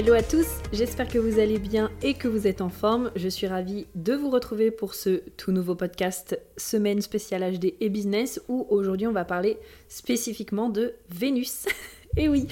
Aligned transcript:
Hello 0.00 0.14
à 0.14 0.22
tous, 0.22 0.46
j'espère 0.72 1.08
que 1.08 1.18
vous 1.18 1.38
allez 1.38 1.58
bien 1.58 1.90
et 2.02 2.14
que 2.14 2.26
vous 2.26 2.46
êtes 2.46 2.62
en 2.62 2.70
forme. 2.70 3.10
Je 3.16 3.28
suis 3.28 3.46
ravie 3.46 3.86
de 3.94 4.14
vous 4.14 4.30
retrouver 4.30 4.70
pour 4.70 4.94
ce 4.94 5.20
tout 5.36 5.52
nouveau 5.52 5.74
podcast 5.74 6.40
Semaine 6.56 7.02
spéciale 7.02 7.58
HD 7.58 7.74
et 7.80 7.90
Business 7.90 8.40
où 8.48 8.66
aujourd'hui 8.70 9.06
on 9.06 9.12
va 9.12 9.26
parler 9.26 9.58
spécifiquement 9.88 10.70
de 10.70 10.94
Vénus. 11.10 11.66
et 12.16 12.30
oui, 12.30 12.46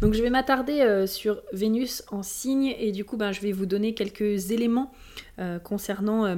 donc 0.00 0.14
je 0.14 0.22
vais 0.22 0.30
m'attarder 0.30 0.80
euh, 0.82 1.08
sur 1.08 1.42
Vénus 1.52 2.04
en 2.12 2.22
signe 2.22 2.72
et 2.78 2.92
du 2.92 3.04
coup 3.04 3.16
ben, 3.16 3.32
je 3.32 3.40
vais 3.40 3.50
vous 3.50 3.66
donner 3.66 3.94
quelques 3.94 4.52
éléments 4.52 4.92
euh, 5.40 5.58
concernant... 5.58 6.24
Euh, 6.24 6.36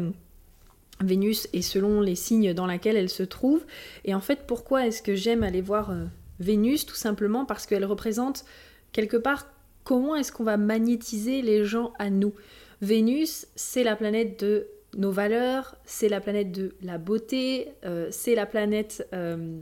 Vénus 1.00 1.48
et 1.52 1.60
selon 1.60 2.00
les 2.00 2.14
signes 2.14 2.54
dans 2.54 2.66
lesquels 2.66 2.96
elle 2.96 3.10
se 3.10 3.24
trouve. 3.24 3.64
Et 4.04 4.14
en 4.14 4.20
fait, 4.20 4.46
pourquoi 4.46 4.86
est-ce 4.86 5.02
que 5.02 5.16
j'aime 5.16 5.42
aller 5.42 5.60
voir 5.60 5.92
Vénus? 6.38 6.86
Tout 6.86 6.94
simplement 6.94 7.44
parce 7.44 7.66
qu'elle 7.66 7.84
représente 7.84 8.44
quelque 8.92 9.16
part 9.16 9.53
comment 9.84 10.16
est-ce 10.16 10.32
qu'on 10.32 10.44
va 10.44 10.56
magnétiser 10.56 11.42
les 11.42 11.64
gens 11.64 11.92
à 11.98 12.10
nous? 12.10 12.32
Vénus, 12.80 13.46
c'est 13.54 13.84
la 13.84 13.96
planète 13.96 14.40
de 14.40 14.66
nos 14.96 15.10
valeurs, 15.10 15.76
c'est 15.84 16.08
la 16.08 16.20
planète 16.20 16.52
de 16.52 16.74
la 16.82 16.98
beauté, 16.98 17.68
euh, 17.84 18.08
c'est 18.10 18.34
la 18.34 18.46
planète 18.46 19.06
euh, 19.12 19.58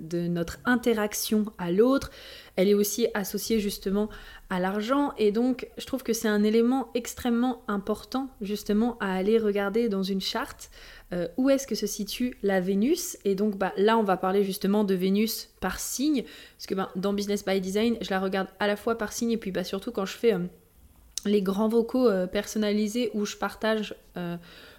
de 0.00 0.28
notre 0.28 0.58
interaction 0.66 1.46
à 1.56 1.70
l'autre. 1.70 2.10
Elle 2.56 2.68
est 2.68 2.74
aussi 2.74 3.08
associée 3.14 3.60
justement 3.60 4.10
à 4.50 4.60
l'argent 4.60 5.12
et 5.18 5.32
donc 5.32 5.68
je 5.78 5.86
trouve 5.86 6.02
que 6.02 6.12
c'est 6.12 6.28
un 6.28 6.44
élément 6.44 6.90
extrêmement 6.94 7.62
important 7.66 8.28
justement 8.40 8.96
à 9.00 9.14
aller 9.14 9.38
regarder 9.38 9.88
dans 9.88 10.02
une 10.02 10.20
charte 10.20 10.70
euh, 11.12 11.28
où 11.36 11.50
est-ce 11.50 11.66
que 11.66 11.74
se 11.74 11.86
situe 11.86 12.36
la 12.42 12.60
Vénus 12.60 13.16
et 13.24 13.34
donc 13.34 13.56
bah, 13.56 13.72
là 13.76 13.96
on 13.98 14.02
va 14.02 14.16
parler 14.16 14.44
justement 14.44 14.84
de 14.84 14.94
Vénus 14.94 15.50
par 15.60 15.80
signe 15.80 16.24
parce 16.56 16.66
que 16.66 16.74
bah, 16.74 16.90
dans 16.94 17.12
Business 17.12 17.44
by 17.44 17.60
Design 17.60 17.96
je 18.00 18.10
la 18.10 18.20
regarde 18.20 18.48
à 18.60 18.66
la 18.66 18.76
fois 18.76 18.96
par 18.96 19.12
signe 19.12 19.32
et 19.32 19.36
puis 19.36 19.50
bah, 19.50 19.64
surtout 19.64 19.92
quand 19.92 20.06
je 20.06 20.16
fais 20.16 20.34
euh, 20.34 20.40
les 21.24 21.42
grands 21.42 21.68
vocaux 21.68 22.10
personnalisés 22.30 23.10
où 23.14 23.24
je 23.24 23.38
partage 23.38 23.94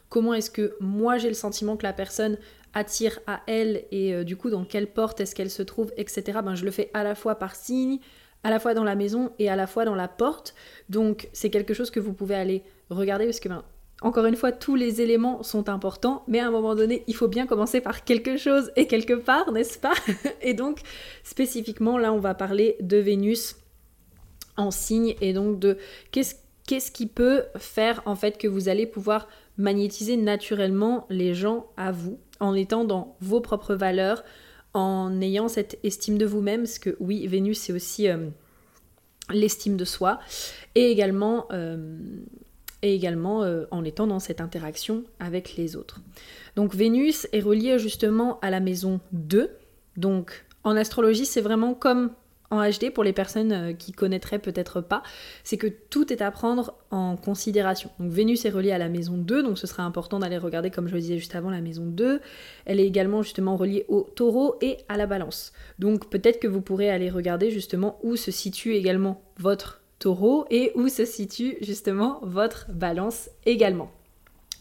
comment 0.09 0.35
est-ce 0.35 0.51
que 0.51 0.75
moi 0.79 1.17
j'ai 1.17 1.27
le 1.27 1.33
sentiment 1.33 1.75
que 1.75 1.81
la 1.81 1.91
personne 1.91 2.37
attire 2.75 3.19
à 3.25 3.41
elle 3.47 3.85
et 3.91 4.13
euh, 4.13 4.23
du 4.23 4.37
coup 4.37 4.51
dans 4.51 4.65
quelle 4.65 4.87
porte 4.87 5.19
est-ce 5.21 5.33
qu'elle 5.33 5.49
se 5.49 5.63
trouve, 5.63 5.91
etc. 5.97 6.39
Ben, 6.43 6.53
je 6.53 6.65
le 6.65 6.71
fais 6.71 6.91
à 6.93 7.03
la 7.03 7.15
fois 7.15 7.35
par 7.35 7.55
signe, 7.55 7.97
à 8.43 8.51
la 8.51 8.59
fois 8.59 8.75
dans 8.75 8.83
la 8.83 8.95
maison 8.95 9.31
et 9.39 9.49
à 9.49 9.55
la 9.55 9.65
fois 9.65 9.85
dans 9.85 9.95
la 9.95 10.07
porte. 10.07 10.53
Donc 10.89 11.29
c'est 11.33 11.49
quelque 11.49 11.73
chose 11.73 11.89
que 11.89 11.99
vous 11.99 12.13
pouvez 12.13 12.35
aller 12.35 12.63
regarder 12.89 13.25
parce 13.25 13.39
que 13.39 13.49
ben, 13.49 13.63
encore 14.01 14.25
une 14.25 14.35
fois, 14.35 14.51
tous 14.51 14.75
les 14.75 15.01
éléments 15.01 15.41
sont 15.41 15.69
importants, 15.69 16.23
mais 16.27 16.39
à 16.39 16.47
un 16.47 16.51
moment 16.51 16.75
donné, 16.75 17.03
il 17.07 17.15
faut 17.15 17.29
bien 17.29 17.47
commencer 17.47 17.79
par 17.79 18.03
quelque 18.03 18.35
chose 18.35 18.71
et 18.75 18.87
quelque 18.87 19.13
part, 19.13 19.53
n'est-ce 19.53 19.79
pas? 19.79 19.93
Et 20.41 20.53
donc, 20.53 20.81
spécifiquement, 21.23 21.97
là, 21.97 22.11
on 22.11 22.19
va 22.19 22.35
parler 22.35 22.75
de 22.81 22.97
Vénus 22.97 23.55
en 24.57 24.69
signe 24.69 25.15
et 25.21 25.33
donc 25.33 25.59
de 25.59 25.77
qu'est-ce 26.11 26.35
qu'est-ce 26.67 26.91
qui 26.91 27.07
peut 27.07 27.43
faire 27.57 28.01
en 28.05 28.15
fait 28.15 28.37
que 28.37 28.47
vous 28.47 28.69
allez 28.69 28.85
pouvoir 28.85 29.27
magnétiser 29.57 30.17
naturellement 30.17 31.05
les 31.09 31.33
gens 31.33 31.67
à 31.77 31.91
vous 31.91 32.19
en 32.39 32.53
étant 32.53 32.83
dans 32.83 33.15
vos 33.21 33.41
propres 33.41 33.75
valeurs, 33.75 34.23
en 34.73 35.21
ayant 35.21 35.47
cette 35.47 35.79
estime 35.83 36.17
de 36.17 36.25
vous-même, 36.25 36.61
parce 36.61 36.79
que 36.79 36.95
oui, 36.99 37.25
Vénus 37.27 37.59
c'est 37.59 37.73
aussi 37.73 38.09
euh, 38.09 38.29
l'estime 39.29 39.77
de 39.77 39.85
soi, 39.85 40.19
et 40.75 40.91
également, 40.91 41.47
euh, 41.51 41.97
et 42.81 42.93
également 42.93 43.43
euh, 43.43 43.65
en 43.71 43.83
étant 43.83 44.07
dans 44.07 44.19
cette 44.19 44.41
interaction 44.41 45.03
avec 45.19 45.55
les 45.55 45.75
autres. 45.75 46.01
Donc 46.55 46.75
Vénus 46.75 47.27
est 47.31 47.41
reliée 47.41 47.79
justement 47.79 48.39
à 48.41 48.49
la 48.49 48.59
maison 48.59 48.99
2, 49.13 49.49
donc 49.97 50.45
en 50.63 50.75
astrologie 50.75 51.25
c'est 51.25 51.41
vraiment 51.41 51.73
comme 51.73 52.11
en 52.51 52.61
HD 52.61 52.91
pour 52.93 53.03
les 53.03 53.13
personnes 53.13 53.51
euh, 53.51 53.73
qui 53.73 53.91
connaîtraient 53.91 54.39
peut-être 54.39 54.81
pas, 54.81 55.03
c'est 55.43 55.57
que 55.57 55.67
tout 55.67 56.11
est 56.11 56.21
à 56.21 56.31
prendre 56.31 56.75
en 56.91 57.17
considération. 57.17 57.89
Donc 57.99 58.11
Vénus 58.11 58.45
est 58.45 58.49
reliée 58.49 58.71
à 58.71 58.77
la 58.77 58.89
maison 58.89 59.17
2, 59.17 59.43
donc 59.43 59.57
ce 59.57 59.67
sera 59.67 59.83
important 59.83 60.19
d'aller 60.19 60.37
regarder 60.37 60.69
comme 60.69 60.87
je 60.87 60.93
le 60.93 61.01
disais 61.01 61.17
juste 61.17 61.35
avant 61.35 61.49
la 61.49 61.61
maison 61.61 61.85
2. 61.85 62.21
Elle 62.65 62.79
est 62.79 62.87
également 62.87 63.21
justement 63.21 63.55
reliée 63.55 63.85
au 63.87 64.01
taureau 64.01 64.55
et 64.61 64.77
à 64.89 64.97
la 64.97 65.07
balance. 65.07 65.53
Donc 65.79 66.09
peut-être 66.09 66.39
que 66.39 66.47
vous 66.47 66.61
pourrez 66.61 66.89
aller 66.89 67.09
regarder 67.09 67.51
justement 67.51 67.99
où 68.03 68.15
se 68.15 68.31
situe 68.31 68.73
également 68.73 69.21
votre 69.37 69.81
taureau 69.99 70.45
et 70.49 70.71
où 70.75 70.87
se 70.87 71.05
situe 71.05 71.57
justement 71.61 72.19
votre 72.23 72.67
balance 72.71 73.29
également. 73.45 73.91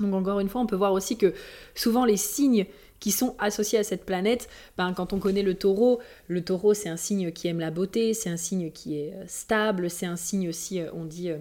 Donc 0.00 0.14
encore 0.14 0.40
une 0.40 0.48
fois, 0.48 0.60
on 0.60 0.66
peut 0.66 0.76
voir 0.76 0.92
aussi 0.92 1.16
que 1.16 1.34
souvent 1.74 2.04
les 2.04 2.16
signes 2.16 2.66
qui 3.00 3.10
sont 3.10 3.36
associés 3.38 3.78
à 3.78 3.84
cette 3.84 4.04
planète. 4.04 4.48
Ben, 4.78 4.92
quand 4.94 5.12
on 5.12 5.18
connaît 5.18 5.42
le 5.42 5.54
taureau, 5.54 6.00
le 6.28 6.42
taureau 6.42 6.74
c'est 6.74 6.88
un 6.88 6.96
signe 6.96 7.32
qui 7.32 7.48
aime 7.48 7.60
la 7.60 7.70
beauté, 7.70 8.14
c'est 8.14 8.30
un 8.30 8.36
signe 8.36 8.70
qui 8.70 8.98
est 8.98 9.12
euh, 9.12 9.24
stable, 9.26 9.90
c'est 9.90 10.06
un 10.06 10.16
signe 10.16 10.48
aussi, 10.48 10.80
euh, 10.80 10.90
on 10.94 11.04
dit, 11.04 11.30
euh, 11.30 11.38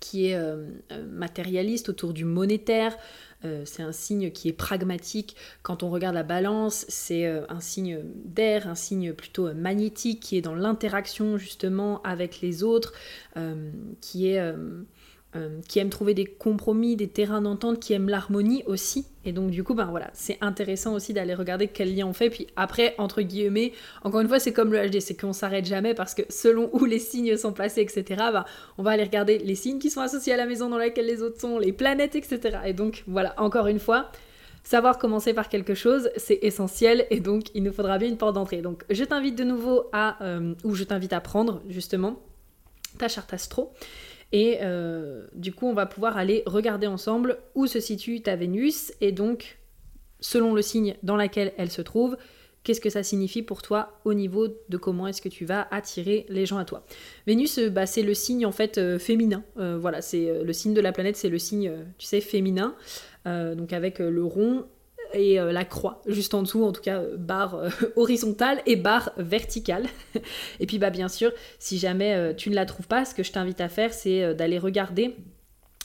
qui 0.00 0.26
est 0.26 0.38
matérialiste 1.08 1.88
autour 1.88 2.12
du 2.12 2.26
monétaire. 2.26 2.94
c'est 3.64 3.82
un 3.82 3.92
signe 3.92 4.32
qui 4.32 4.48
est 4.48 4.52
pragmatique. 4.52 5.34
Quand 5.62 5.82
on 5.82 5.88
regarde 5.88 6.14
la 6.14 6.24
balance, 6.24 6.84
c'est 6.88 7.24
un 7.26 7.60
signe 7.60 8.00
d'air, 8.26 8.68
un 8.68 8.74
signe 8.74 9.14
plutôt 9.14 9.54
magnétique 9.54 10.20
qui 10.20 10.36
est 10.36 10.42
dans 10.42 10.54
l'interaction 10.54 11.38
justement 11.38 12.02
avec 12.02 12.42
les 12.42 12.62
autres, 12.62 12.92
qui 14.02 14.28
est 14.28 14.54
euh, 15.36 15.60
qui 15.68 15.78
aiment 15.78 15.90
trouver 15.90 16.14
des 16.14 16.24
compromis, 16.24 16.96
des 16.96 17.08
terrains 17.08 17.42
d'entente, 17.42 17.80
qui 17.80 17.92
aiment 17.92 18.08
l'harmonie 18.08 18.62
aussi. 18.66 19.06
Et 19.24 19.32
donc 19.32 19.50
du 19.50 19.64
coup, 19.64 19.74
ben 19.74 19.86
voilà, 19.86 20.10
c'est 20.12 20.38
intéressant 20.40 20.94
aussi 20.94 21.12
d'aller 21.12 21.34
regarder 21.34 21.68
quel 21.68 21.94
lien 21.94 22.06
on 22.06 22.12
fait. 22.12 22.30
Puis 22.30 22.46
après, 22.56 22.94
entre 22.98 23.22
guillemets, 23.22 23.72
encore 24.02 24.20
une 24.20 24.28
fois, 24.28 24.38
c'est 24.38 24.52
comme 24.52 24.72
le 24.72 24.88
HD, 24.88 25.00
c'est 25.00 25.18
qu'on 25.18 25.32
s'arrête 25.32 25.64
jamais 25.64 25.94
parce 25.94 26.14
que 26.14 26.22
selon 26.28 26.70
où 26.72 26.84
les 26.84 26.98
signes 26.98 27.36
sont 27.36 27.52
placés, 27.52 27.80
etc., 27.80 28.04
ben, 28.32 28.44
on 28.78 28.82
va 28.82 28.92
aller 28.92 29.04
regarder 29.04 29.38
les 29.38 29.54
signes 29.54 29.78
qui 29.78 29.90
sont 29.90 30.00
associés 30.00 30.32
à 30.32 30.36
la 30.36 30.46
maison 30.46 30.68
dans 30.68 30.78
laquelle 30.78 31.06
les 31.06 31.22
autres 31.22 31.40
sont, 31.40 31.58
les 31.58 31.72
planètes, 31.72 32.16
etc. 32.16 32.58
Et 32.66 32.72
donc 32.72 33.04
voilà, 33.06 33.34
encore 33.38 33.66
une 33.66 33.80
fois, 33.80 34.10
Savoir 34.64 34.96
commencer 34.96 35.34
par 35.34 35.50
quelque 35.50 35.74
chose, 35.74 36.08
c'est 36.16 36.38
essentiel 36.40 37.06
et 37.10 37.20
donc 37.20 37.54
il 37.54 37.62
nous 37.62 37.72
faudra 37.72 37.98
bien 37.98 38.08
une 38.08 38.16
porte 38.16 38.34
d'entrée. 38.34 38.62
Donc 38.62 38.82
je 38.88 39.04
t'invite 39.04 39.36
de 39.36 39.44
nouveau 39.44 39.90
à, 39.92 40.24
euh, 40.24 40.54
ou 40.64 40.74
je 40.74 40.84
t'invite 40.84 41.12
à 41.12 41.20
prendre 41.20 41.60
justement 41.68 42.18
ta 42.96 43.08
charte 43.08 43.34
astro 43.34 43.74
et 44.34 44.58
euh, 44.62 45.28
du 45.36 45.52
coup, 45.52 45.68
on 45.68 45.74
va 45.74 45.86
pouvoir 45.86 46.16
aller 46.16 46.42
regarder 46.44 46.88
ensemble 46.88 47.38
où 47.54 47.68
se 47.68 47.78
situe 47.78 48.20
ta 48.20 48.34
Vénus 48.34 48.92
et 49.00 49.12
donc, 49.12 49.60
selon 50.18 50.54
le 50.54 50.60
signe 50.60 50.96
dans 51.04 51.16
lequel 51.16 51.52
elle 51.56 51.70
se 51.70 51.82
trouve, 51.82 52.16
qu'est-ce 52.64 52.80
que 52.80 52.90
ça 52.90 53.04
signifie 53.04 53.42
pour 53.42 53.62
toi 53.62 54.00
au 54.04 54.12
niveau 54.12 54.48
de 54.48 54.76
comment 54.76 55.06
est-ce 55.06 55.22
que 55.22 55.28
tu 55.28 55.44
vas 55.44 55.68
attirer 55.70 56.26
les 56.28 56.46
gens 56.46 56.58
à 56.58 56.64
toi. 56.64 56.84
Vénus, 57.28 57.58
euh, 57.58 57.70
bah, 57.70 57.86
c'est 57.86 58.02
le 58.02 58.12
signe 58.12 58.44
en 58.44 58.50
fait 58.50 58.76
euh, 58.76 58.98
féminin. 58.98 59.44
voilà, 59.54 60.02
c'est 60.02 60.42
le 60.42 60.52
signe 60.52 60.74
de 60.74 60.80
la 60.80 60.90
planète, 60.90 61.14
c'est 61.14 61.28
le 61.28 61.38
signe, 61.38 61.70
tu 61.96 62.06
sais, 62.06 62.20
féminin. 62.20 62.74
donc 63.24 63.72
avec 63.72 64.00
le 64.00 64.24
rond 64.24 64.66
et 65.14 65.38
euh, 65.38 65.52
la 65.52 65.64
croix 65.64 66.02
juste 66.06 66.34
en 66.34 66.42
dessous, 66.42 66.64
en 66.64 66.72
tout 66.72 66.80
cas 66.80 66.98
euh, 66.98 67.16
barre 67.16 67.54
euh, 67.54 67.68
horizontale 67.96 68.60
et 68.66 68.76
barre 68.76 69.12
verticale. 69.16 69.86
et 70.60 70.66
puis 70.66 70.78
bah 70.78 70.90
bien 70.90 71.08
sûr, 71.08 71.32
si 71.58 71.78
jamais 71.78 72.34
tu 72.36 72.50
ne 72.50 72.54
la 72.54 72.66
trouves 72.66 72.86
pas, 72.86 73.04
ce 73.04 73.14
que 73.14 73.22
je 73.22 73.32
t'invite 73.32 73.60
à 73.60 73.68
faire, 73.68 73.92
c'est 73.94 74.34
d'aller 74.34 74.58
regarder 74.58 75.16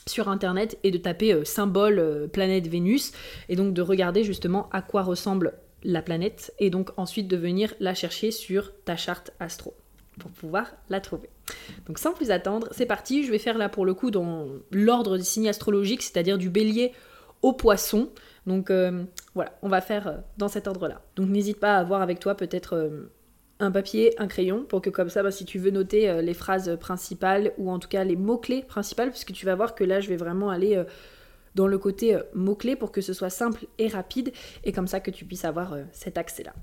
sur 0.06 0.28
internet 0.28 0.78
et 0.82 0.90
de 0.90 0.98
taper 0.98 1.44
symbole 1.44 2.28
planète 2.32 2.66
Vénus 2.66 3.12
et 3.48 3.56
donc 3.56 3.74
de 3.74 3.82
regarder 3.82 4.24
justement 4.24 4.68
à 4.72 4.82
quoi 4.82 5.02
ressemble 5.02 5.54
la 5.82 6.02
planète 6.02 6.52
et 6.58 6.70
donc 6.70 6.90
ensuite 6.96 7.28
de 7.28 7.36
venir 7.36 7.74
la 7.80 7.94
chercher 7.94 8.30
sur 8.30 8.72
ta 8.84 8.96
charte 8.96 9.32
astro 9.40 9.74
pour 10.18 10.30
pouvoir 10.30 10.72
la 10.88 11.00
trouver. 11.00 11.30
Donc 11.86 11.98
sans 11.98 12.12
plus 12.12 12.30
attendre, 12.30 12.68
c'est 12.72 12.86
parti, 12.86 13.24
je 13.24 13.30
vais 13.30 13.38
faire 13.38 13.58
là 13.58 13.68
pour 13.68 13.84
le 13.84 13.94
coup 13.94 14.10
dans 14.10 14.46
l'ordre 14.70 15.16
des 15.16 15.24
signes 15.24 15.48
astrologiques, 15.48 16.02
c'est-à-dire 16.02 16.38
du 16.38 16.50
bélier 16.50 16.92
au 17.42 17.52
poisson. 17.52 18.10
Donc 18.50 18.68
euh, 18.70 19.04
voilà, 19.36 19.52
on 19.62 19.68
va 19.68 19.80
faire 19.80 20.08
euh, 20.08 20.16
dans 20.36 20.48
cet 20.48 20.66
ordre-là. 20.66 21.02
Donc 21.14 21.28
n'hésite 21.28 21.60
pas 21.60 21.76
à 21.76 21.78
avoir 21.78 22.02
avec 22.02 22.18
toi 22.18 22.34
peut-être 22.34 22.74
euh, 22.74 23.12
un 23.60 23.70
papier, 23.70 24.20
un 24.20 24.26
crayon, 24.26 24.64
pour 24.64 24.82
que 24.82 24.90
comme 24.90 25.08
ça, 25.08 25.22
bah, 25.22 25.30
si 25.30 25.44
tu 25.44 25.60
veux 25.60 25.70
noter 25.70 26.20
les 26.20 26.34
phrases 26.34 26.76
principales 26.80 27.52
ou 27.58 27.70
en 27.70 27.78
tout 27.78 27.88
cas 27.88 28.02
les 28.02 28.16
mots-clés 28.16 28.62
principaux, 28.62 29.08
puisque 29.08 29.32
tu 29.32 29.46
vas 29.46 29.54
voir 29.54 29.76
que 29.76 29.84
là, 29.84 30.00
je 30.00 30.08
vais 30.08 30.16
vraiment 30.16 30.50
aller 30.50 30.82
dans 31.54 31.68
le 31.68 31.76
côté 31.76 32.18
mots-clés 32.32 32.74
pour 32.74 32.90
que 32.90 33.02
ce 33.02 33.12
soit 33.12 33.28
simple 33.28 33.66
et 33.78 33.88
rapide, 33.88 34.32
et 34.64 34.72
comme 34.72 34.86
ça 34.86 34.98
que 34.98 35.10
tu 35.10 35.26
puisses 35.26 35.44
avoir 35.44 35.76
cet 35.92 36.16
accès-là. 36.16 36.54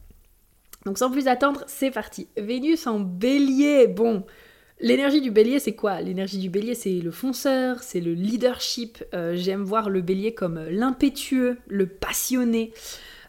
Donc 0.86 0.98
sans 0.98 1.12
plus 1.12 1.28
attendre, 1.28 1.64
c'est 1.68 1.92
parti. 1.92 2.28
Vénus 2.36 2.88
en 2.88 3.00
bélier. 3.00 3.86
Bon, 3.86 4.26
l'énergie 4.80 5.22
du 5.22 5.32
bélier, 5.32 5.60
c'est 5.60 5.76
quoi? 5.76 6.02
L'énergie 6.02 6.38
du 6.38 6.50
bélier, 6.50 6.76
c'est 6.76 7.00
le 7.00 7.12
fonceur, 7.12 7.84
c'est 7.84 8.00
le 8.00 8.14
leadership. 8.14 9.04
Euh, 9.14 9.36
j'aime 9.36 9.64
voir 9.64 9.90
le 9.90 10.02
bélier 10.02 10.34
comme 10.34 10.64
l'impétueux, 10.70 11.58
le 11.68 11.88
passionné, 11.88 12.72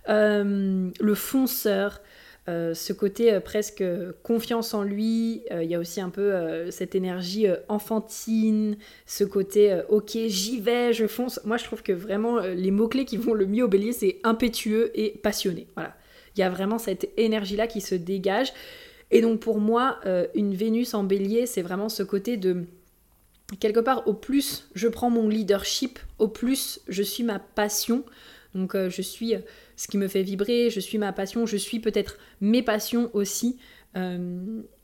euh, 0.08 0.90
le 1.00 1.14
fonceur. 1.14 2.00
Euh, 2.48 2.72
ce 2.72 2.94
côté 2.94 3.38
presque 3.40 3.84
confiance 4.22 4.72
en 4.72 4.82
lui, 4.82 5.42
il 5.50 5.70
y 5.70 5.74
a 5.74 5.78
aussi 5.78 6.00
un 6.00 6.08
peu 6.08 6.70
cette 6.70 6.94
énergie 6.94 7.46
enfantine, 7.68 8.78
ce 9.04 9.22
côté 9.24 9.78
ok 9.90 10.16
j'y 10.28 10.58
vais, 10.58 10.94
je 10.94 11.06
fonce. 11.06 11.40
Moi 11.44 11.58
je 11.58 11.64
trouve 11.64 11.82
que 11.82 11.92
vraiment 11.92 12.38
les 12.38 12.70
mots-clés 12.70 13.04
qui 13.04 13.18
vont 13.18 13.34
le 13.34 13.44
mieux 13.44 13.64
au 13.64 13.68
bélier 13.68 13.92
c'est 13.92 14.18
impétueux 14.24 14.90
et 14.94 15.10
passionné. 15.22 15.66
Voilà. 15.74 15.94
Il 16.36 16.40
y 16.40 16.42
a 16.42 16.48
vraiment 16.48 16.78
cette 16.78 17.10
énergie-là 17.18 17.66
qui 17.66 17.82
se 17.82 17.94
dégage. 17.94 18.54
Et 19.10 19.20
donc 19.20 19.40
pour 19.40 19.58
moi, 19.58 19.98
euh, 20.06 20.26
une 20.34 20.54
Vénus 20.54 20.94
en 20.94 21.04
bélier, 21.04 21.46
c'est 21.46 21.62
vraiment 21.62 21.88
ce 21.88 22.02
côté 22.02 22.36
de... 22.36 22.64
Quelque 23.60 23.80
part, 23.80 24.06
au 24.06 24.12
plus 24.12 24.68
je 24.74 24.88
prends 24.88 25.08
mon 25.08 25.28
leadership, 25.28 25.98
au 26.18 26.28
plus 26.28 26.80
je 26.88 27.02
suis 27.02 27.22
ma 27.22 27.38
passion. 27.38 28.04
Donc 28.54 28.74
euh, 28.74 28.90
je 28.90 29.00
suis 29.00 29.34
euh, 29.34 29.40
ce 29.76 29.88
qui 29.88 29.96
me 29.96 30.08
fait 30.08 30.22
vibrer, 30.22 30.68
je 30.68 30.80
suis 30.80 30.98
ma 30.98 31.12
passion, 31.12 31.46
je 31.46 31.56
suis 31.56 31.80
peut-être 31.80 32.18
mes 32.40 32.62
passions 32.62 33.10
aussi. 33.14 33.58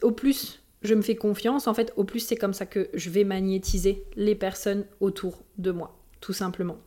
au 0.02 0.10
plus 0.10 0.60
je 0.82 0.94
me 0.94 1.00
fais 1.00 1.16
confiance, 1.16 1.66
en 1.66 1.72
fait, 1.72 1.94
au 1.96 2.04
plus 2.04 2.20
c'est 2.20 2.36
comme 2.36 2.52
ça 2.52 2.66
que 2.66 2.90
je 2.92 3.08
vais 3.08 3.24
magnétiser 3.24 4.04
les 4.16 4.34
personnes 4.34 4.84
autour 5.00 5.42
de 5.56 5.70
moi, 5.70 5.98
tout 6.20 6.34
simplement. 6.34 6.78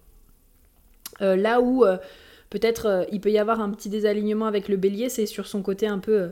là 1.19 1.61
où 1.61 1.83
Peut-être 2.49 3.07
il 3.11 3.19
peut 3.19 3.31
y 3.31 3.39
avoir 3.39 3.59
un 3.59 3.69
petit 3.71 3.89
désalignement 3.89 4.45
avec 4.45 4.69
le 4.69 4.77
bélier, 4.77 5.09
c'est 5.09 5.25
sur 5.25 5.47
son 5.47 5.61
côté 5.61 5.87
un 5.87 5.99
peu 5.99 6.31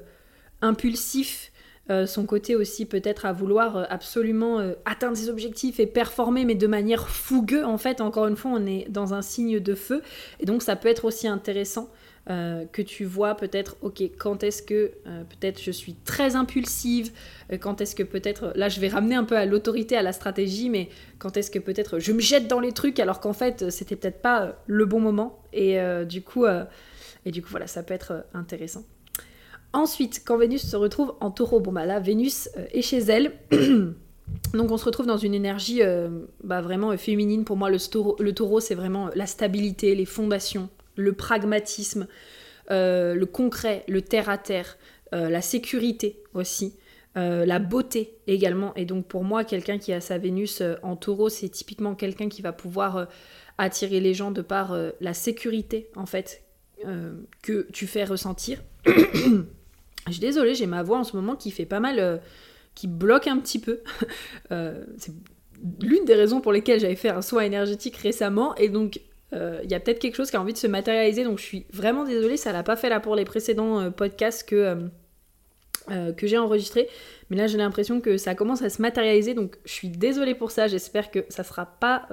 impulsif, 0.62 1.52
euh, 1.90 2.06
son 2.06 2.26
côté 2.26 2.56
aussi 2.56 2.86
peut-être 2.86 3.26
à 3.26 3.34
vouloir 3.34 3.86
absolument 3.92 4.60
atteindre 4.86 5.16
ses 5.16 5.30
objectifs 5.30 5.80
et 5.80 5.86
performer, 5.86 6.46
mais 6.46 6.56
de 6.56 6.68
manière 6.68 7.08
fougueuse. 7.10 7.66
En 7.66 7.78
fait, 7.78 8.02
encore 8.02 8.28
une 8.28 8.36
fois, 8.36 8.52
on 8.54 8.66
est 8.66 8.88
dans 8.90 9.14
un 9.14 9.22
signe 9.22 9.60
de 9.60 9.76
feu, 9.76 10.02
et 10.40 10.46
donc 10.46 10.64
ça 10.64 10.76
peut 10.76 10.90
être 10.90 11.06
aussi 11.06 11.28
intéressant 11.28 11.90
euh, 12.32 12.66
que 12.72 12.82
tu 12.82 13.06
vois 13.06 13.36
peut-être, 13.36 13.78
ok, 13.82 14.02
quand 14.18 14.42
est-ce 14.42 14.64
que 14.64 14.94
euh, 15.06 15.24
peut-être 15.26 15.62
je 15.62 15.70
suis 15.70 15.94
très 15.94 16.36
impulsive, 16.36 17.12
euh, 17.52 17.58
quand 17.60 17.82
est-ce 17.82 17.94
que 17.94 18.02
peut-être, 18.02 18.52
là 18.56 18.68
je 18.68 18.80
vais 18.80 18.88
ramener 18.88 19.14
un 19.14 19.26
peu 19.26 19.38
à 19.38 19.46
l'autorité, 19.46 19.96
à 19.96 20.02
la 20.02 20.12
stratégie, 20.12 20.72
mais 20.72 20.90
quand 21.20 21.38
est-ce 21.38 21.52
que 21.52 21.60
peut-être 21.60 22.00
je 22.00 22.12
me 22.14 22.22
jette 22.22 22.48
dans 22.48 22.60
les 22.60 22.72
trucs 22.72 23.00
alors 23.00 23.20
qu'en 23.20 23.34
fait 23.34 23.70
c'était 23.70 23.96
peut-être 23.96 24.24
pas 24.24 24.58
le 24.66 24.86
bon 24.86 25.00
moment, 25.00 25.40
et 25.54 25.78
du 26.06 26.24
coup, 26.24 26.46
et 27.26 27.32
du 27.32 27.44
coup 27.44 27.50
voilà, 27.52 27.68
ça 27.68 27.84
peut 27.84 27.94
être 27.94 28.26
intéressant. 28.34 28.84
Ensuite, 29.76 30.24
quand 30.26 30.38
Vénus 30.38 30.66
se 30.66 30.76
retrouve 30.76 31.14
en 31.20 31.30
taureau, 31.30 31.60
bon 31.60 31.72
bah 31.72 31.86
là 31.86 32.00
Vénus 32.00 32.50
est 32.72 32.82
chez 32.82 33.00
elle. 33.00 33.34
Donc 34.54 34.72
on 34.72 34.78
se 34.78 34.86
retrouve 34.86 35.06
dans 35.06 35.18
une 35.18 35.34
énergie 35.34 35.82
bah, 36.44 36.62
vraiment 36.62 36.96
féminine. 36.98 37.44
Pour 37.44 37.58
moi, 37.58 37.70
le 37.70 38.32
taureau 38.32 38.60
c'est 38.60 38.74
vraiment 38.74 39.10
la 39.14 39.28
stabilité, 39.28 39.94
les 39.94 40.06
fondations, 40.06 40.70
le 40.96 41.14
pragmatisme, 41.14 42.08
euh, 42.72 43.14
le 43.14 43.26
concret, 43.26 43.84
le 43.88 44.02
terre-à-terre, 44.02 44.78
euh, 45.14 45.30
la 45.30 45.42
sécurité 45.42 46.24
aussi, 46.34 46.76
euh, 47.18 47.46
la 47.46 47.60
beauté 47.60 48.18
également. 48.28 48.74
Et 48.76 48.86
donc 48.86 49.06
pour 49.06 49.24
moi, 49.24 49.44
quelqu'un 49.44 49.78
qui 49.78 49.94
a 49.94 50.02
sa 50.02 50.18
Vénus 50.18 50.64
en 50.84 50.96
taureau, 50.96 51.30
c'est 51.30 51.50
typiquement 51.50 51.96
quelqu'un 51.96 52.30
qui 52.30 52.42
va 52.42 52.54
pouvoir 52.54 53.08
attirer 53.58 54.00
les 54.00 54.14
gens 54.14 54.32
de 54.32 54.42
par 54.42 54.76
la 55.00 55.14
sécurité 55.14 55.90
en 55.96 56.06
fait 56.06 56.44
que 57.42 57.68
tu 57.72 57.88
fais 57.88 58.04
ressentir. 58.04 58.62
Je 60.08 60.14
suis 60.14 60.22
désolée, 60.22 60.56
j'ai 60.56 60.68
ma 60.68 60.84
voix 60.84 60.98
en 60.98 61.04
ce 61.04 61.16
moment 61.16 61.36
qui 61.36 61.52
fait 61.52 61.66
pas 61.66 61.80
mal, 61.80 62.22
qui 62.76 62.88
bloque 62.88 63.28
un 63.28 63.38
petit 63.38 63.60
peu. 63.60 63.82
c'est 64.50 65.14
l'une 65.82 66.06
des 66.06 66.16
raisons 66.16 66.42
pour 66.42 66.52
lesquelles 66.52 66.80
j'avais 66.80 66.96
fait 66.96 67.10
un 67.10 67.22
soin 67.22 67.42
énergétique 67.42 67.98
récemment. 67.98 68.56
Et 68.56 68.70
donc 68.70 69.00
euh, 69.34 69.60
il 69.64 69.72
y 69.72 69.74
a 69.74 69.80
peut-être 69.80 70.00
quelque 70.00 70.16
chose 70.16 70.30
qui 70.30 70.38
a 70.38 70.42
envie 70.42 70.54
de 70.54 70.58
se 70.58 70.68
matérialiser, 70.68 71.24
donc 71.24 71.40
je 71.40 71.44
suis 71.44 71.66
vraiment 71.74 72.04
désolée, 72.04 72.38
ça 72.38 72.52
l'a 72.52 72.64
pas 72.64 72.76
fait 72.76 72.90
là 72.90 73.00
pour 73.00 73.16
les 73.16 73.26
précédents 73.26 73.80
euh, 73.80 73.90
podcasts 73.90 74.48
que, 74.48 74.56
euh, 74.56 74.76
que 76.18 76.28
j'ai 76.28 76.38
enregistrés, 76.38 76.88
mais 77.30 77.38
là 77.38 77.48
j'ai 77.48 77.58
l'impression 77.58 78.02
que 78.02 78.18
ça 78.18 78.36
commence 78.36 78.62
à 78.62 78.70
se 78.70 78.82
matérialiser, 78.82 79.34
donc 79.34 79.58
je 79.66 79.72
suis 79.72 79.90
désolée 79.90 80.36
pour 80.36 80.52
ça, 80.52 80.68
j'espère 80.68 81.12
que 81.12 81.26
ça 81.30 81.44
sera 81.44 81.66
pas, 81.66 82.08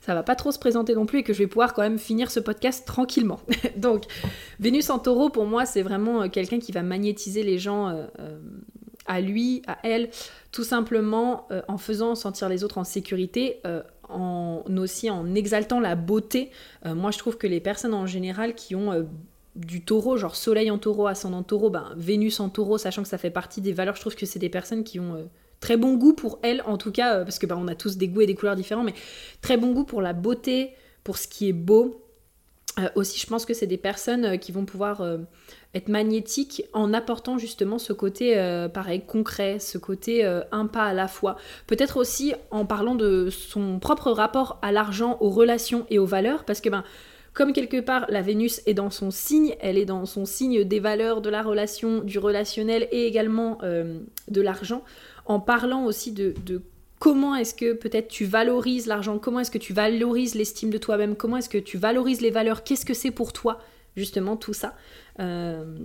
ça 0.00 0.14
va 0.14 0.22
pas 0.22 0.34
trop 0.34 0.52
se 0.52 0.58
présenter 0.58 0.94
non 0.94 1.06
plus 1.06 1.20
et 1.20 1.22
que 1.22 1.32
je 1.32 1.38
vais 1.38 1.46
pouvoir 1.46 1.74
quand 1.74 1.82
même 1.82 1.98
finir 1.98 2.30
ce 2.30 2.40
podcast 2.40 2.86
tranquillement. 2.86 3.40
donc 3.76 4.04
Vénus 4.60 4.90
en 4.90 4.98
taureau 4.98 5.30
pour 5.30 5.46
moi 5.46 5.66
c'est 5.66 5.82
vraiment 5.82 6.28
quelqu'un 6.28 6.58
qui 6.58 6.72
va 6.72 6.82
magnétiser 6.82 7.42
les 7.42 7.58
gens 7.58 8.06
à 9.06 9.20
lui, 9.20 9.62
à 9.66 9.78
elle, 9.84 10.10
tout 10.52 10.64
simplement 10.64 11.48
en 11.68 11.78
faisant 11.78 12.14
sentir 12.14 12.48
les 12.48 12.64
autres 12.64 12.78
en 12.78 12.84
sécurité, 12.84 13.60
en, 14.08 14.62
aussi 14.76 15.10
en 15.10 15.34
exaltant 15.34 15.80
la 15.80 15.94
beauté. 15.94 16.50
Euh, 16.84 16.94
moi, 16.94 17.10
je 17.10 17.18
trouve 17.18 17.36
que 17.36 17.46
les 17.46 17.60
personnes 17.60 17.94
en 17.94 18.06
général 18.06 18.54
qui 18.54 18.74
ont 18.74 18.92
euh, 18.92 19.02
du 19.56 19.84
taureau, 19.84 20.16
genre 20.16 20.36
soleil 20.36 20.70
en 20.70 20.78
taureau, 20.78 21.06
ascendant 21.06 21.42
taureau, 21.42 21.70
ben, 21.70 21.92
Vénus 21.96 22.40
en 22.40 22.48
taureau, 22.48 22.78
sachant 22.78 23.02
que 23.02 23.08
ça 23.08 23.18
fait 23.18 23.30
partie 23.30 23.60
des 23.60 23.72
valeurs, 23.72 23.96
je 23.96 24.00
trouve 24.00 24.14
que 24.14 24.26
c'est 24.26 24.38
des 24.38 24.48
personnes 24.48 24.84
qui 24.84 25.00
ont 25.00 25.14
euh, 25.14 25.24
très 25.60 25.76
bon 25.76 25.94
goût 25.94 26.12
pour 26.12 26.38
elles, 26.42 26.62
en 26.66 26.76
tout 26.76 26.92
cas, 26.92 27.24
parce 27.24 27.38
que 27.38 27.46
ben, 27.46 27.56
on 27.58 27.68
a 27.68 27.74
tous 27.74 27.96
des 27.96 28.08
goûts 28.08 28.20
et 28.20 28.26
des 28.26 28.34
couleurs 28.34 28.56
différents, 28.56 28.84
mais 28.84 28.94
très 29.40 29.56
bon 29.56 29.72
goût 29.72 29.84
pour 29.84 30.02
la 30.02 30.12
beauté, 30.12 30.70
pour 31.04 31.18
ce 31.18 31.26
qui 31.26 31.48
est 31.48 31.54
beau. 31.54 32.02
aussi, 32.94 33.18
je 33.18 33.26
pense 33.26 33.46
que 33.46 33.54
c'est 33.54 33.66
des 33.66 33.78
personnes 33.78 34.38
qui 34.38 34.52
vont 34.52 34.64
pouvoir 34.64 35.00
être 35.76 35.88
magnétique 35.88 36.64
en 36.72 36.94
apportant 36.94 37.38
justement 37.38 37.78
ce 37.78 37.92
côté 37.92 38.38
euh, 38.38 38.68
pareil 38.68 39.02
concret, 39.06 39.58
ce 39.58 39.78
côté 39.78 40.24
euh, 40.24 40.40
un 40.50 40.66
pas 40.66 40.84
à 40.84 40.94
la 40.94 41.06
fois. 41.06 41.36
Peut-être 41.66 41.98
aussi 41.98 42.34
en 42.50 42.64
parlant 42.64 42.94
de 42.94 43.28
son 43.30 43.78
propre 43.78 44.10
rapport 44.10 44.58
à 44.62 44.72
l'argent, 44.72 45.18
aux 45.20 45.28
relations 45.28 45.86
et 45.90 45.98
aux 45.98 46.06
valeurs, 46.06 46.44
parce 46.44 46.60
que 46.60 46.70
ben 46.70 46.82
comme 47.36 47.52
quelque 47.52 47.80
part 47.80 48.06
la 48.08 48.22
Vénus 48.22 48.62
est 48.64 48.72
dans 48.72 48.88
son 48.88 49.10
signe, 49.10 49.54
elle 49.60 49.76
est 49.76 49.84
dans 49.84 50.06
son 50.06 50.24
signe 50.24 50.64
des 50.64 50.80
valeurs, 50.80 51.20
de 51.20 51.28
la 51.28 51.42
relation, 51.42 52.00
du 52.00 52.18
relationnel 52.18 52.88
et 52.92 53.06
également 53.06 53.58
euh, 53.62 54.00
de 54.28 54.40
l'argent, 54.40 54.82
en 55.26 55.38
parlant 55.38 55.84
aussi 55.84 56.12
de, 56.12 56.32
comment 56.98 57.34
est-ce 57.34 57.52
que 57.54 57.74
peut-être 57.74 58.08
tu 58.08 58.24
valorises 58.24 58.86
l'argent, 58.86 59.18
comment 59.18 59.40
est-ce 59.40 59.50
que 59.50 59.58
tu 59.58 59.74
valorises 59.74 60.34
l'estime 60.34 60.70
de 60.70 60.78
toi-même, 60.78 61.14
comment 61.14 61.36
est-ce 61.36 61.50
que 61.50 61.58
tu 61.58 61.76
valorises 61.76 62.22
les 62.22 62.30
valeurs, 62.30 62.64
qu'est-ce 62.64 62.86
que 62.86 62.94
c'est 62.94 63.10
pour 63.10 63.34
toi 63.34 63.58
justement 63.96 64.38
tout 64.38 64.54
ça. 64.54 64.74
Euh, 65.20 65.76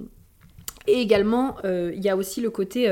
et 0.87 1.01
également, 1.01 1.57
euh, 1.65 1.91
il 1.93 2.01
y 2.01 2.07
a 2.07 2.15
aussi 2.15 2.39
le 2.39 2.49
côté 2.49 2.89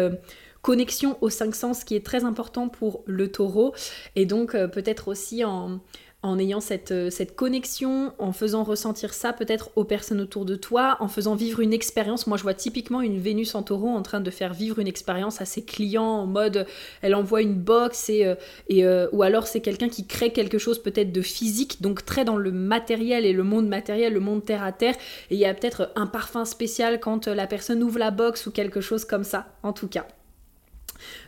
connexion 0.61 1.17
aux 1.21 1.29
cinq 1.29 1.55
sens 1.55 1.85
qui 1.85 1.95
est 1.95 2.05
très 2.05 2.25
important 2.25 2.67
pour 2.67 3.03
le 3.05 3.31
taureau. 3.31 3.73
Et 4.17 4.25
donc 4.25 4.51
peut-être 4.51 5.07
aussi 5.07 5.45
en, 5.45 5.79
en 6.21 6.37
ayant 6.37 6.59
cette, 6.59 6.91
euh, 6.91 7.09
cette, 7.09 7.35
connexion, 7.35 8.11
en 8.19 8.33
faisant 8.33 8.63
ressentir 8.63 9.13
ça 9.13 9.31
peut-être 9.31 9.71
aux 9.77 9.85
personnes 9.85 10.19
autour 10.19 10.43
de 10.43 10.55
toi, 10.55 10.97
en 10.99 11.07
faisant 11.07 11.33
vivre 11.33 11.61
une 11.61 11.71
expérience. 11.71 12.27
Moi, 12.27 12.37
je 12.37 12.43
vois 12.43 12.53
typiquement 12.53 12.99
une 13.01 13.19
Vénus 13.19 13.55
en 13.55 13.63
taureau 13.63 13.87
en 13.87 14.01
train 14.01 14.19
de 14.19 14.29
faire 14.29 14.53
vivre 14.53 14.79
une 14.79 14.87
expérience 14.87 15.39
à 15.39 15.45
ses 15.45 15.63
clients 15.63 16.03
en 16.03 16.25
mode 16.25 16.65
elle 17.01 17.15
envoie 17.15 17.41
une 17.41 17.55
box 17.55 18.09
et, 18.09 18.25
euh, 18.25 18.35
et 18.67 18.85
euh, 18.85 19.07
ou 19.13 19.23
alors 19.23 19.47
c'est 19.47 19.61
quelqu'un 19.61 19.89
qui 19.89 20.05
crée 20.05 20.31
quelque 20.31 20.57
chose 20.57 20.81
peut-être 20.81 21.11
de 21.11 21.21
physique, 21.21 21.81
donc 21.81 22.05
très 22.05 22.25
dans 22.25 22.37
le 22.37 22.51
matériel 22.51 23.25
et 23.25 23.33
le 23.33 23.43
monde 23.43 23.67
matériel, 23.67 24.13
le 24.13 24.19
monde 24.19 24.43
terre 24.43 24.63
à 24.63 24.73
terre. 24.73 24.95
Et 25.29 25.35
il 25.35 25.39
y 25.39 25.45
a 25.45 25.53
peut-être 25.53 25.91
un 25.95 26.07
parfum 26.07 26.43
spécial 26.43 26.99
quand 26.99 27.27
la 27.27 27.47
personne 27.47 27.81
ouvre 27.81 27.99
la 27.99 28.11
box 28.11 28.45
ou 28.45 28.51
quelque 28.51 28.81
chose 28.81 29.05
comme 29.05 29.23
ça, 29.23 29.47
en 29.63 29.71
tout 29.71 29.87
cas. 29.87 30.05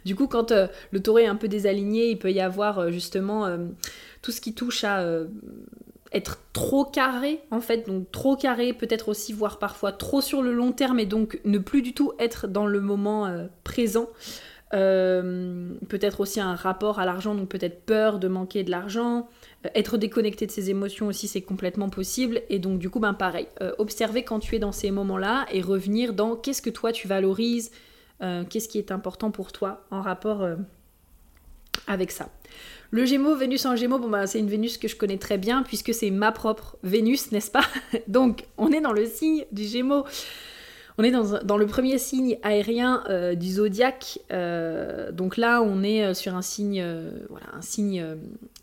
Du 0.06 0.16
coup, 0.16 0.28
quand 0.28 0.52
le 0.52 1.00
taureau 1.02 1.20
est 1.20 1.28
un 1.28 1.36
peu 1.36 1.48
désaligné, 1.48 2.10
il 2.10 2.20
peut 2.20 2.32
y 2.32 2.40
avoir 2.40 2.92
justement 2.92 3.48
tout 4.22 4.32
ce 4.32 4.42
qui 4.42 4.54
touche 4.54 4.84
à 4.84 5.00
euh, 5.02 5.26
être 6.12 6.40
trop 6.54 6.86
carré 6.86 7.40
en 7.52 7.62
fait, 7.62 7.88
donc 7.88 8.12
trop 8.12 8.36
carré, 8.36 8.74
peut-être 8.74 9.10
aussi 9.10 9.34
voir 9.34 9.60
parfois 9.60 9.92
trop 9.92 10.22
sur 10.22 10.42
le 10.42 10.54
long 10.54 10.72
terme 10.72 11.00
et 11.00 11.06
donc 11.06 11.40
ne 11.46 11.58
plus 11.58 11.82
du 11.82 11.94
tout 11.94 12.14
être 12.20 12.48
dans 12.48 12.68
le 12.68 12.82
moment 12.82 13.26
euh, 13.26 13.48
présent. 13.64 14.08
Euh, 14.74 15.74
peut-être 15.90 16.22
aussi 16.22 16.40
un 16.40 16.56
rapport 16.56 17.00
à 17.00 17.06
l'argent, 17.06 17.36
donc 17.36 17.50
peut-être 17.50 17.82
peur 17.86 18.20
de 18.20 18.30
manquer 18.30 18.64
de 18.64 18.72
l'argent, 18.72 19.28
être 19.76 19.98
déconnecté 19.98 20.46
de 20.46 20.52
ses 20.52 20.70
émotions 20.70 21.08
aussi 21.08 21.28
c'est 21.28 21.42
complètement 21.42 21.90
possible. 21.90 22.42
Et 22.50 22.58
donc 22.60 22.80
du 22.80 22.90
coup 22.90 23.02
ben 23.02 23.14
pareil, 23.14 23.48
observer 23.80 24.24
quand 24.24 24.40
tu 24.40 24.56
es 24.56 24.60
dans 24.60 24.72
ces 24.72 24.92
moments-là 24.92 25.46
et 25.52 25.62
revenir 25.62 26.14
dans 26.14 26.38
qu'est-ce 26.38 26.62
que 26.62 26.70
toi 26.70 26.94
tu 26.94 27.10
valorises, 27.10 27.72
qu'est-ce 28.50 28.68
qui 28.68 28.78
est 28.78 28.92
important 28.92 29.32
pour 29.32 29.52
toi 29.52 29.86
en 29.92 30.02
rapport 30.02 30.48
avec 31.88 32.12
ça. 32.12 32.30
Le 32.92 33.06
Gémeaux, 33.06 33.36
Vénus 33.36 33.66
en 33.66 33.76
Gémeaux, 33.76 34.00
bon 34.00 34.10
bah 34.10 34.28
c'est 34.28 34.40
une 34.40 34.50
Vénus 34.50 34.78
que 34.78 34.88
je 34.88 34.96
connais 34.96 35.18
très 35.18 35.38
bien 35.38 35.64
puisque 35.64 35.94
c'est 35.94 36.12
ma 36.12 36.32
propre 36.32 36.78
Vénus, 36.84 37.32
n'est-ce 37.32 37.52
pas? 37.52 37.66
Donc 38.08 38.46
on 38.58 38.72
est 38.72 38.82
dans 38.82 38.94
le 38.94 39.06
signe 39.06 39.46
du 39.52 39.64
Gémeaux. 39.64 40.06
On 40.98 41.04
est 41.04 41.12
dans, 41.12 41.58
le 41.58 41.66
premier 41.66 41.98
signe 41.98 42.38
aérien 42.44 43.04
euh, 43.10 43.34
du 43.34 43.50
zodiaque. 43.50 44.20
Euh, 44.32 45.12
donc 45.12 45.38
là, 45.38 45.62
on 45.62 45.84
est 45.84 46.04
euh, 46.04 46.14
sur 46.14 46.36
un 46.36 46.42
signe, 46.42 46.86
voilà, 47.30 47.48
un 47.54 47.62
signe 47.62 48.06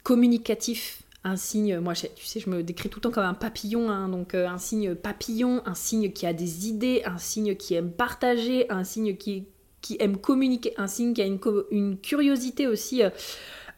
communicatif 0.04 1.02
un 1.24 1.36
signe, 1.36 1.78
moi 1.78 1.94
tu 1.94 2.24
sais, 2.24 2.40
je 2.40 2.48
me 2.48 2.62
décris 2.62 2.88
tout 2.88 2.98
le 2.98 3.02
temps 3.02 3.10
comme 3.10 3.24
un 3.24 3.34
papillon, 3.34 3.90
hein, 3.90 4.08
donc 4.08 4.34
euh, 4.34 4.46
un 4.46 4.58
signe 4.58 4.94
papillon, 4.94 5.62
un 5.66 5.74
signe 5.74 6.12
qui 6.12 6.26
a 6.26 6.32
des 6.32 6.68
idées, 6.68 7.02
un 7.04 7.18
signe 7.18 7.56
qui 7.56 7.74
aime 7.74 7.90
partager, 7.90 8.70
un 8.70 8.84
signe 8.84 9.16
qui, 9.16 9.46
qui 9.80 9.96
aime 10.00 10.16
communiquer, 10.16 10.74
un 10.76 10.86
signe 10.86 11.14
qui 11.14 11.22
a 11.22 11.26
une, 11.26 11.40
une 11.70 11.98
curiosité 11.98 12.66
aussi 12.66 13.02
euh, 13.02 13.10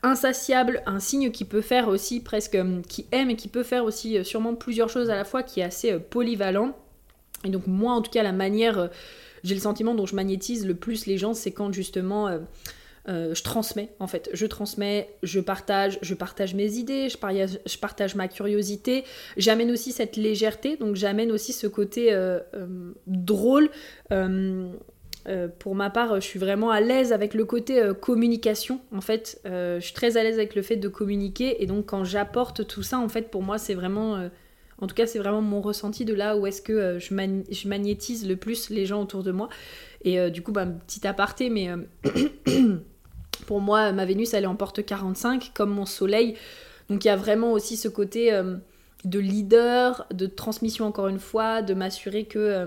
insatiable, 0.03 0.83
un 0.87 1.01
signe 1.01 1.31
qui 1.31 1.45
peut 1.45 1.63
faire 1.63 1.89
aussi 1.89 2.21
presque, 2.21 2.57
euh, 2.57 2.83
qui 2.87 3.07
aime 3.11 3.31
et 3.31 3.37
qui 3.37 3.49
peut 3.49 3.63
faire 3.63 3.85
aussi 3.85 4.23
sûrement 4.25 4.55
plusieurs 4.55 4.91
choses 4.91 5.09
à 5.09 5.17
la 5.17 5.25
fois, 5.25 5.43
qui 5.43 5.61
est 5.61 5.65
assez 5.65 5.99
polyvalent. 5.99 6.77
Et 7.45 7.49
donc 7.49 7.67
moi 7.67 7.95
en 7.95 8.03
tout 8.03 8.11
cas 8.11 8.23
la 8.23 8.33
manière, 8.33 8.91
j'ai 9.45 9.55
le 9.55 9.63
sentiment 9.63 9.95
dont 9.95 10.05
je 10.05 10.15
magnétise 10.15 10.67
le 10.67 10.75
plus 10.75 11.07
les 11.07 11.17
gens, 11.17 11.33
c'est 11.33 11.53
quand 11.53 11.73
justement 11.73 12.29
euh, 13.09 13.35
je 13.35 13.43
transmets 13.43 13.89
en 13.99 14.07
fait, 14.07 14.29
je 14.35 14.45
transmets, 14.45 15.09
je 15.23 15.41
partage, 15.41 15.99
je 16.03 16.13
partage 16.13 16.55
mes 16.55 16.75
idées, 16.75 17.09
je, 17.09 17.79
partage 17.79 18.15
ma 18.15 18.29
curiosité, 18.29 19.05
j'amène 19.39 19.71
aussi 19.71 19.93
cette 19.93 20.17
légèreté, 20.17 20.77
donc 20.77 20.97
j'amène 20.97 21.33
aussi 21.33 21.55
ce 21.55 21.67
côté 21.67 22.13
euh, 22.13 22.41
euh, 22.55 22.93
drôle. 23.07 23.71
pour 25.59 25.75
ma 25.75 25.89
part, 25.89 26.21
je 26.21 26.27
suis 26.27 26.39
vraiment 26.39 26.71
à 26.71 26.81
l'aise 26.81 27.13
avec 27.15 27.33
le 27.33 27.47
côté 27.47 27.83
communication. 28.01 28.81
En 28.93 29.01
fait, 29.01 29.41
je 29.45 29.81
suis 29.81 29.95
très 29.95 30.17
à 30.17 30.23
l'aise 30.23 30.37
avec 30.37 30.55
le 30.55 30.63
fait 30.63 30.77
de 30.77 30.89
communiquer. 30.89 31.63
Et 31.63 31.67
donc, 31.67 31.87
quand 31.87 32.05
j'apporte 32.05 32.67
tout 32.67 32.83
ça, 32.83 32.99
en 32.99 33.09
fait, 33.09 33.31
pour 33.31 33.43
moi, 33.43 33.57
c'est 33.57 33.75
vraiment, 33.75 34.29
en 34.81 34.87
tout 34.87 34.95
cas, 34.95 35.07
c'est 35.07 35.19
vraiment 35.19 35.43
mon 35.43 35.61
ressenti 35.61 36.05
de 36.05 36.15
là 36.15 36.37
où 36.37 36.47
est-ce 36.47 36.63
que 36.63 36.99
je, 36.99 37.15
je, 37.51 37.69
magnétise 37.69 38.27
le 38.27 38.37
plus 38.37 38.71
les 38.71 38.87
gens 38.87 39.03
autour 39.03 39.23
de 39.23 39.31
moi. 39.31 39.49
Et 40.03 40.31
du 40.31 40.43
coup, 40.43 40.53
bah, 40.53 40.67
petit 40.67 41.07
aparté, 41.07 41.51
mais 41.51 41.69
Pour 43.47 43.61
moi, 43.61 43.93
ma 43.93 44.05
Vénus, 44.05 44.35
elle 44.35 44.45
est 44.45 44.49
en 44.49 44.55
porte 44.55 44.85
45, 44.85 45.51
comme 45.55 45.71
mon 45.71 45.87
Soleil. 45.87 46.37
Donc 46.89 47.05
il 47.05 47.09
y 47.09 47.11
a 47.11 47.17
vraiment 47.17 47.53
aussi 47.53 47.77
ce 47.77 47.89
côté 47.89 48.33
euh, 48.33 48.57
de 49.05 49.19
leader, 49.19 50.07
de 50.13 50.27
transmission 50.27 50.87
encore 50.87 51.09
une 51.09 51.19
fois, 51.19 51.63
de 51.63 51.75
m'assurer 51.75 52.25
que 52.25 52.39
euh, 52.39 52.67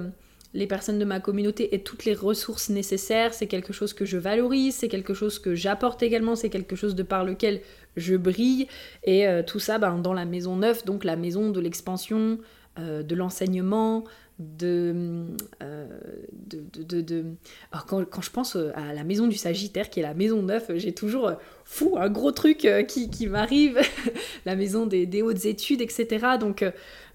les 0.54 0.68
personnes 0.68 1.00
de 1.00 1.06
ma 1.06 1.20
communauté 1.20 1.74
aient 1.74 1.84
toutes 1.84 2.06
les 2.06 2.13
ressources 2.13 2.70
nécessaires. 2.70 3.34
C'est 3.34 3.48
quelque 3.48 3.74
chose 3.74 3.94
que 3.94 4.06
je 4.06 4.18
valorise, 4.18 4.75
c'est 4.75 4.88
quelque 4.88 5.13
chose 5.13 5.40
que 5.40 5.56
j'apporte 5.56 6.04
également, 6.04 6.36
c'est 6.36 6.50
quelque 6.50 6.75
chose 6.75 6.96
de 6.96 7.04
par 7.04 7.24
lequel 7.24 7.62
je 7.96 8.16
brille. 8.16 8.68
Et 9.04 9.28
euh, 9.28 9.42
tout 9.42 9.60
ça 9.60 9.78
ben, 9.78 9.98
dans 10.00 10.13
la 10.13 10.25
maison 10.25 10.58
neuve, 10.58 10.84
donc 10.86 11.04
la 11.04 11.16
maison 11.16 11.50
de 11.50 11.60
l'expansion, 11.60 12.40
de 12.75 13.13
l'enseignement, 13.13 14.04
de, 14.44 15.26
euh, 15.62 15.88
de, 16.32 17.02
de, 17.02 17.26
Alors 17.72 17.86
quand, 17.86 18.04
quand, 18.06 18.22
je 18.22 18.32
pense 18.32 18.56
euh, 18.56 18.72
à 18.76 18.94
la 18.94 19.04
maison 19.04 19.28
du 19.28 19.38
Sagittaire, 19.38 19.90
qui 19.90 20.00
est 20.00 20.04
la 20.04 20.14
maison 20.14 20.42
neuve, 20.42 20.66
j'ai 20.76 20.94
toujours 20.94 21.28
euh, 21.28 21.34
fou 21.66 21.96
un 21.98 22.10
gros 22.10 22.32
truc 22.32 22.68
qui, 22.88 23.10
qui 23.10 23.28
m'arrive, 23.28 23.80
la 24.46 24.56
maison 24.56 24.86
des, 24.86 25.06
des, 25.06 25.22
hautes 25.22 25.46
études, 25.46 25.82
etc. 25.82 26.26
Donc 26.40 26.66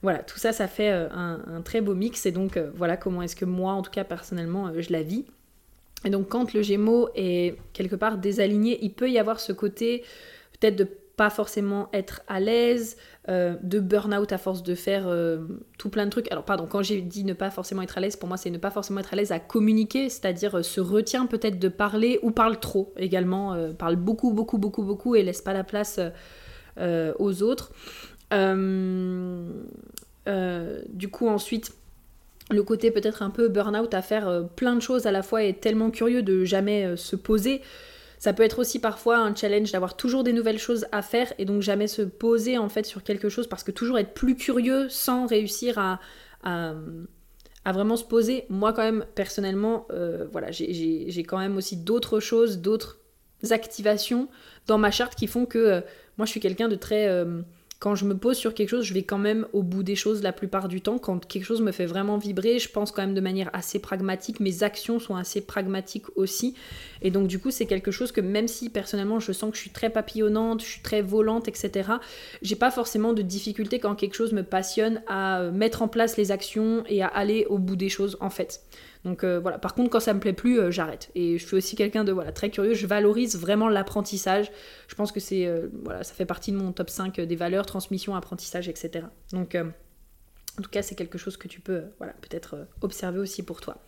voilà, 0.02 0.20
tout 0.20 0.38
ça, 0.38 0.52
ça 0.52 0.68
fait 0.68 0.90
un, 0.90 1.42
un, 1.46 1.60
très 1.60 1.80
beau 1.80 1.94
mix. 1.94 2.26
Et 2.26 2.32
donc 2.32 2.58
voilà 2.74 2.96
comment 2.96 3.22
est-ce 3.22 3.36
que 3.36 3.44
moi, 3.44 3.72
en 3.72 3.82
tout 3.82 3.90
cas 3.90 4.04
personnellement, 4.04 4.72
je 4.78 4.92
la 4.92 5.02
vis. 5.02 5.24
Et 6.04 6.10
donc 6.10 6.28
quand 6.28 6.54
le 6.54 6.62
Gémeaux 6.62 7.08
est 7.14 7.56
quelque 7.72 7.96
part 7.96 8.18
désaligné, 8.18 8.78
il 8.82 8.92
peut 8.92 9.10
y 9.10 9.18
avoir 9.18 9.40
ce 9.40 9.52
côté 9.52 10.04
peut-être 10.58 10.76
de 10.76 10.88
pas 11.18 11.30
forcément 11.30 11.88
être 11.92 12.22
à 12.28 12.38
l'aise, 12.38 12.96
euh, 13.28 13.56
de 13.64 13.80
burn-out 13.80 14.32
à 14.32 14.38
force 14.38 14.62
de 14.62 14.76
faire 14.76 15.08
euh, 15.08 15.38
tout 15.76 15.90
plein 15.90 16.06
de 16.06 16.10
trucs. 16.10 16.30
Alors 16.30 16.44
pardon, 16.44 16.66
quand 16.70 16.80
j'ai 16.80 17.00
dit 17.00 17.24
ne 17.24 17.32
pas 17.32 17.50
forcément 17.50 17.82
être 17.82 17.98
à 17.98 18.00
l'aise, 18.00 18.14
pour 18.14 18.28
moi 18.28 18.36
c'est 18.36 18.50
ne 18.50 18.56
pas 18.56 18.70
forcément 18.70 19.00
être 19.00 19.12
à 19.12 19.16
l'aise 19.16 19.32
à 19.32 19.40
communiquer, 19.40 20.08
c'est-à-dire 20.10 20.58
euh, 20.58 20.62
se 20.62 20.80
retient 20.80 21.26
peut-être 21.26 21.58
de 21.58 21.68
parler 21.68 22.20
ou 22.22 22.30
parle 22.30 22.60
trop 22.60 22.94
également, 22.96 23.56
parle 23.74 23.96
beaucoup, 23.96 24.32
beaucoup, 24.32 24.58
beaucoup, 24.58 24.84
beaucoup 24.84 25.16
et 25.16 25.24
laisse 25.24 25.42
pas 25.42 25.52
la 25.52 25.64
place 25.64 25.98
aux 26.78 27.42
autres. 27.42 27.72
du 30.88 31.08
coup 31.10 31.28
ensuite, 31.28 31.72
le 32.50 32.62
côté 32.62 32.92
peut-être 32.92 33.22
un 33.22 33.30
peu 33.30 33.48
burn-out 33.48 33.92
à 33.92 34.02
faire 34.02 34.44
plein 34.54 34.76
de 34.76 34.80
choses 34.80 35.06
à 35.06 35.10
la 35.10 35.24
fois 35.24 35.42
et 35.42 35.54
tellement 35.54 35.90
curieux 35.90 36.22
de 36.22 36.44
jamais 36.44 36.96
se 36.96 37.16
poser. 37.16 37.60
Ça 38.18 38.32
peut 38.32 38.42
être 38.42 38.58
aussi 38.58 38.80
parfois 38.80 39.18
un 39.18 39.34
challenge 39.34 39.72
d'avoir 39.72 39.96
toujours 39.96 40.24
des 40.24 40.32
nouvelles 40.32 40.58
choses 40.58 40.86
à 40.92 41.02
faire 41.02 41.32
et 41.38 41.44
donc 41.44 41.62
jamais 41.62 41.86
se 41.86 42.02
poser 42.02 42.58
en 42.58 42.68
fait 42.68 42.84
sur 42.84 43.02
quelque 43.02 43.28
chose 43.28 43.46
parce 43.46 43.62
que 43.62 43.70
toujours 43.70 43.98
être 43.98 44.12
plus 44.12 44.34
curieux 44.34 44.88
sans 44.88 45.26
réussir 45.26 45.78
à, 45.78 46.00
à, 46.42 46.74
vraiment 47.72 47.96
se 47.96 48.04
poser. 48.04 48.44
Moi 48.48 48.72
quand 48.72 48.82
même 48.82 49.04
personnellement, 49.14 49.86
euh, 49.92 50.26
voilà, 50.32 50.50
j'ai 50.50 51.24
quand 51.26 51.38
même 51.38 51.56
aussi 51.56 51.76
d'autres 51.76 52.18
choses, 52.18 52.58
d'autres 52.58 52.98
activations 53.50 54.28
dans 54.66 54.78
ma 54.78 54.90
charte 54.90 55.14
qui 55.14 55.28
font 55.28 55.46
que 55.46 55.58
euh, 55.58 55.80
moi 56.16 56.26
je 56.26 56.30
suis 56.32 56.40
quelqu'un 56.40 56.68
de 56.68 56.76
très... 56.76 57.08
Quand 57.80 57.94
je 57.94 58.06
me 58.06 58.16
pose 58.16 58.36
sur 58.36 58.54
quelque 58.54 58.70
chose, 58.70 58.84
je 58.84 58.92
vais 58.92 59.04
quand 59.04 59.18
même 59.18 59.46
au 59.52 59.62
bout 59.62 59.84
des 59.84 59.94
choses 59.94 60.20
la 60.22 60.32
plupart 60.32 60.66
du 60.66 60.80
temps. 60.80 60.98
Quand 60.98 61.24
quelque 61.24 61.44
chose 61.44 61.60
me 61.60 61.70
fait 61.70 61.86
vraiment 61.86 62.18
vibrer, 62.18 62.58
je 62.58 62.68
pense 62.68 62.90
quand 62.90 63.02
même 63.02 63.14
de 63.14 63.20
manière 63.20 63.50
assez 63.52 63.78
pragmatique. 63.78 64.40
Mes 64.40 64.64
actions 64.64 64.98
sont 64.98 65.14
assez 65.14 65.40
pragmatiques 65.40 66.06
aussi. 66.16 66.54
Et 67.02 67.12
donc 67.12 67.28
du 67.28 67.38
coup, 67.38 67.52
c'est 67.52 67.66
quelque 67.66 67.92
chose 67.92 68.10
que 68.10 68.20
même 68.20 68.48
si 68.48 68.68
personnellement 68.68 69.20
je 69.20 69.30
sens 69.30 69.52
que 69.52 69.56
je 69.56 69.62
suis 69.62 69.70
très 69.70 69.90
papillonnante, 69.90 70.60
je 70.60 70.66
suis 70.66 70.82
très 70.82 71.02
volante, 71.02 71.46
etc., 71.46 71.90
j'ai 72.42 72.56
pas 72.56 72.72
forcément 72.72 73.12
de 73.12 73.22
difficulté 73.22 73.78
quand 73.78 73.94
quelque 73.94 74.14
chose 74.14 74.32
me 74.32 74.42
passionne 74.42 75.00
à 75.06 75.44
mettre 75.52 75.82
en 75.82 75.88
place 75.88 76.16
les 76.16 76.32
actions 76.32 76.82
et 76.88 77.02
à 77.02 77.06
aller 77.06 77.46
au 77.48 77.58
bout 77.58 77.76
des 77.76 77.88
choses 77.88 78.16
en 78.18 78.30
fait. 78.30 78.60
Donc 79.04 79.24
euh, 79.24 79.38
voilà, 79.38 79.58
par 79.58 79.74
contre 79.74 79.90
quand 79.90 80.00
ça 80.00 80.14
me 80.14 80.20
plaît 80.20 80.32
plus, 80.32 80.58
euh, 80.58 80.70
j'arrête. 80.70 81.10
Et 81.14 81.38
je 81.38 81.46
suis 81.46 81.56
aussi 81.56 81.76
quelqu'un 81.76 82.04
de 82.04 82.12
voilà, 82.12 82.32
très 82.32 82.50
curieux, 82.50 82.74
je 82.74 82.86
valorise 82.86 83.36
vraiment 83.36 83.68
l'apprentissage. 83.68 84.50
Je 84.88 84.94
pense 84.94 85.12
que 85.12 85.20
c'est 85.20 85.46
euh, 85.46 85.68
voilà, 85.84 86.04
ça 86.04 86.14
fait 86.14 86.26
partie 86.26 86.52
de 86.52 86.56
mon 86.56 86.72
top 86.72 86.90
5 86.90 87.20
des 87.20 87.36
valeurs, 87.36 87.66
transmission, 87.66 88.14
apprentissage, 88.14 88.68
etc. 88.68 89.06
Donc 89.32 89.56
en 89.56 90.62
tout 90.62 90.70
cas, 90.70 90.82
c'est 90.82 90.94
quelque 90.94 91.18
chose 91.18 91.36
que 91.36 91.48
tu 91.48 91.60
peux 91.60 91.84
voilà, 91.98 92.14
peut-être 92.14 92.66
observer 92.80 93.18
aussi 93.18 93.42
pour 93.42 93.60
toi. 93.60 93.78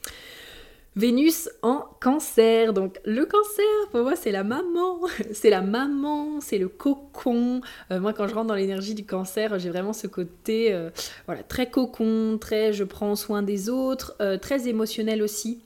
Vénus 0.97 1.49
en 1.63 1.85
cancer. 2.01 2.73
Donc 2.73 2.99
le 3.05 3.25
cancer, 3.25 3.65
pour 3.93 4.03
moi, 4.03 4.17
c'est 4.17 4.33
la 4.33 4.43
maman. 4.45 5.01
C'est 5.33 5.51
la 5.51 5.63
maman, 5.63 6.41
c'est 6.41 6.59
le 6.59 6.69
cocon. 6.69 7.61
Euh, 7.91 8.01
moi, 8.01 8.13
quand 8.13 8.27
je 8.27 8.35
rentre 8.35 8.49
dans 8.49 8.55
l'énergie 8.55 8.95
du 8.95 9.05
cancer, 9.05 9.59
j'ai 9.59 9.71
vraiment 9.71 9.93
ce 9.93 10.07
côté 10.07 10.73
euh, 10.73 10.91
voilà, 11.27 11.43
très 11.43 11.71
cocon, 11.71 12.39
très 12.41 12.73
je 12.73 12.85
prends 12.85 13.15
soin 13.17 13.43
des 13.43 13.69
autres, 13.69 14.17
euh, 14.21 14.37
très 14.39 14.69
émotionnel 14.69 15.23
aussi. 15.23 15.63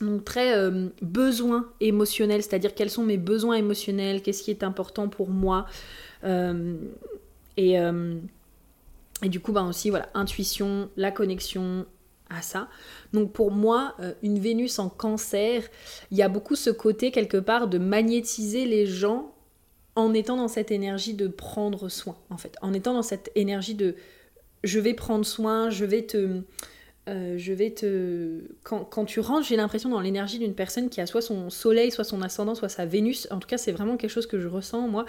donc 0.00 0.24
très 0.24 0.52
besoin 1.00 1.70
émotionnel, 1.80 2.42
c'est-à-dire 2.42 2.74
quels 2.74 2.90
sont 2.90 3.04
mes 3.04 3.16
besoins 3.16 3.54
émotionnels, 3.54 4.20
qu'est-ce 4.20 4.42
qui 4.42 4.50
est 4.50 4.62
important 4.62 5.08
pour 5.08 5.30
moi. 5.30 5.66
et, 6.24 7.76
et 9.22 9.28
du 9.28 9.40
coup, 9.40 9.52
ben 9.52 9.66
aussi, 9.68 9.88
voilà, 9.90 10.08
intuition, 10.14 10.90
la 10.96 11.10
connexion, 11.10 11.86
à 12.30 12.42
ça. 12.42 12.68
Donc 13.12 13.32
pour 13.32 13.50
moi, 13.50 13.94
euh, 14.00 14.12
une 14.22 14.38
Vénus 14.38 14.78
en 14.78 14.88
cancer, 14.88 15.62
il 16.10 16.18
y 16.18 16.22
a 16.22 16.28
beaucoup 16.28 16.56
ce 16.56 16.70
côté 16.70 17.10
quelque 17.10 17.36
part 17.36 17.68
de 17.68 17.78
magnétiser 17.78 18.66
les 18.66 18.86
gens 18.86 19.32
en 19.94 20.12
étant 20.12 20.36
dans 20.36 20.48
cette 20.48 20.70
énergie 20.70 21.14
de 21.14 21.26
prendre 21.26 21.88
soin, 21.88 22.16
en 22.30 22.36
fait. 22.36 22.56
En 22.60 22.72
étant 22.74 22.94
dans 22.94 23.02
cette 23.02 23.30
énergie 23.34 23.74
de 23.74 23.94
je 24.62 24.78
vais 24.78 24.94
prendre 24.94 25.24
soin, 25.24 25.70
je 25.70 25.84
vais 25.84 26.02
te... 26.02 26.42
Euh, 27.08 27.38
je 27.38 27.52
vais 27.52 27.70
te... 27.70 28.40
Quand, 28.64 28.84
quand 28.84 29.04
tu 29.04 29.20
rentres, 29.20 29.46
j'ai 29.46 29.54
l'impression 29.54 29.88
dans 29.88 30.00
l'énergie 30.00 30.40
d'une 30.40 30.54
personne 30.54 30.90
qui 30.90 31.00
a 31.00 31.06
soit 31.06 31.22
son 31.22 31.50
soleil, 31.50 31.92
soit 31.92 32.02
son 32.02 32.20
ascendant, 32.20 32.56
soit 32.56 32.68
sa 32.68 32.84
Vénus. 32.84 33.28
En 33.30 33.38
tout 33.38 33.46
cas, 33.46 33.58
c'est 33.58 33.70
vraiment 33.70 33.96
quelque 33.96 34.10
chose 34.10 34.26
que 34.26 34.40
je 34.40 34.48
ressens, 34.48 34.88
moi. 34.88 35.06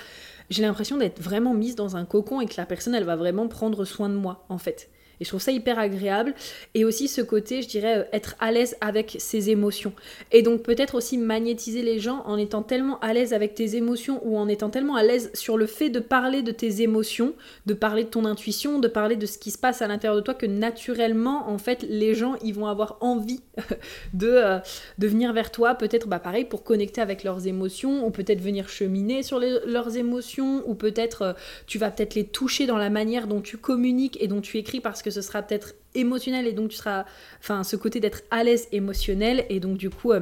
J'ai 0.51 0.61
l'impression 0.61 0.97
d'être 0.97 1.19
vraiment 1.19 1.55
mise 1.55 1.75
dans 1.75 1.95
un 1.95 2.05
cocon 2.05 2.39
et 2.39 2.45
que 2.45 2.53
la 2.57 2.67
personne, 2.67 2.93
elle 2.93 3.03
va 3.03 3.15
vraiment 3.15 3.47
prendre 3.47 3.83
soin 3.83 4.09
de 4.09 4.15
moi, 4.15 4.45
en 4.49 4.59
fait. 4.59 4.91
Et 5.19 5.23
je 5.23 5.29
trouve 5.29 5.41
ça 5.41 5.51
hyper 5.51 5.79
agréable. 5.79 6.33
Et 6.73 6.85
aussi 6.85 7.07
ce 7.07 7.21
côté, 7.21 7.61
je 7.61 7.67
dirais, 7.67 7.99
euh, 7.99 8.03
être 8.13 8.35
à 8.39 8.51
l'aise 8.51 8.75
avec 8.81 9.17
ses 9.19 9.49
émotions. 9.49 9.93
Et 10.31 10.41
donc 10.41 10.63
peut-être 10.63 10.95
aussi 10.95 11.17
magnétiser 11.17 11.81
les 11.81 11.99
gens 11.99 12.23
en 12.25 12.37
étant 12.37 12.61
tellement 12.61 12.99
à 12.99 13.13
l'aise 13.13 13.33
avec 13.33 13.55
tes 13.55 13.75
émotions 13.75 14.21
ou 14.23 14.37
en 14.37 14.47
étant 14.47 14.69
tellement 14.69 14.95
à 14.95 15.03
l'aise 15.03 15.31
sur 15.33 15.57
le 15.57 15.65
fait 15.65 15.89
de 15.89 15.99
parler 15.99 16.41
de 16.41 16.51
tes 16.51 16.81
émotions, 16.81 17.33
de 17.65 17.73
parler 17.73 18.03
de 18.03 18.09
ton 18.09 18.25
intuition, 18.25 18.79
de 18.79 18.87
parler 18.87 19.15
de 19.15 19.25
ce 19.25 19.37
qui 19.37 19.51
se 19.51 19.57
passe 19.57 19.81
à 19.81 19.87
l'intérieur 19.87 20.15
de 20.15 20.21
toi, 20.21 20.33
que 20.33 20.45
naturellement, 20.45 21.49
en 21.49 21.57
fait, 21.57 21.85
les 21.89 22.13
gens, 22.13 22.35
ils 22.43 22.53
vont 22.53 22.67
avoir 22.67 22.97
envie 23.01 23.41
de, 24.13 24.27
euh, 24.27 24.59
de 24.97 25.07
venir 25.07 25.33
vers 25.33 25.51
toi, 25.51 25.75
peut-être, 25.75 26.07
bah 26.07 26.19
pareil, 26.19 26.45
pour 26.45 26.63
connecter 26.63 27.01
avec 27.01 27.23
leurs 27.23 27.47
émotions, 27.47 28.05
ou 28.05 28.11
peut-être 28.11 28.41
venir 28.41 28.69
cheminer 28.69 29.23
sur 29.23 29.39
leurs 29.39 29.97
émotions, 29.97 30.63
ou 30.67 30.75
peut-être 30.75 31.21
euh, 31.21 31.33
tu 31.65 31.77
vas 31.77 31.91
peut-être 31.91 32.15
les 32.15 32.25
toucher 32.25 32.65
dans 32.65 32.77
la 32.77 32.89
manière 32.89 33.27
dont 33.27 33.41
tu 33.41 33.57
communiques 33.57 34.17
et 34.21 34.27
dont 34.27 34.41
tu 34.41 34.57
écris 34.57 34.79
parce 34.79 35.01
que 35.01 35.06
ce 35.09 35.21
sera 35.21 35.41
peut-être 35.41 35.73
émotionnel 35.95 36.47
et 36.47 36.53
donc 36.53 36.69
tu 36.69 36.77
seras, 36.77 37.05
enfin, 37.39 37.63
ce 37.63 37.75
côté 37.75 37.99
d'être 37.99 38.21
à 38.31 38.43
l'aise 38.43 38.67
émotionnel 38.71 39.45
et 39.49 39.59
donc 39.59 39.77
du 39.77 39.89
coup, 39.89 40.11
euh, 40.11 40.21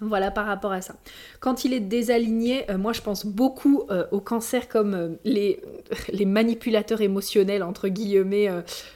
Voilà 0.00 0.30
par 0.30 0.46
rapport 0.46 0.70
à 0.70 0.80
ça. 0.80 0.94
Quand 1.40 1.64
il 1.64 1.72
est 1.72 1.80
désaligné, 1.80 2.70
euh, 2.70 2.78
moi 2.78 2.92
je 2.92 3.00
pense 3.00 3.26
beaucoup 3.26 3.82
euh, 3.90 4.06
au 4.12 4.20
cancer 4.20 4.68
comme 4.68 5.16
les, 5.24 5.60
les, 6.12 6.24
manipulateurs 6.24 7.00
émotionnels, 7.00 7.64
entre 7.64 7.88
guillemets. 7.88 8.48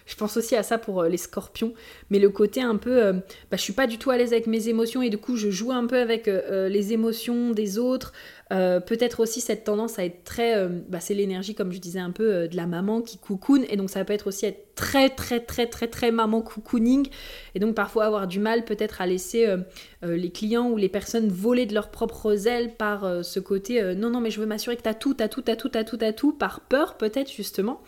je 0.06 0.14
pense 0.14 0.36
aussi 0.36 0.54
à 0.54 0.62
ça 0.62 0.78
pour 0.78 1.02
les 1.02 1.16
scorpions. 1.16 1.74
Mais 2.10 2.20
le 2.20 2.30
côté 2.30 2.62
un 2.62 2.76
peu, 2.76 3.12
bah, 3.50 3.56
je 3.56 3.62
suis 3.62 3.72
pas 3.72 3.88
du 3.88 3.98
tout 3.98 4.10
à 4.10 4.16
l'aise 4.16 4.32
avec 4.32 4.46
mes 4.46 4.68
émotions 4.68 5.02
et 5.02 5.10
du 5.10 5.18
coup 5.18 5.36
je 5.36 5.50
joue 5.50 5.72
un 5.72 5.86
peu 5.86 5.98
avec 5.98 6.26
les 6.28 6.92
émotions 6.92 7.50
des 7.50 7.78
autres. 7.78 8.12
Euh, 8.52 8.80
peut-être 8.80 9.20
aussi 9.20 9.40
cette 9.40 9.64
tendance 9.64 9.98
à 9.98 10.04
être 10.04 10.24
très. 10.24 10.56
Euh, 10.56 10.68
bah, 10.88 11.00
c'est 11.00 11.14
l'énergie, 11.14 11.54
comme 11.54 11.72
je 11.72 11.78
disais 11.78 12.00
un 12.00 12.10
peu, 12.10 12.34
euh, 12.34 12.48
de 12.48 12.56
la 12.56 12.66
maman 12.66 13.00
qui 13.00 13.16
coucoune. 13.16 13.64
Et 13.70 13.76
donc 13.76 13.88
ça 13.88 14.04
peut 14.04 14.12
être 14.12 14.26
aussi 14.26 14.44
être 14.46 14.74
très, 14.74 15.08
très, 15.08 15.40
très, 15.40 15.66
très, 15.66 15.86
très 15.86 16.10
maman 16.10 16.42
cocooning. 16.42 17.08
Et 17.54 17.60
donc 17.60 17.74
parfois 17.74 18.04
avoir 18.04 18.26
du 18.26 18.40
mal 18.40 18.64
peut-être 18.64 19.00
à 19.00 19.06
laisser 19.06 19.46
les 20.02 20.30
clients 20.30 20.68
ou 20.70 20.76
les 20.76 20.88
personnes 20.88 21.28
voler 21.28 21.66
de 21.66 21.74
leurs 21.74 21.90
propres 21.90 22.48
ailes 22.48 22.74
par 22.74 23.24
ce 23.24 23.38
côté 23.38 23.94
non, 23.94 24.10
non, 24.10 24.20
mais 24.20 24.30
je 24.30 24.40
veux 24.40 24.46
m'assurer 24.46 24.76
que 24.76 24.82
tu 24.82 24.88
as 24.88 24.94
tout, 24.94 25.14
tu 25.14 25.22
as 25.22 25.28
tout, 25.28 25.42
tu 25.42 25.50
as 25.50 25.56
tout, 25.56 25.68
tu 25.68 25.78
as 25.78 25.84
tout, 25.84 25.96
tu 25.96 26.04
as 26.04 26.12
tout, 26.12 26.32
par 26.32 26.60
peur 26.60 26.96
peut-être 26.96 27.30
justement. 27.30 27.82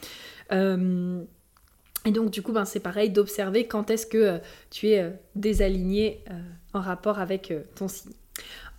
et 0.51 2.11
donc 2.11 2.31
du 2.31 2.43
coup, 2.43 2.53
ben, 2.53 2.65
c'est 2.65 2.81
pareil 2.81 3.11
d'observer 3.11 3.67
quand 3.67 3.91
est-ce 3.91 4.07
que 4.07 4.39
tu 4.71 4.89
es 4.89 5.11
désaligné 5.35 6.23
en 6.75 6.81
rapport 6.81 7.19
avec 7.19 7.53
ton 7.77 7.89
signe. 7.89 8.13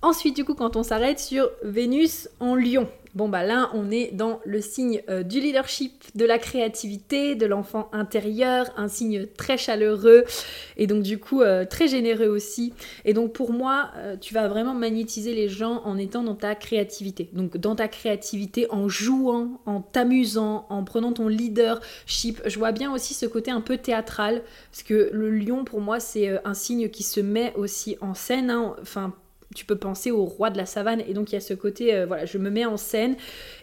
Ensuite, 0.02 0.36
du 0.36 0.46
coup, 0.46 0.54
quand 0.54 0.76
on 0.76 0.84
s'arrête 0.84 1.20
sur 1.20 1.50
Vénus 1.64 2.30
en 2.40 2.56
lion, 2.56 2.88
bon 3.16 3.30
bah 3.30 3.44
là, 3.44 3.72
on 3.74 3.90
est 3.90 4.12
dans 4.14 4.42
le 4.46 4.62
signe 4.62 5.02
euh, 5.10 5.24
du 5.24 5.40
leadership, 5.40 6.04
de 6.16 6.26
la 6.26 6.38
créativité, 6.38 7.36
de 7.36 7.46
l'enfant 7.46 7.90
intérieur, 7.94 8.68
un 8.78 8.90
signe 8.90 9.26
très 9.26 9.58
chaleureux 9.58 10.26
et 10.78 10.86
donc 10.86 11.02
du 11.02 11.18
coup 11.18 11.42
euh, 11.42 11.66
très 11.66 11.88
généreux 11.88 12.28
aussi. 12.28 12.74
Et 13.06 13.14
donc 13.14 13.32
pour 13.34 13.54
moi, 13.54 13.92
euh, 13.96 14.18
tu 14.18 14.34
vas 14.34 14.48
vraiment 14.48 14.74
magnétiser 14.74 15.34
les 15.34 15.48
gens 15.48 15.82
en 15.86 15.98
étant 15.98 16.24
dans 16.24 16.36
ta 16.36 16.54
créativité. 16.56 17.30
Donc 17.34 17.58
dans 17.58 17.76
ta 17.76 17.88
créativité, 17.88 18.68
en 18.70 18.90
jouant, 18.90 19.62
en 19.66 19.82
t'amusant, 19.82 20.66
en 20.70 20.84
prenant 20.84 21.14
ton 21.14 21.30
leadership. 21.30 22.42
Je 22.46 22.60
vois 22.60 22.74
bien 22.74 22.94
aussi 22.94 23.14
ce 23.14 23.26
côté 23.26 23.50
un 23.50 23.62
peu 23.62 23.78
théâtral 23.78 24.44
parce 24.72 24.84
que 24.84 25.10
le 25.14 25.32
lion, 25.32 25.64
pour 25.64 25.80
moi, 25.80 26.00
c'est 26.02 26.46
un 26.46 26.54
signe 26.54 26.90
qui 26.90 27.04
se 27.04 27.22
met 27.22 27.54
aussi 27.56 27.98
en 28.02 28.14
scène. 28.14 28.50
Hein. 28.50 28.76
Enfin, 28.82 29.14
tu 29.56 29.66
peux 29.66 29.78
penser 29.78 30.12
au 30.12 30.26
roi 30.26 30.52
de 30.52 30.58
la 30.58 30.66
savane. 30.68 31.02
Et 31.08 31.14
donc 31.14 31.32
il 31.32 31.36
y 31.36 31.38
a 31.38 31.42
ce 31.42 31.56
côté 31.56 31.96
euh, 31.96 32.06
voilà 32.06 32.26
je 32.26 32.38
me 32.38 32.50
mets 32.50 32.66
en 32.66 32.78
scène. 32.78 33.16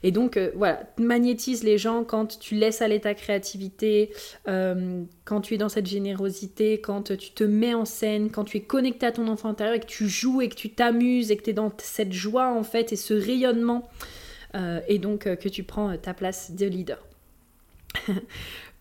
Et 0.03 0.11
donc 0.11 0.37
euh, 0.37 0.51
voilà 0.57 0.83
magnétise 0.99 1.63
les 1.63 1.79
gens 1.79 2.03
quand 2.03 2.39
tu 2.41 2.57
laisses 2.57 2.83
aller 2.83 3.01
ta 3.01 3.15
créativité 3.15 4.11
euh, 4.49 5.05
quand 5.25 5.43
tu 5.43 5.55
es 5.55 5.59
dans 5.59 5.69
cette 5.69 5.87
générosité 5.87 6.81
quand 6.81 7.17
tu 7.17 7.31
te 7.31 7.45
mets 7.45 7.75
en 7.75 7.85
scène 7.85 8.31
quand 8.31 8.45
tu 8.45 8.57
es 8.57 8.63
connecté 8.63 9.07
à 9.07 9.13
ton 9.13 9.29
enfant 9.29 9.51
intérieur 9.51 9.77
et 9.77 9.81
que 9.81 9.87
tu 9.87 10.09
joues 10.09 10.43
et 10.43 10.49
que 10.49 10.57
tu 10.57 10.71
t'amuses 10.71 11.31
et 11.31 11.37
que 11.37 11.43
tu 11.43 11.51
es 11.51 11.53
dans 11.53 11.73
cette 11.79 12.13
joie 12.13 12.53
en 12.53 12.63
fait 12.65 12.93
et 12.93 12.97
ce 12.97 13.15
rayonnement 13.15 13.89
et 14.87 14.99
donc 14.99 15.21
que 15.21 15.49
tu 15.49 15.63
prends 15.63 15.97
ta 15.97 16.13
place 16.13 16.53
de 16.53 16.67
leader 16.67 16.99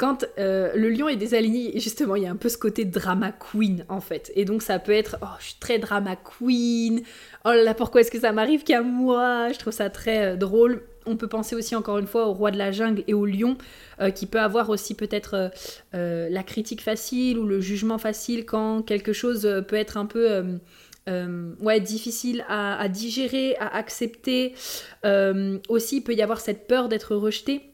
quand 0.01 0.25
euh, 0.39 0.71
le 0.73 0.89
lion 0.89 1.07
est 1.07 1.15
désaligné, 1.15 1.79
justement, 1.79 2.15
il 2.15 2.23
y 2.23 2.25
a 2.25 2.31
un 2.31 2.35
peu 2.35 2.49
ce 2.49 2.57
côté 2.57 2.85
drama 2.85 3.31
queen 3.31 3.85
en 3.87 4.01
fait. 4.01 4.31
Et 4.35 4.45
donc 4.45 4.63
ça 4.63 4.79
peut 4.79 4.93
être, 4.93 5.17
oh, 5.21 5.27
je 5.39 5.45
suis 5.45 5.59
très 5.59 5.77
drama 5.77 6.15
queen, 6.15 7.03
oh 7.45 7.49
là 7.49 7.61
là, 7.61 7.73
pourquoi 7.75 8.01
est-ce 8.01 8.09
que 8.09 8.19
ça 8.19 8.31
m'arrive 8.31 8.63
qu'à 8.63 8.81
moi? 8.81 9.51
Je 9.51 9.59
trouve 9.59 9.73
ça 9.73 9.91
très 9.91 10.33
euh, 10.33 10.35
drôle. 10.35 10.81
On 11.05 11.17
peut 11.17 11.27
penser 11.27 11.55
aussi 11.55 11.75
encore 11.75 11.99
une 11.99 12.07
fois 12.07 12.27
au 12.27 12.33
roi 12.33 12.49
de 12.49 12.57
la 12.57 12.71
jungle 12.71 13.03
et 13.07 13.13
au 13.13 13.27
lion, 13.27 13.59
euh, 13.99 14.09
qui 14.09 14.25
peut 14.25 14.39
avoir 14.39 14.71
aussi 14.71 14.95
peut-être 14.95 15.51
la 15.93 16.43
critique 16.43 16.81
facile 16.81 17.37
ou 17.37 17.45
le 17.45 17.59
jugement 17.59 17.99
facile 17.99 18.45
quand 18.45 18.81
quelque 18.81 19.13
chose 19.13 19.47
peut 19.67 19.75
être 19.75 19.97
un 19.97 20.05
peu... 20.05 20.59
ouais, 21.07 21.79
difficile 21.79 22.45
à, 22.47 22.87
digérer, 22.87 23.55
à 23.57 23.75
accepter. 23.75 24.53
aussi, 25.69 25.97
il 25.97 26.01
peut 26.01 26.13
y 26.13 26.21
avoir 26.21 26.39
cette 26.39 26.67
peur 26.67 26.87
d'être 26.87 27.15
rejeté 27.15 27.70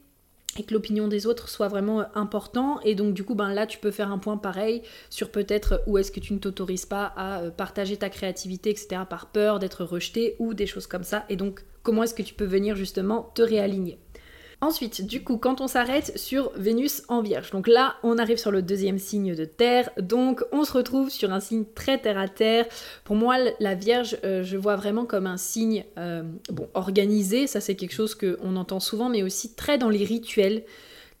et 0.56 0.64
que 0.64 0.74
l'opinion 0.74 1.08
des 1.08 1.26
autres 1.26 1.48
soit 1.48 1.68
vraiment 1.68 2.04
important. 2.16 2.80
Et 2.82 2.94
donc 2.94 3.14
du 3.14 3.24
coup, 3.24 3.34
ben 3.34 3.52
là, 3.52 3.66
tu 3.66 3.78
peux 3.78 3.90
faire 3.90 4.10
un 4.10 4.18
point 4.18 4.36
pareil 4.36 4.82
sur 5.10 5.30
peut-être 5.30 5.82
où 5.86 5.98
est-ce 5.98 6.10
que 6.10 6.20
tu 6.20 6.32
ne 6.32 6.38
t'autorises 6.38 6.86
pas 6.86 7.12
à 7.16 7.40
euh, 7.40 7.50
partager 7.50 7.96
ta 7.96 8.08
créativité, 8.08 8.70
etc., 8.70 9.02
par 9.08 9.26
peur 9.26 9.58
d'être 9.58 9.84
rejeté 9.84 10.36
ou 10.38 10.54
des 10.54 10.66
choses 10.66 10.86
comme 10.86 11.04
ça. 11.04 11.24
Et 11.28 11.36
donc, 11.36 11.64
comment 11.82 12.02
est-ce 12.02 12.14
que 12.14 12.22
tu 12.22 12.34
peux 12.34 12.44
venir 12.44 12.76
justement 12.76 13.30
te 13.34 13.42
réaligner? 13.42 13.98
Ensuite, 14.60 15.06
du 15.06 15.22
coup, 15.22 15.36
quand 15.36 15.60
on 15.60 15.68
s'arrête 15.68 16.18
sur 16.18 16.50
Vénus 16.56 17.04
en 17.06 17.22
Vierge, 17.22 17.52
donc 17.52 17.68
là, 17.68 17.94
on 18.02 18.18
arrive 18.18 18.38
sur 18.38 18.50
le 18.50 18.60
deuxième 18.60 18.98
signe 18.98 19.36
de 19.36 19.44
Terre, 19.44 19.88
donc 20.00 20.44
on 20.50 20.64
se 20.64 20.72
retrouve 20.72 21.10
sur 21.10 21.32
un 21.32 21.38
signe 21.38 21.64
très 21.76 21.98
terre 21.98 22.18
à 22.18 22.26
terre. 22.26 22.66
Pour 23.04 23.14
moi, 23.14 23.36
la 23.60 23.76
Vierge, 23.76 24.18
euh, 24.24 24.42
je 24.42 24.56
vois 24.56 24.74
vraiment 24.74 25.04
comme 25.04 25.28
un 25.28 25.36
signe 25.36 25.84
euh, 25.96 26.24
organisé, 26.74 27.46
ça 27.46 27.60
c'est 27.60 27.76
quelque 27.76 27.94
chose 27.94 28.16
qu'on 28.16 28.56
entend 28.56 28.80
souvent, 28.80 29.08
mais 29.08 29.22
aussi 29.22 29.54
très 29.54 29.78
dans 29.78 29.90
les 29.90 30.04
rituels 30.04 30.64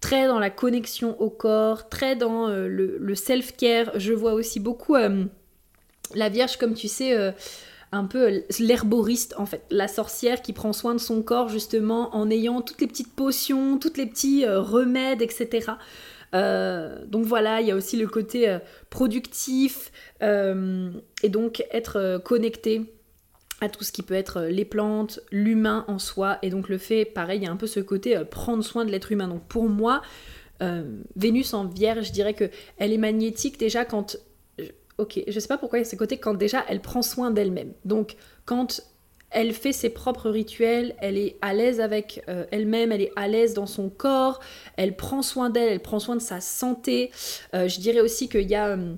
très 0.00 0.28
dans 0.28 0.38
la 0.38 0.50
connexion 0.50 1.20
au 1.20 1.28
corps, 1.28 1.88
très 1.88 2.14
dans 2.14 2.48
euh, 2.48 2.68
le, 2.68 3.14
self-care. 3.16 3.98
Je 3.98 4.12
vois 4.12 4.32
aussi 4.32 4.60
beaucoup 4.60 4.94
la 4.94 6.28
Vierge, 6.28 6.56
comme 6.56 6.74
tu 6.74 6.86
sais, 6.86 7.34
un 7.92 8.04
peu 8.04 8.42
l'herboriste 8.58 9.34
en 9.38 9.46
fait, 9.46 9.62
la 9.70 9.88
sorcière 9.88 10.42
qui 10.42 10.52
prend 10.52 10.72
soin 10.72 10.94
de 10.94 11.00
son 11.00 11.22
corps 11.22 11.48
justement 11.48 12.14
en 12.14 12.30
ayant 12.30 12.60
toutes 12.60 12.80
les 12.80 12.86
petites 12.86 13.14
potions, 13.14 13.78
toutes 13.78 13.96
les 13.96 14.06
petits 14.06 14.44
euh, 14.44 14.60
remèdes, 14.60 15.22
etc. 15.22 15.72
Euh, 16.34 17.04
donc 17.06 17.24
voilà, 17.24 17.62
il 17.62 17.68
y 17.68 17.70
a 17.70 17.76
aussi 17.76 17.96
le 17.96 18.06
côté 18.06 18.48
euh, 18.48 18.58
productif 18.90 19.90
et 20.20 21.28
donc 21.28 21.64
être 21.70 22.20
connecté 22.24 22.94
à 23.60 23.68
tout 23.68 23.82
ce 23.82 23.90
qui 23.90 24.02
peut 24.02 24.14
être 24.14 24.42
les 24.42 24.64
plantes, 24.64 25.20
l'humain 25.32 25.84
en 25.88 25.98
soi, 25.98 26.38
et 26.42 26.50
donc 26.50 26.68
le 26.68 26.78
fait, 26.78 27.04
pareil, 27.04 27.40
il 27.40 27.44
y 27.44 27.48
a 27.48 27.50
un 27.50 27.56
peu 27.56 27.66
ce 27.66 27.80
côté 27.80 28.20
prendre 28.30 28.62
soin 28.62 28.84
de 28.84 28.90
l'être 28.90 29.10
humain. 29.10 29.26
Donc 29.26 29.42
pour 29.48 29.68
moi, 29.68 30.02
Vénus 31.16 31.54
en 31.54 31.64
Vierge, 31.66 32.06
je 32.06 32.12
dirais 32.12 32.34
que 32.34 32.50
elle 32.78 32.92
est 32.92 32.98
magnétique 32.98 33.58
déjà 33.58 33.84
quand 33.84 34.16
ok, 34.98 35.22
je 35.26 35.40
sais 35.40 35.48
pas 35.48 35.58
pourquoi 35.58 35.78
il 35.78 35.82
y 35.82 35.86
a 35.86 35.90
ce 35.90 35.96
côté 35.96 36.18
quand 36.18 36.34
déjà 36.34 36.64
elle 36.68 36.80
prend 36.80 37.02
soin 37.02 37.30
d'elle-même. 37.30 37.72
Donc 37.84 38.16
quand 38.44 38.82
elle 39.30 39.52
fait 39.52 39.72
ses 39.72 39.90
propres 39.90 40.30
rituels, 40.30 40.94
elle 41.00 41.18
est 41.18 41.36
à 41.42 41.52
l'aise 41.52 41.80
avec 41.80 42.22
euh, 42.28 42.46
elle-même, 42.50 42.92
elle 42.92 43.02
est 43.02 43.12
à 43.16 43.28
l'aise 43.28 43.54
dans 43.54 43.66
son 43.66 43.90
corps, 43.90 44.40
elle 44.76 44.96
prend 44.96 45.22
soin 45.22 45.50
d'elle, 45.50 45.68
elle 45.68 45.80
prend 45.80 45.98
soin 45.98 46.16
de 46.16 46.22
sa 46.22 46.40
santé. 46.40 47.10
Euh, 47.54 47.68
je 47.68 47.78
dirais 47.78 48.00
aussi 48.00 48.28
qu'il 48.28 48.48
y 48.48 48.54
a 48.54 48.72
hum, 48.72 48.96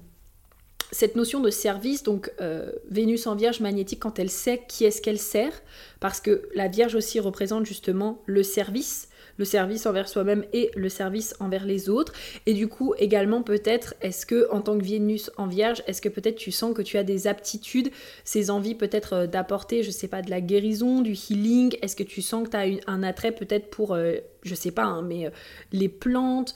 cette 0.93 1.17
notion 1.17 1.41
de 1.41 1.51
service, 1.51 2.03
donc 2.03 2.33
euh, 2.41 2.73
Vénus 2.89 3.27
en 3.27 3.35
Vierge 3.35 3.61
magnétique, 3.61 4.01
quand 4.01 4.19
elle 4.19 4.31
sait 4.31 4.63
qui 4.69 4.85
est-ce 4.85 5.03
qu'elle 5.03 5.19
sert, 5.19 5.53
parce 6.01 6.21
que 6.21 6.49
la 6.55 6.69
Vierge 6.69 6.95
aussi 6.95 7.21
représente 7.21 7.67
justement 7.67 8.23
le 8.27 8.43
service 8.43 9.09
le 9.40 9.46
service 9.46 9.87
envers 9.87 10.07
soi-même 10.07 10.44
et 10.53 10.70
le 10.76 10.90
service 10.90 11.35
envers 11.40 11.64
les 11.64 11.88
autres. 11.88 12.12
Et 12.44 12.53
du 12.53 12.68
coup, 12.68 12.92
également 12.98 13.42
peut-être, 13.42 13.94
est-ce 14.03 14.26
que 14.26 14.46
en 14.53 14.61
tant 14.61 14.79
que 14.79 14.85
Vénus 14.85 15.31
en 15.38 15.46
Vierge, 15.46 15.83
est-ce 15.87 16.03
que 16.03 16.11
peut-être 16.11 16.37
tu 16.37 16.53
sens 16.53 16.74
que 16.74 16.83
tu 16.83 16.98
as 16.98 17.05
des 17.05 17.26
aptitudes, 17.26 17.90
ces 18.22 18.50
envies 18.50 18.74
peut-être 18.74 19.14
euh, 19.14 19.26
d'apporter, 19.26 19.83
je 19.83 19.90
sais 19.90 20.09
pas, 20.09 20.20
de 20.20 20.29
la 20.29 20.42
guérison, 20.42 21.00
du 21.00 21.12
healing? 21.12 21.74
Est-ce 21.81 21.96
que 21.96 22.03
tu 22.03 22.20
sens 22.20 22.46
que 22.46 22.50
tu 22.50 22.57
as 22.59 22.66
un 22.87 23.03
attrait 23.03 23.33
peut-être 23.33 23.70
pour, 23.70 23.94
euh, 23.94 24.16
je 24.42 24.55
sais 24.55 24.72
pas, 24.72 24.85
hein, 24.85 25.00
mais 25.00 25.26
euh, 25.26 25.31
les 25.72 25.88
plantes 25.88 26.55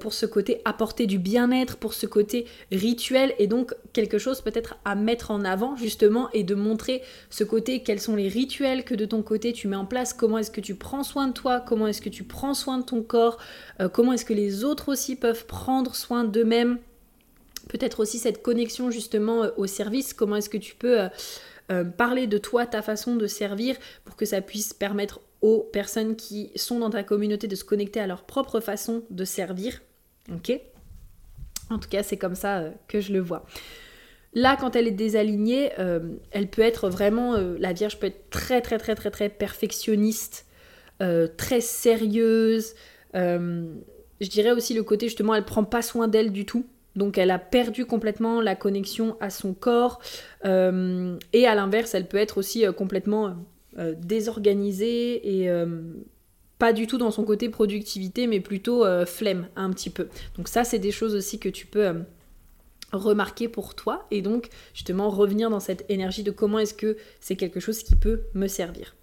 pour 0.00 0.12
ce 0.12 0.26
côté 0.26 0.60
apporter 0.64 1.06
du 1.06 1.18
bien-être, 1.18 1.76
pour 1.76 1.94
ce 1.94 2.06
côté 2.06 2.46
rituel 2.70 3.34
et 3.38 3.46
donc 3.46 3.74
quelque 3.92 4.18
chose 4.18 4.40
peut-être 4.40 4.76
à 4.84 4.94
mettre 4.94 5.30
en 5.30 5.44
avant 5.44 5.76
justement 5.76 6.30
et 6.32 6.44
de 6.44 6.54
montrer 6.54 7.02
ce 7.30 7.44
côté, 7.44 7.82
quels 7.82 8.00
sont 8.00 8.16
les 8.16 8.28
rituels 8.28 8.84
que 8.84 8.94
de 8.94 9.04
ton 9.04 9.22
côté 9.22 9.52
tu 9.52 9.68
mets 9.68 9.76
en 9.76 9.86
place, 9.86 10.12
comment 10.12 10.38
est-ce 10.38 10.50
que 10.50 10.60
tu 10.60 10.74
prends 10.74 11.02
soin 11.02 11.28
de 11.28 11.32
toi, 11.32 11.60
comment 11.60 11.86
est-ce 11.86 12.02
que 12.02 12.08
tu 12.08 12.24
prends 12.24 12.54
soin 12.54 12.78
de 12.78 12.84
ton 12.84 13.02
corps, 13.02 13.38
euh, 13.80 13.88
comment 13.88 14.12
est-ce 14.12 14.24
que 14.24 14.34
les 14.34 14.64
autres 14.64 14.88
aussi 14.88 15.16
peuvent 15.16 15.46
prendre 15.46 15.94
soin 15.94 16.24
d'eux-mêmes, 16.24 16.78
peut-être 17.68 18.00
aussi 18.00 18.18
cette 18.18 18.42
connexion 18.42 18.90
justement 18.90 19.44
euh, 19.44 19.50
au 19.56 19.66
service, 19.66 20.14
comment 20.14 20.36
est-ce 20.36 20.50
que 20.50 20.58
tu 20.58 20.74
peux... 20.74 20.98
parler 21.98 22.28
de 22.28 22.38
toi, 22.38 22.64
ta 22.64 22.80
façon 22.80 23.16
de 23.16 23.26
servir 23.26 23.74
pour 24.04 24.14
que 24.14 24.24
ça 24.24 24.40
puisse 24.40 24.72
permettre 24.72 25.18
aux 25.42 25.60
personnes 25.60 26.16
qui 26.16 26.50
sont 26.56 26.78
dans 26.78 26.90
ta 26.90 27.02
communauté 27.02 27.46
de 27.46 27.54
se 27.54 27.64
connecter 27.64 28.00
à 28.00 28.06
leur 28.06 28.24
propre 28.24 28.60
façon 28.60 29.02
de 29.10 29.24
servir. 29.24 29.82
Ok? 30.34 30.60
En 31.70 31.78
tout 31.78 31.88
cas, 31.88 32.02
c'est 32.02 32.16
comme 32.16 32.34
ça 32.34 32.58
euh, 32.58 32.70
que 32.88 33.00
je 33.00 33.12
le 33.12 33.20
vois. 33.20 33.44
Là, 34.34 34.56
quand 34.58 34.76
elle 34.76 34.86
est 34.86 34.92
désalignée, 34.92 35.72
euh, 35.78 36.00
elle 36.30 36.48
peut 36.48 36.62
être 36.62 36.88
vraiment, 36.88 37.34
euh, 37.34 37.56
la 37.58 37.72
Vierge 37.72 37.98
peut 37.98 38.06
être 38.06 38.30
très 38.30 38.60
très 38.60 38.78
très 38.78 38.94
très 38.94 39.10
très 39.10 39.28
perfectionniste, 39.28 40.46
très 41.36 41.60
sérieuse. 41.60 42.74
je 43.14 44.28
dirais 44.28 44.52
aussi 44.52 44.72
le 44.72 44.82
côté 44.82 45.08
justement, 45.08 45.34
elle 45.34 45.44
prend 45.44 45.64
pas 45.64 45.82
soin 45.82 46.08
d'elle 46.08 46.32
du 46.32 46.46
tout. 46.46 46.66
Donc 46.96 47.18
elle 47.18 47.30
a 47.30 47.38
perdu 47.38 47.84
complètement 47.84 48.40
la 48.40 48.56
connexion 48.56 49.16
à 49.20 49.28
son 49.28 49.52
corps. 49.52 50.00
et 50.44 51.46
à 51.46 51.54
l'inverse, 51.54 51.94
elle 51.94 52.08
peut 52.08 52.16
être 52.16 52.38
aussi 52.38 52.64
complètement 52.76 53.36
euh, 53.78 53.94
désorganisé 53.96 55.40
et 55.40 55.50
euh, 55.50 55.66
pas 56.58 56.72
du 56.72 56.86
tout 56.86 56.96
dans 56.96 57.10
son 57.10 57.24
côté 57.24 57.48
productivité, 57.50 58.26
mais 58.26 58.40
plutôt 58.40 58.84
euh, 58.84 59.04
flemme 59.04 59.48
un 59.56 59.70
petit 59.70 59.90
peu. 59.90 60.08
Donc 60.36 60.48
ça, 60.48 60.64
c'est 60.64 60.78
des 60.78 60.92
choses 60.92 61.14
aussi 61.14 61.38
que 61.38 61.48
tu 61.48 61.66
peux 61.66 61.92
remarquer 62.92 63.48
pour 63.48 63.74
toi 63.74 64.06
et 64.10 64.22
donc 64.22 64.48
justement 64.72 65.10
revenir 65.10 65.50
dans 65.50 65.60
cette 65.60 65.84
énergie 65.90 66.22
de 66.22 66.30
comment 66.30 66.58
est-ce 66.58 66.72
que 66.72 66.96
c'est 67.20 67.36
quelque 67.36 67.60
chose 67.60 67.82
qui 67.82 67.96
peut 67.96 68.22
me 68.34 68.46
servir. 68.46 68.94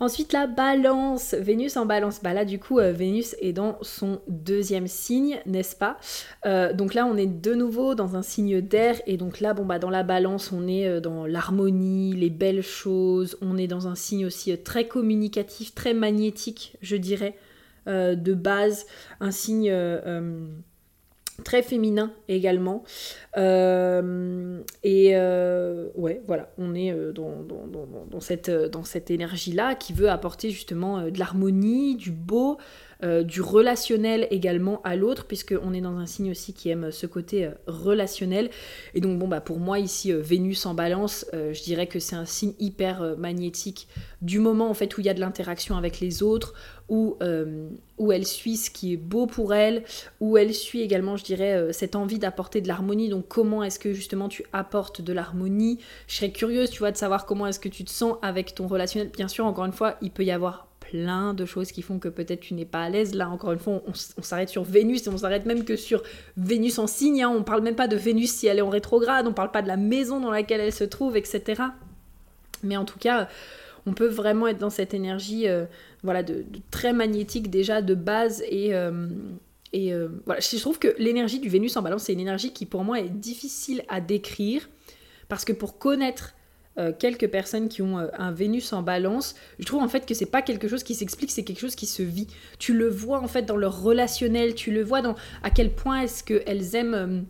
Ensuite, 0.00 0.32
la 0.32 0.46
balance. 0.46 1.34
Vénus 1.34 1.76
en 1.76 1.84
balance. 1.84 2.20
Bah 2.22 2.32
là, 2.32 2.44
du 2.44 2.60
coup, 2.60 2.78
euh, 2.78 2.92
Vénus 2.92 3.34
est 3.40 3.52
dans 3.52 3.78
son 3.82 4.20
deuxième 4.28 4.86
signe, 4.86 5.40
n'est-ce 5.44 5.74
pas? 5.74 5.98
Euh, 6.46 6.72
Donc 6.72 6.94
là, 6.94 7.04
on 7.04 7.16
est 7.16 7.26
de 7.26 7.54
nouveau 7.54 7.96
dans 7.96 8.14
un 8.14 8.22
signe 8.22 8.60
d'air. 8.60 9.00
Et 9.06 9.16
donc 9.16 9.40
là, 9.40 9.54
bon, 9.54 9.64
bah, 9.64 9.80
dans 9.80 9.90
la 9.90 10.04
balance, 10.04 10.52
on 10.52 10.68
est 10.68 10.86
euh, 10.86 11.00
dans 11.00 11.26
l'harmonie, 11.26 12.14
les 12.14 12.30
belles 12.30 12.62
choses. 12.62 13.36
On 13.42 13.56
est 13.58 13.66
dans 13.66 13.88
un 13.88 13.96
signe 13.96 14.24
aussi 14.24 14.56
très 14.58 14.86
communicatif, 14.86 15.74
très 15.74 15.94
magnétique, 15.94 16.76
je 16.80 16.96
dirais, 16.96 17.36
de 17.86 18.34
base. 18.34 18.84
Un 19.20 19.30
signe 19.30 19.72
très 21.44 21.62
féminin 21.62 22.12
également. 22.28 22.82
Euh, 23.36 24.60
et 24.82 25.10
euh, 25.14 25.88
ouais, 25.94 26.20
voilà, 26.26 26.50
on 26.58 26.74
est 26.74 26.92
euh, 26.92 27.12
dans, 27.12 28.20
cette 28.84 29.10
énergie-là 29.10 29.74
qui 29.74 29.92
veut 29.92 30.10
apporter 30.10 30.50
justement 30.50 31.02
de 31.02 31.18
l'harmonie, 31.18 31.96
du 31.96 32.10
beau, 32.10 32.58
du 33.02 33.40
relationnel 33.40 34.26
également 34.30 34.80
à 34.82 34.96
l'autre, 34.96 35.26
puisqu'on 35.26 35.72
est 35.72 35.80
dans 35.80 35.96
un 35.98 36.06
signe 36.06 36.30
aussi 36.30 36.52
qui 36.52 36.68
aime 36.68 36.90
ce 36.90 37.06
côté 37.06 37.48
relationnel. 37.66 38.50
Et 38.94 39.00
donc, 39.00 39.18
bon, 39.18 39.28
bah, 39.28 39.40
pour 39.40 39.60
moi, 39.60 39.78
ici, 39.78 40.12
Vénus 40.12 40.66
en 40.66 40.74
balance, 40.74 41.26
je 41.32 41.62
dirais 41.62 41.86
que 41.86 42.00
c'est 42.00 42.16
un 42.16 42.24
signe 42.24 42.54
hyper 42.58 43.16
magnétique 43.16 43.88
du 44.22 44.40
moment 44.40 44.68
en 44.68 44.74
fait 44.74 44.96
où 44.96 45.00
il 45.00 45.06
y 45.06 45.10
a 45.10 45.14
de 45.14 45.20
l'interaction 45.20 45.76
avec 45.76 46.00
les 46.00 46.22
autres, 46.22 46.54
où, 46.88 47.16
euh, 47.22 47.68
où 47.98 48.12
elle 48.12 48.26
suit 48.26 48.56
ce 48.56 48.70
qui 48.70 48.94
est 48.94 48.96
beau 48.96 49.26
pour 49.26 49.54
elle, 49.54 49.84
où 50.20 50.36
elle 50.36 50.54
suit 50.54 50.80
également, 50.80 51.16
je 51.16 51.24
dirais, 51.24 51.54
euh, 51.54 51.72
cette 51.72 51.94
envie 51.94 52.18
d'apporter 52.18 52.60
de 52.60 52.68
l'harmonie. 52.68 53.08
Donc 53.08 53.28
comment 53.28 53.62
est-ce 53.62 53.78
que 53.78 53.92
justement 53.92 54.28
tu 54.28 54.44
apportes 54.52 55.02
de 55.02 55.12
l'harmonie? 55.12 55.78
Je 56.06 56.16
serais 56.16 56.32
curieuse, 56.32 56.70
tu 56.70 56.80
vois, 56.80 56.90
de 56.90 56.96
savoir 56.96 57.26
comment 57.26 57.46
est-ce 57.46 57.60
que 57.60 57.68
tu 57.68 57.84
te 57.84 57.90
sens 57.90 58.16
avec 58.22 58.54
ton 58.54 58.66
relationnel. 58.66 59.10
Bien 59.10 59.28
sûr, 59.28 59.44
encore 59.44 59.66
une 59.66 59.72
fois, 59.72 59.96
il 60.02 60.10
peut 60.10 60.24
y 60.24 60.30
avoir 60.30 60.67
plein 60.90 61.34
de 61.34 61.44
choses 61.44 61.70
qui 61.70 61.82
font 61.82 61.98
que 61.98 62.08
peut-être 62.08 62.40
tu 62.40 62.54
n'es 62.54 62.64
pas 62.64 62.82
à 62.82 62.88
l'aise. 62.88 63.14
Là, 63.14 63.28
encore 63.28 63.52
une 63.52 63.58
fois, 63.58 63.82
on, 63.86 64.22
s'arrête 64.22 64.48
sur 64.48 64.64
Vénus 64.64 65.06
et 65.06 65.10
on 65.10 65.18
s'arrête 65.18 65.44
même 65.44 65.64
que 65.64 65.76
sur 65.76 66.02
Vénus 66.38 66.78
en 66.78 66.86
signe. 66.86 67.22
Hein. 67.22 67.28
On 67.28 67.42
parle 67.42 67.62
même 67.62 67.76
pas 67.76 67.88
de 67.88 67.96
Vénus 67.96 68.32
si 68.32 68.46
elle 68.46 68.58
est 68.58 68.62
en 68.62 68.70
rétrograde, 68.70 69.26
on 69.26 69.34
parle 69.34 69.50
pas 69.50 69.60
de 69.60 69.68
la 69.68 69.76
maison 69.76 70.18
dans 70.18 70.30
laquelle 70.30 70.60
elle 70.60 70.72
se 70.72 70.84
trouve, 70.84 71.16
etc. 71.16 71.62
Mais 72.62 72.78
en 72.78 72.86
tout 72.86 72.98
cas, 72.98 73.28
on 73.86 73.92
peut 73.92 74.06
vraiment 74.06 74.46
être 74.48 74.58
dans 74.58 74.70
cette 74.70 74.94
énergie 74.94 75.46
euh, 75.46 75.66
voilà, 76.02 76.22
de, 76.22 76.44
très 76.70 76.94
magnétique 76.94 77.50
déjà 77.50 77.82
de 77.82 77.94
base 77.94 78.42
et, 78.48 78.74
euh, 78.74 79.08
et 79.74 79.92
euh, 79.92 80.08
je 80.26 80.58
trouve 80.58 80.78
que 80.78 80.94
l'énergie 80.98 81.38
du 81.38 81.50
Vénus 81.50 81.76
en 81.76 81.82
balance, 81.82 82.04
c'est 82.04 82.14
une 82.14 82.20
énergie 82.20 82.52
qui 82.54 82.64
pour 82.64 82.82
moi 82.82 82.98
est 82.98 83.10
difficile 83.10 83.82
à 83.88 84.00
décrire 84.00 84.68
parce 85.28 85.44
que 85.44 85.52
pour 85.52 85.78
connaître 85.78 86.34
quelques 86.98 87.28
personnes 87.28 87.68
qui 87.68 87.82
ont 87.82 87.98
un 87.98 88.32
Vénus 88.32 88.72
en 88.72 88.82
balance, 88.82 89.34
je 89.58 89.64
trouve 89.64 89.82
en 89.82 89.88
fait 89.88 90.06
que 90.06 90.14
c'est 90.14 90.26
pas 90.26 90.42
quelque 90.42 90.68
chose 90.68 90.82
qui 90.82 90.94
s'explique, 90.94 91.30
c'est 91.30 91.42
quelque 91.42 91.60
chose 91.60 91.74
qui 91.74 91.86
se 91.86 92.02
vit. 92.02 92.28
Tu 92.58 92.72
le 92.72 92.88
vois 92.88 93.20
en 93.20 93.28
fait 93.28 93.42
dans 93.42 93.56
leur 93.56 93.82
relationnel, 93.82 94.54
tu 94.54 94.70
le 94.70 94.82
vois 94.82 95.02
dans 95.02 95.16
à 95.42 95.50
quel 95.50 95.72
point 95.72 96.02
est-ce 96.02 96.22
qu'elles 96.22 96.76
aiment 96.76 97.26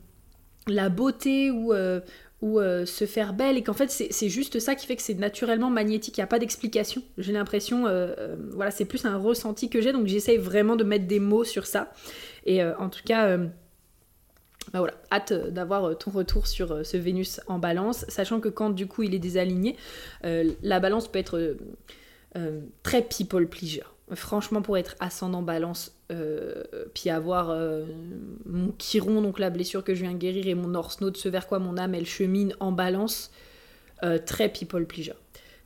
la 0.67 0.91
beauté 0.91 1.51
ou, 1.51 1.73
ou 2.41 2.61
euh, 2.61 2.87
se 2.87 3.05
faire 3.05 3.33
belle 3.33 3.57
et 3.57 3.63
qu'en 3.63 3.73
fait 3.73 3.91
c'est 3.91 4.29
juste 4.29 4.61
ça 4.61 4.75
qui 4.75 4.87
fait 4.87 4.97
que 4.97 5.03
c'est 5.03 5.15
naturellement 5.15 5.71
magnétique, 5.71 6.17
il 6.17 6.21
n'y 6.21 6.25
a 6.25 6.29
pas 6.29 6.39
d'explication. 6.39 7.03
J'ai 7.19 7.33
l'impression, 7.33 7.87
euh, 7.87 8.15
euh, 8.19 8.37
voilà, 8.53 8.71
c'est 8.71 8.85
plus 8.85 9.05
un 9.05 9.17
ressenti 9.17 9.69
que 9.69 9.81
j'ai, 9.81 9.93
donc 9.93 10.07
j'essaye 10.07 10.37
vraiment 10.37 10.77
de 10.77 10.85
mettre 10.85 11.07
des 11.07 11.21
mots 11.21 11.45
sur 11.45 11.67
ça. 11.67 11.93
Et 12.47 12.65
en 12.65 12.89
tout 12.89 13.03
cas, 13.05 13.39
bah 14.73 14.81
voilà, 14.81 14.95
hâte 15.11 15.33
d'avoir 15.33 15.97
ton 15.97 16.11
retour 16.11 16.47
sur 16.47 16.85
ce 16.85 16.97
Vénus 16.97 17.41
en 17.47 17.59
balance, 17.59 18.05
sachant 18.09 18.41
que 18.41 18.49
quand 18.49 18.71
du 18.71 18.87
coup 18.87 19.03
il 19.03 19.15
est 19.15 19.19
désaligné, 19.19 19.77
la 20.23 20.81
balance 20.81 21.09
peut 21.09 21.19
être 21.19 21.57
très 22.83 23.03
people 23.03 23.47
pleaser. 23.49 23.85
Franchement, 24.15 24.63
pour 24.63 24.79
être 24.79 24.97
ascendant 25.01 25.43
balance, 25.43 25.93
euh, 26.11 26.63
puis 26.95 27.11
avoir 27.11 27.51
euh, 27.51 27.85
mon 28.47 28.73
chiron, 28.79 29.21
donc 29.21 29.39
la 29.39 29.51
blessure 29.51 29.85
que 29.85 29.95
je 29.95 30.03
viens 30.03 30.15
guérir, 30.15 30.47
et 30.47 30.55
mon 30.55 30.69
North 30.69 31.01
Node, 31.01 31.17
ce 31.17 31.29
vers 31.29 31.47
quoi 31.47 31.59
mon 31.59 31.77
âme 31.77 31.95
elle 31.95 32.07
chemine 32.07 32.55
en 32.61 32.73
balance, 32.73 33.31
euh, 34.03 34.19
très 34.19 34.49
people 34.49 34.87
pleaser. 34.87 35.13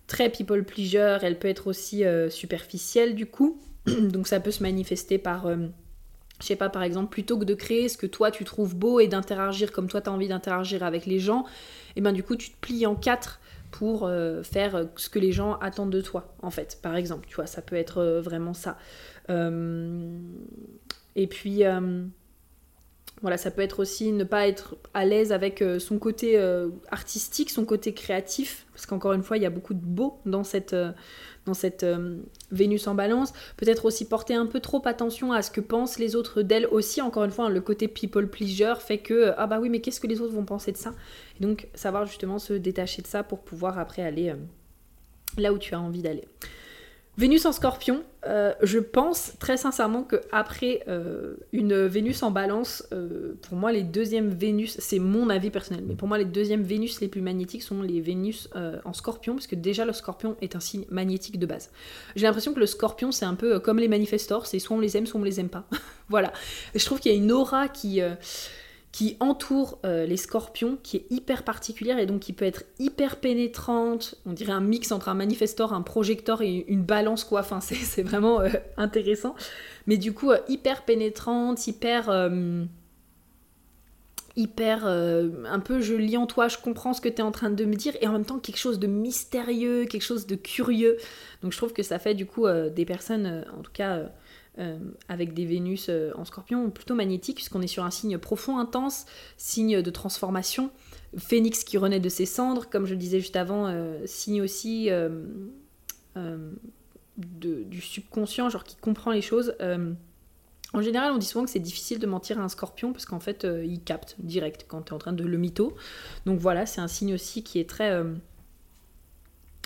Très 0.09 0.29
people 0.29 0.65
pleaser, 0.65 1.19
elle 1.23 1.38
peut 1.38 1.49
être 1.49 1.69
aussi 1.69 2.03
superficielle 2.31 3.15
du 3.15 3.27
coup, 3.27 3.61
donc 3.87 4.27
ça 4.27 4.41
peut 4.41 4.51
se 4.51 4.62
manifester 4.62 5.19
par, 5.19 5.47
je 6.42 6.48
sais 6.48 6.57
pas, 6.57 6.68
par 6.68 6.83
exemple, 6.83 7.11
plutôt 7.11 7.38
que 7.38 7.44
de 7.44 7.55
créer 7.55 7.88
ce 7.88 7.96
que 7.96 8.07
toi 8.07 8.31
tu 8.31 8.44
trouves 8.44 8.74
beau 8.74 9.00
et 9.00 9.07
d'interagir 9.07 9.72
comme 9.72 9.88
toi 9.88 10.00
tu 10.00 10.11
as 10.11 10.12
envie 10.12 10.28
d'interagir 10.28 10.83
avec 10.83 11.07
les 11.07 11.20
gens, 11.20 11.44
et 11.96 12.00
ben 12.00 12.12
du 12.12 12.22
coup 12.22 12.37
tu 12.37 12.50
te 12.50 12.57
plies 12.61 12.85
en 12.85 12.96
quatre 12.96 13.40
pour 13.72 14.05
euh, 14.05 14.42
faire 14.42 14.76
euh, 14.76 14.85
ce 14.96 15.09
que 15.09 15.18
les 15.18 15.33
gens 15.33 15.55
attendent 15.55 15.90
de 15.90 16.00
toi, 16.00 16.35
en 16.42 16.50
fait, 16.50 16.78
par 16.83 16.94
exemple. 16.94 17.26
Tu 17.26 17.35
vois, 17.35 17.46
ça 17.46 17.62
peut 17.62 17.74
être 17.74 17.98
euh, 17.98 18.20
vraiment 18.20 18.55
ça. 18.55 18.76
et 21.16 21.26
puis, 21.26 21.62
voilà, 23.22 23.38
ça 23.38 23.50
peut 23.50 23.62
être 23.62 23.80
aussi 23.80 24.12
ne 24.12 24.24
pas 24.24 24.46
être 24.46 24.76
à 24.94 25.04
l'aise 25.04 25.32
avec 25.32 25.64
son 25.78 25.98
côté 25.98 26.38
artistique, 26.90 27.50
son 27.50 27.64
côté 27.64 27.94
créatif, 27.94 28.66
parce 28.72 28.85
qu'encore 28.85 29.12
une 29.12 29.22
fois, 29.22 29.37
il 29.37 29.42
y 29.42 29.46
a 29.46 29.50
beaucoup 29.50 29.74
de 29.74 29.80
beau 29.80 30.18
dans 30.26 30.44
cette, 30.44 30.74
dans 31.46 31.54
cette 31.54 31.82
euh, 31.82 32.18
Vénus 32.50 32.87
en 32.87 32.94
balance. 32.94 33.32
Peut-être 33.56 33.85
aussi 33.85 34.06
porter 34.06 34.35
un 34.35 34.46
peu 34.46 34.61
trop 34.61 34.82
attention 34.87 35.32
à 35.32 35.42
ce 35.42 35.50
que 35.50 35.61
pensent 35.61 35.98
les 35.98 36.14
autres 36.14 36.42
d'elle 36.42 36.66
aussi. 36.66 37.00
Encore 37.00 37.24
une 37.24 37.30
fois, 37.30 37.48
le 37.48 37.61
côté 37.61 37.88
people 37.88 38.28
pleaser 38.28 38.74
fait 38.80 38.98
que, 38.98 39.14
euh, 39.14 39.32
ah 39.37 39.46
bah 39.46 39.58
oui, 39.61 39.68
mais 39.68 39.80
qu'est-ce 39.80 40.00
que 40.00 40.06
les 40.06 40.20
autres 40.20 40.35
vont 40.35 40.44
penser 40.44 40.72
de 40.72 40.76
ça? 40.76 40.94
Et 41.38 41.42
donc, 41.42 41.68
savoir 41.74 42.06
justement 42.06 42.38
se 42.38 42.52
détacher 42.52 43.02
de 43.02 43.06
ça 43.06 43.22
pour 43.22 43.40
pouvoir 43.40 43.78
après 43.78 44.02
aller 44.02 44.30
euh, 44.30 44.37
là 45.38 45.52
où 45.52 45.58
tu 45.58 45.74
as 45.74 45.80
envie 45.80 46.02
d'aller. 46.02 46.24
Vénus 47.18 47.44
en 47.44 47.53
scorpion, 47.53 48.05
euh, 48.27 48.55
je 48.62 48.79
pense 48.79 49.35
très 49.38 49.59
sincèrement 49.59 50.03
que 50.03 50.16
après 50.33 50.83
euh, 50.88 51.35
une 51.53 51.87
Vénus 51.87 52.22
en 52.22 52.31
balance, 52.31 52.87
euh, 52.94 53.35
pour 53.42 53.59
moi 53.59 53.70
les 53.70 53.83
deuxièmes 53.83 54.31
Vénus, 54.31 54.79
c'est 54.79 54.98
mon 54.98 55.29
avis 55.29 55.51
personnel, 55.51 55.85
mais 55.87 55.94
pour 55.94 56.09
moi 56.09 56.16
les 56.16 56.25
deuxièmes 56.25 56.62
Vénus 56.62 57.03
les 57.03 57.09
plus 57.09 57.20
magnétiques 57.20 57.64
sont 57.64 57.83
les 57.83 58.01
Vénus 58.01 58.48
en 58.85 58.94
scorpion, 58.94 59.35
parce 59.35 59.46
que 59.46 59.57
déjà 59.57 59.85
le 59.85 59.92
scorpion 59.92 60.37
est 60.40 60.57
un 60.57 60.61
signe 60.61 60.87
magnétique 60.88 61.38
de 61.38 61.44
base. 61.44 61.70
J'ai 62.16 62.27
l'impression 62.27 62.55
que 62.55 62.61
le 62.61 62.66
scorpion 62.66 63.12
c'est 63.12 63.27
un 63.27 63.35
peu 63.35 63.61
comme 63.61 63.79
les 63.79 63.88
manifestors, 63.88 64.46
c'est 64.46 64.59
soit 64.59 64.77
on 64.77 64.81
les 64.81 64.96
aime, 64.96 65.05
soit 65.05 65.20
on 65.20 65.25
les 65.25 65.38
aime 65.38 65.51
pas. 65.51 65.66
voilà. 66.09 66.33
je 66.75 66.85
trouve 66.85 66.98
qu'il 66.98 67.12
y 67.12 67.14
a 67.14 67.18
une 67.18 67.31
aura 67.31 67.68
qui 67.68 68.01
qui 68.92 69.16
entoure 69.20 69.78
euh, 69.87 70.05
les 70.05 70.18
scorpions, 70.18 70.78
qui 70.83 70.98
est 70.98 71.07
hyper 71.09 71.44
particulière 71.44 71.98
et 71.98 72.05
donc 72.05 72.20
qui 72.20 72.35
peut 72.35 72.44
être 72.44 72.64
hyper 72.78 73.16
pénétrante. 73.16 74.16
On 74.26 74.35
dirait 74.35 74.52
un 74.52 74.61
mix 74.61 74.92
entre 74.92 75.09
un 75.09 75.14
manifestor, 75.14 75.72
un 75.72 75.81
projecteur 75.81 76.42
et 76.42 76.66
une 76.68 76.83
balance, 76.83 77.24
quoi. 77.24 77.40
Enfin, 77.40 77.61
c'est 77.61 78.02
vraiment 78.02 78.42
euh, 78.42 78.50
intéressant. 78.76 79.35
Mais 79.87 79.96
du 79.96 80.12
coup, 80.12 80.31
euh, 80.31 80.38
hyper 80.46 80.85
pénétrante, 80.85 81.66
hyper. 81.66 82.11
hyper. 84.37 84.85
un 84.87 85.61
peu, 85.61 85.81
je 85.81 85.94
lis 85.94 86.18
en 86.18 86.26
toi, 86.26 86.48
je 86.48 86.59
comprends 86.59 86.92
ce 86.92 87.00
que 87.00 87.09
tu 87.09 87.16
es 87.16 87.22
en 87.22 87.33
train 87.33 87.50
de 87.50 87.64
me 87.64 87.74
dire, 87.74 87.94
et 88.02 88.09
en 88.09 88.12
même 88.12 88.26
temps, 88.26 88.38
quelque 88.38 88.59
chose 88.59 88.78
de 88.78 88.87
mystérieux, 88.87 89.87
quelque 89.87 90.02
chose 90.02 90.26
de 90.26 90.37
curieux. 90.37 90.98
Donc, 91.42 91.52
je 91.52 91.57
trouve 91.57 91.72
que 91.72 91.83
ça 91.83 91.98
fait 91.98 92.14
du 92.14 92.26
coup 92.26 92.46
des 92.46 92.85
personnes, 92.85 93.46
en 93.59 93.62
tout 93.62 93.72
cas 93.72 94.11
euh, 94.59 94.79
avec 95.09 95.33
des 95.33 95.47
Vénus 95.47 95.87
euh, 95.88 96.11
en 96.15 96.27
scorpion 96.27 96.69
plutôt 96.69 96.95
magnétiques, 96.95 97.37
puisqu'on 97.37 97.62
est 97.62 97.67
sur 97.67 97.85
un 97.85 97.91
signe 97.91 98.19
profond, 98.19 98.59
intense, 98.59 99.07
signe 99.38 99.81
de 99.81 99.91
transformation. 99.91 100.71
Phénix 101.17 101.65
qui 101.65 101.79
renaît 101.79 102.01
de 102.01 102.09
ses 102.11 102.27
cendres, 102.27 102.69
comme 102.69 102.85
je 102.85 102.93
le 102.93 102.99
disais 102.99 103.19
juste 103.19 103.37
avant, 103.37 103.67
euh, 103.67 103.99
signe 104.05 104.43
aussi 104.43 104.91
du 107.17 107.81
subconscient, 107.81 108.51
genre 108.51 108.65
qui 108.65 108.77
comprend 108.77 109.11
les 109.11 109.23
choses. 109.23 109.55
en 110.75 110.83
général, 110.83 111.12
on 111.12 111.19
dit 111.19 111.27
souvent 111.27 111.47
que 111.47 111.51
c'est 111.51 111.59
difficile 111.59 111.99
de 111.99 112.07
mentir 112.07 112.38
à 112.38 112.43
un 112.43 112.51
scorpion 112.51 112.93
parce 112.93 113.07
qu'en 113.07 113.21
fait, 113.21 113.47
il 113.65 113.83
capte 113.83 114.17
direct 114.19 114.67
quand 114.69 114.83
tu 114.83 114.91
es 114.91 114.93
en 114.93 114.99
train 114.99 115.15
de 115.15 115.25
le 115.25 115.38
mytho. 115.38 115.75
Donc 116.27 116.38
voilà, 116.38 116.67
c'est 116.67 116.83
un 116.83 116.88
signe 116.88 117.15
aussi 117.15 117.43
qui 117.43 117.59
est 117.59 117.69
très 117.69 118.03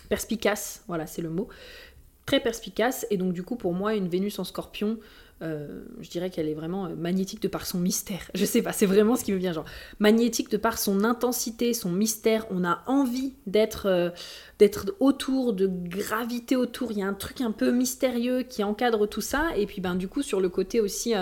perspicace, 0.08 0.84
voilà, 0.86 1.08
c'est 1.08 1.22
le 1.22 1.30
mot 1.30 1.48
très 2.26 2.40
perspicace. 2.40 3.06
Et 3.10 3.16
donc, 3.16 3.32
du 3.32 3.42
coup, 3.42 3.56
pour 3.56 3.72
moi, 3.72 3.94
une 3.94 4.08
Vénus 4.08 4.38
en 4.38 4.44
scorpion, 4.44 4.98
euh, 5.42 5.84
je 6.00 6.08
dirais 6.08 6.30
qu'elle 6.30 6.48
est 6.48 6.54
vraiment 6.54 6.86
euh, 6.86 6.94
magnétique 6.96 7.42
de 7.42 7.48
par 7.48 7.66
son 7.66 7.78
mystère. 7.78 8.22
Je 8.34 8.44
sais 8.46 8.62
pas, 8.62 8.72
c'est 8.72 8.86
vraiment 8.86 9.16
ce 9.16 9.24
qui 9.24 9.32
me 9.32 9.36
vient, 9.36 9.52
genre 9.52 9.66
magnétique 9.98 10.50
de 10.50 10.56
par 10.56 10.78
son 10.78 11.04
intensité, 11.04 11.74
son 11.74 11.90
mystère. 11.90 12.46
On 12.50 12.64
a 12.64 12.82
envie 12.86 13.34
d'être 13.46 13.86
euh, 13.86 14.10
d'être 14.58 14.94
autour, 14.98 15.52
de 15.52 15.66
graviter 15.66 16.56
autour. 16.56 16.90
Il 16.90 16.98
y 16.98 17.02
a 17.02 17.06
un 17.06 17.14
truc 17.14 17.42
un 17.42 17.52
peu 17.52 17.70
mystérieux 17.70 18.44
qui 18.44 18.64
encadre 18.64 19.06
tout 19.06 19.20
ça. 19.20 19.48
Et 19.56 19.66
puis, 19.66 19.82
ben, 19.82 19.94
du 19.94 20.08
coup, 20.08 20.22
sur 20.22 20.40
le 20.40 20.48
côté 20.48 20.80
aussi 20.80 21.12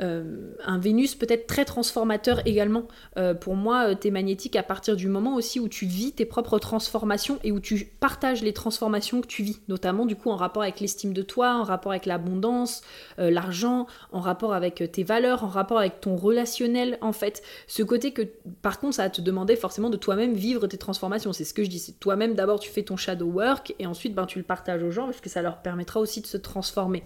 un 0.00 0.78
Vénus 0.78 1.14
peut-être 1.14 1.46
très 1.46 1.64
transformateur 1.64 2.40
également. 2.46 2.84
Euh, 3.16 3.34
pour 3.34 3.54
moi, 3.54 3.94
tu 3.94 4.08
es 4.08 4.10
magnétique 4.10 4.56
à 4.56 4.62
partir 4.62 4.96
du 4.96 5.08
moment 5.08 5.34
aussi 5.34 5.60
où 5.60 5.68
tu 5.68 5.86
vis 5.86 6.12
tes 6.12 6.24
propres 6.24 6.58
transformations 6.58 7.38
et 7.44 7.52
où 7.52 7.60
tu 7.60 7.90
partages 8.00 8.42
les 8.42 8.52
transformations 8.52 9.20
que 9.20 9.26
tu 9.26 9.42
vis, 9.42 9.60
notamment 9.68 10.06
du 10.06 10.16
coup 10.16 10.30
en 10.30 10.36
rapport 10.36 10.62
avec 10.62 10.80
l'estime 10.80 11.12
de 11.12 11.22
toi, 11.22 11.54
en 11.54 11.64
rapport 11.64 11.92
avec 11.92 12.06
l'abondance, 12.06 12.82
l'argent, 13.18 13.86
en 14.12 14.20
rapport 14.20 14.54
avec 14.54 14.90
tes 14.90 15.04
valeurs, 15.04 15.44
en 15.44 15.48
rapport 15.48 15.78
avec 15.78 16.00
ton 16.00 16.16
relationnel 16.16 16.98
en 17.00 17.12
fait. 17.12 17.42
Ce 17.66 17.82
côté 17.82 18.12
que 18.12 18.22
par 18.62 18.80
contre 18.80 18.96
ça 18.96 19.04
va 19.04 19.10
te 19.10 19.20
demander 19.20 19.56
forcément 19.56 19.90
de 19.90 19.96
toi-même 19.96 20.34
vivre 20.34 20.66
tes 20.66 20.78
transformations. 20.78 21.32
C'est 21.32 21.44
ce 21.44 21.54
que 21.54 21.64
je 21.64 21.68
dis, 21.68 21.94
toi-même 22.00 22.34
d'abord 22.34 22.60
tu 22.60 22.70
fais 22.70 22.82
ton 22.82 22.96
shadow 22.96 23.26
work 23.26 23.74
et 23.78 23.86
ensuite 23.86 24.14
ben, 24.14 24.26
tu 24.26 24.38
le 24.38 24.44
partages 24.44 24.82
aux 24.82 24.90
gens 24.90 25.06
parce 25.06 25.20
que 25.20 25.28
ça 25.28 25.42
leur 25.42 25.58
permettra 25.58 26.00
aussi 26.00 26.20
de 26.20 26.26
se 26.26 26.36
transformer. 26.36 27.04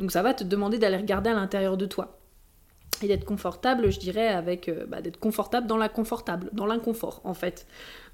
Donc 0.00 0.12
ça 0.12 0.22
va 0.22 0.34
te 0.34 0.44
demander 0.44 0.78
d'aller 0.78 0.96
regarder 0.96 1.30
à 1.30 1.34
l'intérieur 1.34 1.76
de 1.76 1.86
toi 1.86 2.21
d'être 3.08 3.24
confortable, 3.24 3.90
je 3.90 3.98
dirais, 3.98 4.28
avec 4.28 4.68
euh, 4.68 4.86
bah, 4.86 5.00
d'être 5.00 5.18
confortable 5.18 5.66
dans 5.66 5.76
l'inconfortable, 5.76 6.50
dans 6.52 6.66
l'inconfort 6.66 7.20
en 7.24 7.34
fait. 7.34 7.66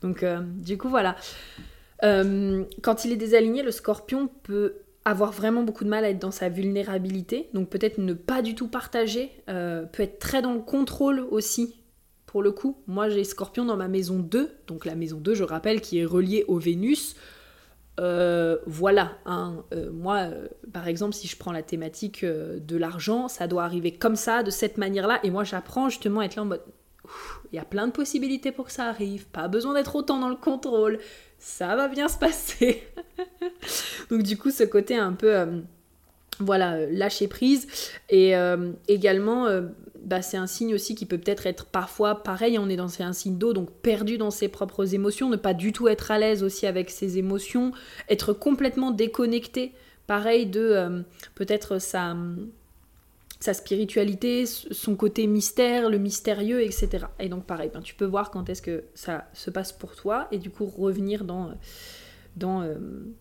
Donc 0.03 0.23
euh, 0.23 0.41
du 0.41 0.79
coup 0.79 0.89
voilà. 0.89 1.17
Euh, 2.05 2.65
quand 2.83 3.05
il 3.05 3.13
est 3.13 3.17
désaligné, 3.17 3.63
le 3.63 3.71
scorpion 3.71 4.29
peut 4.43 4.77
avoir 5.05 5.33
vraiment 5.33 5.63
beaucoup 5.63 5.85
de 5.85 5.89
mal 5.89 6.05
à 6.05 6.11
être 6.11 6.19
dans 6.19 6.31
sa 6.31 6.49
vulnérabilité, 6.49 7.49
donc 7.55 7.71
peut-être 7.71 7.99
ne 7.99 8.13
pas 8.13 8.43
du 8.43 8.55
tout 8.55 8.69
partager, 8.69 9.31
peut 9.47 10.03
être 10.03 10.19
très 10.19 10.43
dans 10.43 10.53
le 10.53 10.61
contrôle 10.61 11.21
aussi. 11.31 11.77
Pour 12.27 12.43
le 12.43 12.53
coup, 12.53 12.77
moi 12.87 13.09
j'ai 13.09 13.25
Scorpion 13.25 13.65
dans 13.65 13.79
ma 13.79 13.89
maison 13.89 14.19
2, 14.19 14.51
donc 14.67 14.85
la 14.85 14.95
maison 14.95 15.17
2, 15.17 15.33
je 15.33 15.45
rappelle, 15.45 15.81
qui 15.81 15.99
est 15.99 16.05
reliée 16.05 16.45
au 16.47 16.59
Vénus. 16.59 17.17
Euh, 17.99 18.59
voilà, 18.67 19.19
hein, 19.27 19.65
euh, 19.73 19.91
moi, 19.93 20.19
euh, 20.19 20.49
par 20.73 20.87
exemple, 20.87 21.15
si 21.15 21.27
je 21.27 21.37
prends 21.37 21.53
la 21.53 21.63
thématique 21.63 22.25
de 22.25 22.77
l'argent, 22.77 23.29
ça 23.29 23.47
doit 23.47 23.65
arriver 23.65 23.93
comme 23.93 24.17
ça, 24.17 24.43
de 24.43 24.51
cette 24.51 24.79
manière-là, 24.79 25.19
et 25.25 25.31
moi 25.31 25.45
j'apprends 25.45 25.89
justement 25.89 26.21
à 26.21 26.25
être 26.25 26.37
là 26.37 26.43
en 26.43 26.47
mode, 26.47 26.63
il 27.53 27.57
y 27.57 27.59
a 27.59 27.65
plein 27.65 27.87
de 27.87 27.93
possibilités 27.93 28.53
pour 28.53 28.67
que 28.67 28.73
ça 28.73 28.85
arrive, 28.85 29.27
pas 29.27 29.49
besoin 29.49 29.75
d'être 29.75 29.97
autant 29.97 30.21
dans 30.21 30.29
le 30.29 30.37
contrôle, 30.37 31.01
ça 31.39 31.75
va 31.75 31.89
bien 31.89 32.09
se 32.09 32.19
passer. 32.19 32.85
Donc 34.11 34.23
du 34.23 34.37
coup, 34.37 34.51
ce 34.51 34.65
côté 34.65 34.97
un 34.97 35.15
peu, 35.15 35.63
voilà, 36.41 36.87
lâcher 36.87 37.29
prise, 37.29 37.67
et 38.09 38.35
également 38.87 39.47
bah, 40.03 40.23
c'est 40.23 40.37
un 40.37 40.47
signe 40.47 40.75
aussi 40.75 40.95
qui 40.95 41.07
peut 41.07 41.19
peut-être 41.19 41.47
être 41.47 41.67
parfois 41.67 42.23
pareil, 42.23 42.59
on 42.59 42.69
est 42.69 42.77
dans 42.77 43.03
un 43.03 43.13
signe 43.13 43.37
d'eau, 43.37 43.53
donc 43.53 43.71
perdu 43.71 44.19
dans 44.19 44.31
ses 44.31 44.49
propres 44.49 44.95
émotions, 44.95 45.29
ne 45.29 45.37
pas 45.37 45.55
du 45.55 45.73
tout 45.73 45.89
être 45.89 46.11
à 46.11 46.19
l'aise 46.19 46.43
aussi 46.43 46.67
avec 46.67 46.91
ses 46.91 47.19
émotions, 47.19 47.73
être 48.09 48.33
complètement 48.33 48.91
déconnecté, 48.91 49.73
pareil 50.07 50.47
de 50.47 50.61
euh, 50.61 51.01
peut-être 51.35 51.79
sa, 51.79 52.17
sa 53.41 53.55
spiritualité, 53.55 54.47
son 54.47 54.97
côté 54.97 55.27
mystère, 55.27 55.91
le 55.91 55.99
mystérieux, 55.99 56.63
etc. 56.63 57.07
Et 57.21 57.29
donc 57.29 57.45
pareil, 57.45 57.71
ben, 57.73 57.83
tu 57.83 57.95
peux 57.95 58.07
voir 58.07 58.31
quand 58.31 58.49
est-ce 58.49 58.63
que 58.63 58.85
ça 58.95 59.27
se 59.35 59.51
passe 59.51 59.73
pour 59.73 59.95
toi. 59.95 60.29
Et 60.33 60.39
du 60.39 60.51
coup 60.51 60.67
revenir 60.67 61.25
dans... 61.25 61.51
Euh, 62.39 62.49
dans, 62.49 62.63
euh, 62.63 62.75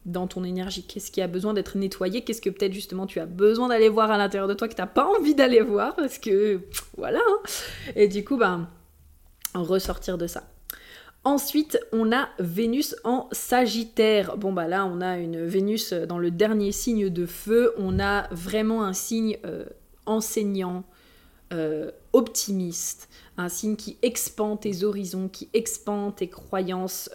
dans 0.06 0.28
ton 0.28 0.44
énergie? 0.44 0.84
Qu'est-ce 0.84 1.12
qui 1.12 1.22
a 1.22 1.28
besoin 1.28 1.54
d'être 1.54 1.78
nettoyé? 1.78 2.24
Qu'est-ce 2.24 2.42
que 2.42 2.50
peut-être 2.50 2.74
justement 2.74 3.06
tu 3.06 3.20
as 3.20 3.26
besoin 3.26 3.68
d'aller 3.68 3.90
voir 3.90 4.12
à 4.12 4.18
l'intérieur 4.18 4.48
de 4.48 4.54
toi 4.54 4.68
que 4.68 4.76
tu 4.76 4.82
n'as 4.82 4.88
pas 4.88 5.06
envie 5.06 5.36
d'aller 5.36 5.62
voir? 5.62 5.96
Parce 5.96 6.18
que 6.18 6.62
voilà. 6.98 7.20
Hein. 7.20 7.40
Et 7.96 8.08
du 8.08 8.24
coup, 8.24 8.38
ben, 8.38 8.70
ressortir 9.54 10.18
de 10.18 10.28
ça. 10.28 10.44
Ensuite, 11.24 11.78
on 11.92 12.14
a 12.14 12.30
Vénus 12.40 12.96
en 13.04 13.28
Sagittaire. 13.32 14.38
Bon, 14.38 14.54
bah 14.54 14.68
là, 14.68 14.86
on 14.86 15.02
a 15.02 15.18
une 15.18 15.46
Vénus 15.46 15.92
dans 15.94 16.20
le 16.20 16.32
dernier 16.32 16.72
signe 16.72 17.10
de 17.10 17.26
feu. 17.26 17.74
On 17.78 18.00
a 18.00 18.28
vraiment 18.34 18.84
un 18.84 18.94
signe 18.94 19.38
euh, 19.46 19.66
enseignant, 20.06 20.86
euh, 21.52 21.92
optimiste, 22.14 23.10
un 23.36 23.50
signe 23.50 23.76
qui 23.76 23.98
expand 24.04 24.58
tes 24.58 24.84
horizons, 24.84 25.28
qui 25.28 25.50
expand 25.54 26.16
tes 26.16 26.30
croyances, 26.30 27.10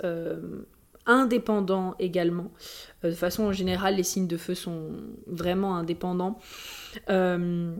indépendants 1.07 1.95
également. 1.99 2.51
Euh, 3.05 3.11
de 3.11 3.15
façon 3.15 3.53
générale, 3.53 3.97
les 3.97 4.03
signes 4.03 4.29
de 4.29 4.37
feu 4.37 4.55
sont 4.55 4.91
vraiment 5.27 5.77
indépendants. 5.77 6.39
Euh, 7.11 7.75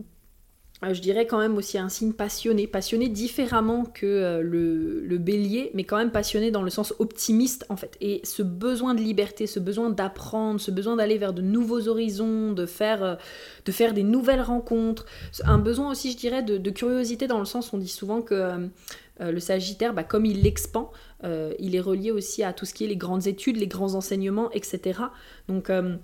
je 0.91 1.01
dirais 1.01 1.25
quand 1.25 1.39
même 1.39 1.55
aussi 1.55 1.77
un 1.77 1.87
signe 1.87 2.11
passionné, 2.11 2.67
passionné 2.67 3.07
différemment 3.07 3.85
que 3.85 4.05
euh, 4.05 4.41
le, 4.41 5.17
bélier, 5.17 5.71
mais 5.73 5.83
quand 5.83 5.97
même 5.97 6.11
passionné 6.11 6.51
dans 6.51 6.63
le 6.63 6.69
sens 6.69 6.93
optimiste 6.99 7.65
en 7.69 7.77
fait. 7.77 7.95
Et 8.01 8.19
ce 8.23 8.41
besoin 8.41 8.93
de 8.93 8.99
liberté, 8.99 9.47
ce 9.47 9.59
besoin 9.59 9.89
d'apprendre, 9.89 10.59
ce 10.59 10.71
besoin 10.71 10.95
d'aller 10.95 11.17
vers 11.17 11.33
de 11.33 11.41
nouveaux 11.41 11.87
horizons, 11.87 12.51
de 12.51 12.65
faire, 12.65 13.17
de 13.63 13.71
faire 13.71 13.93
des 13.93 14.03
nouvelles 14.03 14.41
rencontres, 14.41 15.05
un 15.45 15.59
besoin 15.59 15.91
aussi 15.91 16.11
je 16.11 16.17
dirais 16.17 16.43
de, 16.43 16.69
curiosité 16.71 17.27
dans 17.27 17.39
le 17.39 17.45
sens 17.45 17.71
on 17.71 17.77
dit 17.77 17.87
souvent 17.87 18.21
que 18.21 18.67
le 19.19 19.39
Sagittaire, 19.39 19.93
bah, 19.93 20.03
comme 20.03 20.25
il 20.25 20.41
l'expand, 20.41 20.91
euh, 21.23 21.53
il 21.59 21.75
est 21.75 21.79
relié 21.79 22.11
aussi 22.11 22.43
à 22.43 22.53
tout 22.53 22.65
ce 22.65 22.73
qui 22.73 22.83
est 22.83 22.87
les 22.87 22.97
grandes 22.97 23.27
études, 23.27 23.57
les 23.57 23.67
grands 23.67 23.95
enseignements, 23.95 24.51
etc. 24.51 24.99
Donc 25.47 25.69
euh, 25.69 25.95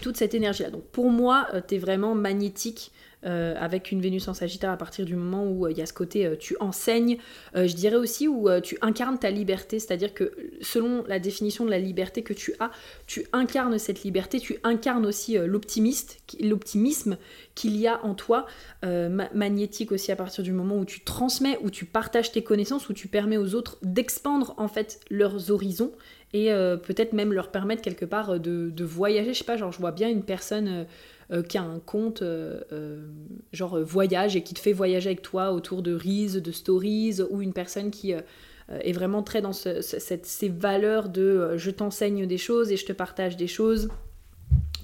toute 0.00 0.16
cette 0.16 0.34
énergie-là. 0.34 0.70
Donc 0.70 0.84
pour 0.84 1.10
moi, 1.10 1.48
euh, 1.54 1.60
tu 1.66 1.74
es 1.74 1.78
vraiment 1.78 2.14
magnétique 2.14 2.92
euh, 3.26 3.56
avec 3.58 3.90
une 3.90 4.00
Vénus 4.00 4.28
en 4.28 4.34
Sagittaire 4.34 4.70
à 4.70 4.76
partir 4.76 5.04
du 5.04 5.16
moment 5.16 5.42
où 5.44 5.66
euh, 5.66 5.72
il 5.72 5.78
y 5.78 5.82
a 5.82 5.86
ce 5.86 5.92
côté 5.92 6.24
euh, 6.24 6.36
tu 6.38 6.56
enseignes, 6.60 7.18
je 7.56 7.74
dirais 7.74 7.96
aussi 7.96 8.28
où 8.28 8.48
tu 8.62 8.78
incarnes 8.80 9.18
ta 9.18 9.30
liberté, 9.30 9.80
c'est-à-dire 9.80 10.14
que 10.14 10.32
selon 10.60 11.02
la 11.08 11.18
définition 11.18 11.64
de 11.64 11.70
la 11.70 11.80
liberté 11.80 12.22
que 12.22 12.32
tu 12.32 12.54
as, 12.60 12.70
tu 13.08 13.26
incarnes 13.32 13.76
cette 13.78 14.04
liberté, 14.04 14.38
tu 14.38 14.58
incarnes 14.62 15.04
aussi 15.04 15.36
l'optimiste, 15.36 16.20
l'optimisme 16.40 17.16
qu'il 17.56 17.76
y 17.76 17.88
a 17.88 18.04
en 18.04 18.14
toi, 18.14 18.46
magnétique 18.82 19.90
aussi 19.90 20.12
à 20.12 20.16
partir 20.16 20.44
du 20.44 20.52
moment 20.52 20.76
où 20.76 20.84
tu 20.84 21.00
transmets, 21.00 21.58
où 21.62 21.70
tu 21.70 21.84
partages 21.84 22.30
tes 22.30 22.42
connaissances, 22.42 22.88
où 22.88 22.92
tu 22.92 23.08
permets 23.08 23.38
aux 23.38 23.54
autres 23.54 23.78
d'expandre 23.82 24.54
en 24.58 24.68
fait 24.68 25.00
leurs 25.10 25.50
horizons 25.50 25.92
et 26.32 26.50
peut-être 26.84 27.12
même 27.12 27.32
leur 27.32 27.50
permettre 27.50 27.82
quelque 27.82 28.04
part 28.04 28.38
de, 28.38 28.84
voyager. 28.84 29.32
Je 29.32 29.38
sais 29.38 29.44
pas, 29.44 29.56
genre 29.56 29.72
je 29.72 29.78
vois 29.78 29.92
bien 29.92 30.08
une 30.08 30.22
personne 30.22 30.86
euh, 31.30 31.42
qui 31.42 31.58
a 31.58 31.62
un 31.62 31.78
compte 31.78 32.22
euh, 32.22 32.62
euh, 32.72 33.06
genre 33.52 33.78
voyage 33.80 34.34
et 34.34 34.42
qui 34.42 34.54
te 34.54 34.60
fait 34.60 34.72
voyager 34.72 35.10
avec 35.10 35.20
toi 35.20 35.52
autour 35.52 35.82
de 35.82 35.94
Reels, 35.94 36.40
de 36.40 36.50
Stories, 36.50 37.20
ou 37.28 37.42
une 37.42 37.52
personne 37.52 37.90
qui 37.90 38.12
est 38.12 38.92
vraiment 38.92 39.22
très 39.22 39.42
dans 39.42 39.52
ces 39.52 40.48
valeurs 40.48 41.10
de 41.10 41.58
je 41.58 41.70
t'enseigne 41.70 42.26
des 42.26 42.38
choses 42.38 42.72
et 42.72 42.78
je 42.78 42.86
te 42.86 42.94
partage 42.94 43.36
des 43.36 43.46
choses, 43.46 43.90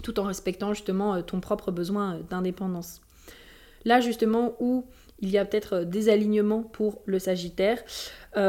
tout 0.02 0.20
en 0.20 0.24
respectant 0.24 0.74
justement 0.74 1.22
ton 1.22 1.40
propre 1.40 1.70
besoin 1.70 2.20
d'indépendance. 2.28 3.00
Là 3.86 4.00
justement 4.00 4.54
où 4.60 4.84
il 5.20 5.30
y 5.30 5.38
a 5.38 5.46
peut-être 5.46 5.80
des 5.80 6.10
alignements 6.10 6.62
pour 6.62 7.00
le 7.06 7.18
Sagittaire, 7.18 7.82
c'est 8.34 8.40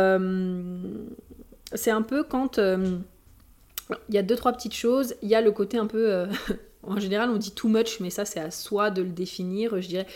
un 1.92 2.02
peu 2.02 2.24
quand... 2.24 2.58
il 2.58 3.00
y 4.10 4.18
a 4.18 4.24
deux, 4.24 4.36
trois 4.36 4.52
petites 4.52 4.76
choses. 4.76 5.16
Il 5.22 5.30
y 5.30 5.36
a 5.36 5.42
le 5.42 5.52
côté 5.52 5.78
un 5.78 5.88
peu 5.88 6.28
En 6.88 7.00
général, 7.00 7.30
on 7.30 7.38
dit 7.38 7.52
too 7.52 7.68
much, 7.68 8.00
mais 8.00 8.10
ça, 8.10 8.26
c'est 8.26 8.40
à 8.40 8.52
soi 8.52 8.92
de 8.92 9.02
le 9.02 9.10
définir. 9.10 9.82
Je 9.82 9.88
dirais 9.88 10.08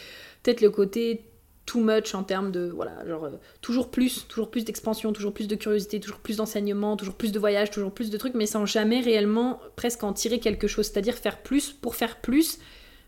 peut-être 0.44 0.62
le 0.62 0.70
côté 0.70 1.26
too 1.70 1.82
much 1.82 2.16
en 2.16 2.24
termes 2.24 2.52
de 2.52 2.72
voilà 2.74 3.06
genre 3.08 3.26
euh, 3.26 3.40
toujours 3.62 3.92
plus 3.92 4.28
toujours 4.28 4.50
plus 4.50 4.66
d'expansion 4.66 5.14
toujours 5.14 5.36
plus 5.36 5.48
de 5.48 5.54
curiosité 5.54 6.00
toujours 6.00 6.20
plus 6.20 6.38
d'enseignement 6.38 6.98
toujours 6.98 7.14
plus 7.14 7.32
de 7.32 7.38
voyages 7.38 7.70
toujours 7.70 7.92
plus 7.92 8.10
de 8.10 8.18
trucs 8.18 8.34
mais 8.34 8.48
sans 8.48 8.66
jamais 8.66 9.02
réellement 9.02 9.60
presque 9.76 10.04
en 10.04 10.12
tirer 10.12 10.40
quelque 10.40 10.68
chose. 10.68 10.88
C'est-à-dire 10.88 11.14
faire 11.14 11.44
plus 11.44 11.72
pour 11.72 11.96
faire 11.96 12.22
plus 12.22 12.58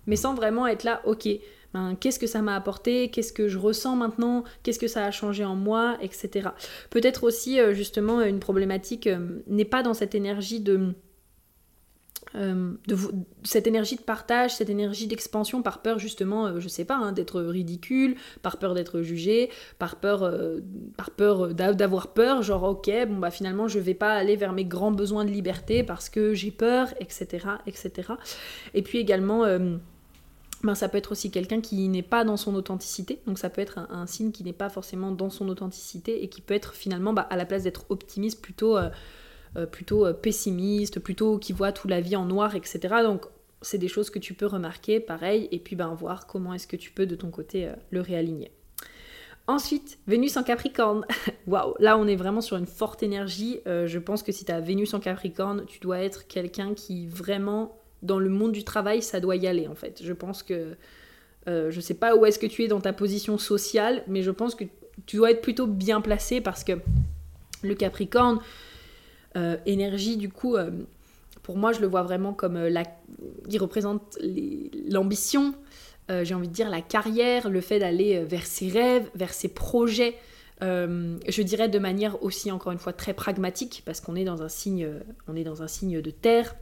mais 0.06 0.16
sans 0.16 0.36
vraiment 0.36 0.68
être 0.68 0.84
là 0.84 1.02
ok 1.06 1.28
ben, 1.74 1.96
qu'est-ce 2.00 2.20
que 2.20 2.28
ça 2.28 2.42
m'a 2.42 2.54
apporté? 2.54 3.10
Qu'est-ce 3.10 3.32
que 3.32 3.48
je 3.48 3.58
ressens 3.58 3.96
maintenant? 3.96 4.44
Qu'est-ce 4.62 4.78
que 4.78 4.90
ça 4.90 5.06
a 5.06 5.12
changé 5.12 5.44
en 5.44 5.56
moi? 5.56 5.98
Etc 6.02 6.50
peut-être 6.92 7.24
aussi 7.24 7.60
euh, 7.60 7.74
justement 7.74 8.22
une 8.22 8.40
problématique 8.40 9.08
euh, 9.08 9.42
n'est 9.48 9.66
pas 9.66 9.82
dans 9.82 9.96
cette 9.96 10.14
énergie 10.14 10.60
de 10.60 10.94
euh, 12.36 12.74
de 12.88 12.96
cette 13.44 13.68
énergie 13.68 13.98
de 13.98 14.02
partage, 14.02 14.56
cette 14.56 14.70
énergie 14.70 15.08
d'expansion 15.08 15.62
par 15.62 15.82
peur 15.82 16.00
justement, 16.00 16.48
euh, 16.48 16.60
je 16.60 16.70
sais 16.70 16.86
pas, 16.86 16.96
hein, 16.96 17.12
d'être 17.12 17.42
ridicule, 17.42 18.16
par 18.42 18.58
peur 18.58 18.74
d'être 18.74 19.02
jugé, 19.02 19.50
par 19.80 19.98
peur, 19.98 20.24
euh, 20.24 20.62
par 20.96 21.12
peur 21.12 21.54
d'avoir 21.54 22.14
peur, 22.14 22.42
genre 22.42 22.64
ok, 22.64 22.90
bon 23.08 23.18
bah 23.18 23.32
finalement 23.32 23.68
je 23.68 23.80
vais 23.80 23.94
pas 23.94 24.14
aller 24.14 24.38
vers 24.38 24.54
mes 24.54 24.64
grands 24.64 24.92
besoins 24.92 25.26
de 25.26 25.30
liberté 25.30 25.84
parce 25.84 26.10
que 26.10 26.34
j'ai 26.34 26.52
peur, 26.52 26.94
etc., 27.02 27.48
etc. 27.68 28.14
Et 28.74 28.82
puis 28.82 29.00
également, 29.00 29.44
ben, 30.64 30.76
ça 30.76 30.88
peut 30.88 30.98
être 30.98 31.12
aussi 31.12 31.32
quelqu'un 31.32 31.60
qui 31.60 31.90
n'est 31.90 32.02
pas 32.02 32.24
dans 32.24 32.38
son 32.38 32.56
authenticité, 32.56 33.20
donc 33.28 33.40
ça 33.40 33.50
peut 33.50 33.62
être 33.62 33.80
un, 33.90 34.08
signe 34.08 34.32
qui 34.32 34.44
n'est 34.46 34.54
pas 34.54 34.70
forcément 34.70 35.12
dans 35.12 35.30
son 35.30 35.50
authenticité 35.50 36.24
et 36.24 36.30
qui 36.30 36.40
peut 36.40 36.54
être 36.54 36.74
finalement 36.74 37.12
bah, 37.12 37.28
à 37.30 37.36
la 37.36 37.46
place 37.46 37.64
d'être 37.64 37.86
optimiste 37.90 38.42
plutôt 38.42 38.78
plutôt 39.66 40.06
euh, 40.06 40.14
pessimiste, 40.14 41.00
plutôt 41.00 41.38
qui 41.38 41.54
voit 41.54 41.72
toute 41.72 41.90
la 41.90 42.02
vie 42.02 42.16
en 42.16 42.26
noir, 42.26 42.56
etc. 42.56 42.80
Donc 43.04 43.26
c'est 43.62 43.78
des 43.78 43.88
choses 43.88 44.10
que 44.10 44.20
tu 44.20 44.34
peux 44.34 44.46
remarquer, 44.46 45.00
pareil, 45.00 45.48
et 45.52 45.60
puis 45.60 45.76
ben, 45.76 45.94
voir 45.94 46.26
comment 46.26 46.54
est-ce 46.54 46.68
que 46.68 46.78
tu 46.78 46.92
peux 46.92 47.06
de 47.06 47.16
ton 47.16 47.30
côté 47.30 47.68
euh, 47.68 47.74
le 47.92 48.02
réaligner. 48.02 48.52
Ensuite, 49.48 50.00
Vénus 50.08 50.38
en 50.38 50.44
Capricorne. 50.44 51.06
Waouh, 51.48 51.76
là 51.80 51.98
on 51.98 52.08
est 52.08 52.16
vraiment 52.16 52.42
sur 52.42 52.58
une 52.58 52.66
forte 52.66 53.04
énergie. 53.04 53.60
je 53.66 54.00
pense 54.00 54.24
que 54.24 54.32
si 54.32 54.46
tu 54.46 54.52
as 54.52 54.62
Vénus 54.62 54.94
en 54.94 55.00
Capricorne, 55.00 55.66
tu 55.66 55.80
dois 55.80 56.00
être 56.00 56.28
quelqu'un 56.28 56.74
qui 56.74 57.08
vraiment, 57.08 57.78
dans 58.04 58.20
le 58.20 58.30
monde 58.30 58.52
du 58.54 58.64
travail, 58.64 59.02
ça 59.02 59.20
doit 59.20 59.36
y 59.36 59.48
aller 59.48 59.68
en 59.68 59.76
fait. 59.76 60.02
Je 60.04 60.14
pense 60.14 60.44
que 60.44 60.78
je 61.48 61.80
sais 61.82 61.96
pas 61.96 62.16
où 62.16 62.26
est-ce 62.26 62.40
que 62.40 62.46
tu 62.46 62.64
es 62.64 62.68
dans 62.68 62.80
ta 62.80 62.94
position 62.94 63.38
sociale, 63.40 64.04
mais 64.08 64.22
je 64.22 64.32
pense 64.32 64.56
que 64.56 64.64
tu 65.08 65.18
dois 65.18 65.32
être 65.32 65.42
plutôt 65.42 65.68
bien 65.68 66.02
placé 66.02 66.40
parce 66.40 66.64
que 66.64 66.74
le 67.64 67.76
Capricorne, 67.76 68.40
énergie 69.66 70.18
du 70.18 70.30
coup, 70.30 70.58
pour 71.44 71.58
moi 71.58 71.72
je 71.72 71.80
le 71.80 71.88
vois 71.88 72.04
vraiment 72.04 72.34
comme 72.34 72.58
la... 72.58 72.84
Il 73.50 73.60
représente 73.60 74.18
l'ambition, 74.90 75.54
j'ai 76.10 76.34
envie 76.34 76.48
de 76.48 76.54
dire 76.54 76.70
la 76.70 76.82
carrière, 76.82 77.50
le 77.50 77.62
fait 77.62 77.80
d'aller 77.80 78.24
vers 78.24 78.46
ses 78.46 78.70
rêves, 78.70 79.10
vers 79.16 79.34
ses 79.34 79.48
projets, 79.48 80.16
euh, 80.64 81.18
je 81.28 81.42
dirais 81.42 81.70
de 81.70 81.80
manière 81.80 82.22
aussi 82.24 82.52
encore 82.52 82.72
une 82.72 82.78
fois 82.78 82.94
très 82.94 83.14
pragmatique 83.14 83.82
parce 83.86 84.00
qu'on 84.00 84.16
est 84.16 84.24
dans 84.24 84.44
un 84.44 84.50
signe, 84.50 84.88
on 85.28 85.36
est 85.36 85.44
dans 85.44 85.64
un 85.64 85.68
signe 85.68 86.02
de 86.02 86.12
terre. 86.12 86.56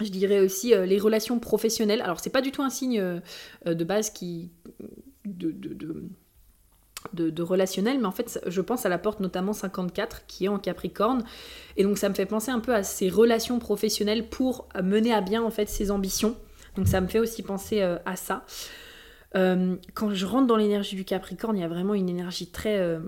Je 0.00 0.08
dirais 0.08 0.40
aussi 0.40 0.74
euh, 0.74 0.86
les 0.86 0.98
relations 0.98 1.38
professionnelles. 1.38 2.02
Alors 2.02 2.20
c'est 2.20 2.30
pas 2.30 2.40
du 2.40 2.50
tout 2.50 2.62
un 2.62 2.70
signe 2.70 3.00
euh, 3.00 3.20
de 3.66 3.84
base 3.84 4.10
qui 4.10 4.50
de, 5.24 5.54
relationnel, 7.38 7.98
mais 7.98 8.06
en 8.06 8.12
fait 8.12 8.40
je 8.46 8.60
pense 8.60 8.86
à 8.86 8.88
la 8.88 8.98
porte 8.98 9.20
notamment 9.20 9.52
54 9.52 10.26
qui 10.26 10.44
est 10.44 10.48
en 10.48 10.58
Capricorne 10.58 11.24
et 11.76 11.82
donc 11.82 11.98
ça 11.98 12.08
me 12.08 12.14
fait 12.14 12.26
penser 12.26 12.50
un 12.50 12.60
peu 12.60 12.74
à 12.74 12.82
ces 12.82 13.08
relations 13.08 13.58
professionnelles 13.58 14.28
pour 14.28 14.68
mener 14.82 15.12
à 15.12 15.20
bien 15.20 15.42
en 15.42 15.50
fait 15.50 15.68
ses 15.68 15.90
ambitions. 15.90 16.36
Donc 16.76 16.88
ça 16.88 17.00
me 17.00 17.08
fait 17.08 17.18
aussi 17.18 17.42
penser 17.42 17.82
à 17.82 18.16
ça. 18.16 18.44
Euh, 19.36 19.76
quand 19.94 20.12
je 20.12 20.26
rentre 20.26 20.46
dans 20.46 20.56
l'énergie 20.56 20.96
du 20.96 21.04
Capricorne, 21.04 21.56
il 21.56 21.60
y 21.60 21.64
a 21.64 21.68
vraiment 21.68 21.94
une 21.94 22.08
énergie 22.08 22.48
très, 22.48 22.78
euh, 22.78 22.98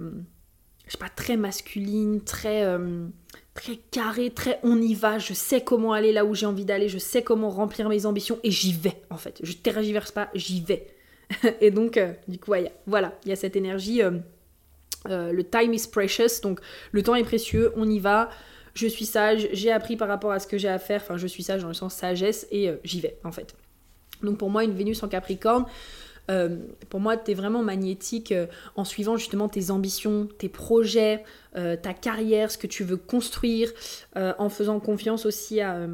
je 0.86 0.92
sais 0.92 0.98
pas, 0.98 1.08
très 1.08 1.36
masculine, 1.36 2.22
très, 2.22 2.64
euh, 2.64 3.06
très 3.54 3.76
carrée, 3.76 4.30
très 4.30 4.60
on 4.62 4.80
y 4.80 4.94
va. 4.94 5.18
Je 5.18 5.34
sais 5.34 5.62
comment 5.62 5.92
aller 5.92 6.12
là 6.12 6.24
où 6.24 6.34
j'ai 6.34 6.46
envie 6.46 6.64
d'aller, 6.64 6.88
je 6.88 6.98
sais 6.98 7.22
comment 7.22 7.50
remplir 7.50 7.88
mes 7.88 8.06
ambitions 8.06 8.38
et 8.44 8.50
j'y 8.50 8.72
vais 8.72 9.02
en 9.10 9.16
fait. 9.16 9.40
Je 9.42 9.52
tergiverse 9.52 10.12
pas, 10.12 10.30
j'y 10.34 10.60
vais. 10.60 10.86
et 11.60 11.70
donc, 11.70 12.00
du 12.28 12.38
coup, 12.38 12.52
voilà, 12.86 13.12
il 13.24 13.28
y 13.28 13.32
a 13.32 13.36
cette 13.36 13.56
énergie. 13.56 14.02
le 15.06 15.42
time 15.42 15.74
is 15.74 15.88
precious, 15.90 16.40
donc 16.42 16.60
le 16.92 17.02
temps 17.02 17.14
est 17.14 17.24
précieux, 17.24 17.72
on 17.76 17.88
y 17.88 17.98
va 17.98 18.30
je 18.74 18.86
suis 18.86 19.04
sage, 19.04 19.50
j'ai 19.52 19.70
appris 19.70 19.96
par 19.96 20.08
rapport 20.08 20.32
à 20.32 20.38
ce 20.38 20.46
que 20.46 20.56
j'ai 20.56 20.70
à 20.70 20.78
faire, 20.78 21.02
enfin 21.02 21.18
je 21.18 21.26
suis 21.26 21.42
sage 21.42 21.60
dans 21.60 21.68
le 21.68 21.74
sens 21.74 21.92
sagesse 21.92 22.46
et 22.50 22.70
j'y 22.84 23.02
vais 23.02 23.18
en 23.22 23.30
fait. 23.30 23.54
Donc 24.22 24.38
pour 24.38 24.48
moi 24.48 24.64
une 24.64 24.72
Vénus 24.72 25.02
en 25.02 25.08
Capricorne, 25.08 25.66
euh, 26.30 26.56
pour 26.88 27.00
moi, 27.00 27.16
tu 27.16 27.34
vraiment 27.34 27.62
magnétique 27.62 28.32
euh, 28.32 28.46
en 28.76 28.84
suivant 28.84 29.16
justement 29.16 29.48
tes 29.48 29.70
ambitions, 29.70 30.28
tes 30.38 30.48
projets, 30.48 31.24
euh, 31.56 31.76
ta 31.76 31.94
carrière, 31.94 32.50
ce 32.50 32.58
que 32.58 32.66
tu 32.66 32.84
veux 32.84 32.96
construire, 32.96 33.72
en 34.14 34.48
faisant 34.48 34.78
confiance 34.80 35.26
aussi 35.26 35.60
à 35.60 35.86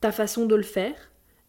ta 0.00 0.12
façon 0.12 0.46
de 0.46 0.54
le 0.54 0.62
faire. 0.62 0.94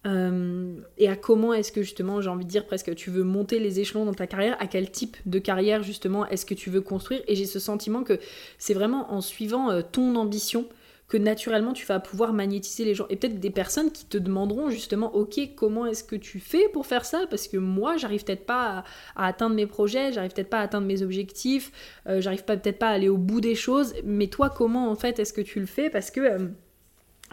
Et 0.06 1.08
à 1.08 1.16
comment 1.16 1.54
est-ce 1.54 1.72
que 1.72 1.84
justement, 1.84 2.22
j'ai 2.22 2.30
envie 2.30 2.46
de 2.46 2.50
dire 2.50 2.66
presque, 2.66 2.96
tu 2.96 3.10
veux 3.12 3.24
monter 3.24 3.60
les 3.60 3.80
échelons 3.80 4.06
dans 4.06 4.14
ta 4.14 4.28
carrière, 4.28 4.58
à 4.60 4.68
quel 4.68 4.90
type 4.90 5.18
de 5.26 5.40
carrière 5.40 5.84
justement 5.84 6.26
est-ce 6.28 6.46
que 6.46 6.56
tu 6.56 6.70
veux 6.70 6.82
construire? 6.82 7.22
Et 7.28 7.36
j'ai 7.36 7.46
ce 7.46 7.60
sentiment 7.60 8.04
que 8.04 8.20
c'est 8.58 8.74
vraiment 8.74 9.14
en 9.14 9.22
suivant 9.22 9.82
ton 9.84 10.16
ambition 10.16 10.68
que 11.12 11.18
naturellement 11.18 11.74
tu 11.74 11.86
vas 11.86 12.00
pouvoir 12.00 12.32
magnétiser 12.32 12.86
les 12.86 12.96
gens. 12.96 13.06
Et 13.10 13.18
peut-être 13.18 13.38
des 13.38 13.50
personnes 13.50 13.92
qui 13.92 14.06
te 14.06 14.18
demanderont 14.18 14.70
justement, 14.70 15.14
ok, 15.14 15.42
comment 15.58 15.86
est-ce 15.86 16.06
que 16.06 16.16
tu 16.16 16.40
fais 16.40 16.70
pour 16.70 16.86
faire 16.86 17.04
ça? 17.04 17.26
Parce 17.30 17.50
que 17.50 17.58
moi, 17.58 17.98
j'arrive 17.98 18.24
peut-être 18.24 18.46
pas 18.46 18.86
à, 19.18 19.28
atteindre 19.28 19.54
mes 19.54 19.66
projets, 19.66 20.14
j'arrive 20.14 20.32
peut-être 20.32 20.50
pas 20.50 20.60
à 20.60 20.62
atteindre 20.62 20.88
mes 20.88 21.02
objectifs, 21.02 21.74
euh, 22.08 22.22
j'arrive 22.22 22.46
peut-être 22.46 22.80
pas 22.80 22.88
à 22.88 22.92
aller 22.92 23.10
au 23.10 23.18
bout 23.18 23.42
des 23.42 23.56
choses. 23.56 23.94
Mais 24.06 24.28
toi, 24.28 24.50
comment 24.50 24.90
en 24.90 24.96
fait 24.96 25.20
est-ce 25.20 25.34
que 25.34 25.42
tu 25.42 25.60
le 25.60 25.66
fais? 25.66 25.90
Parce 25.90 26.12
que 26.12 26.22
euh, 26.22 26.48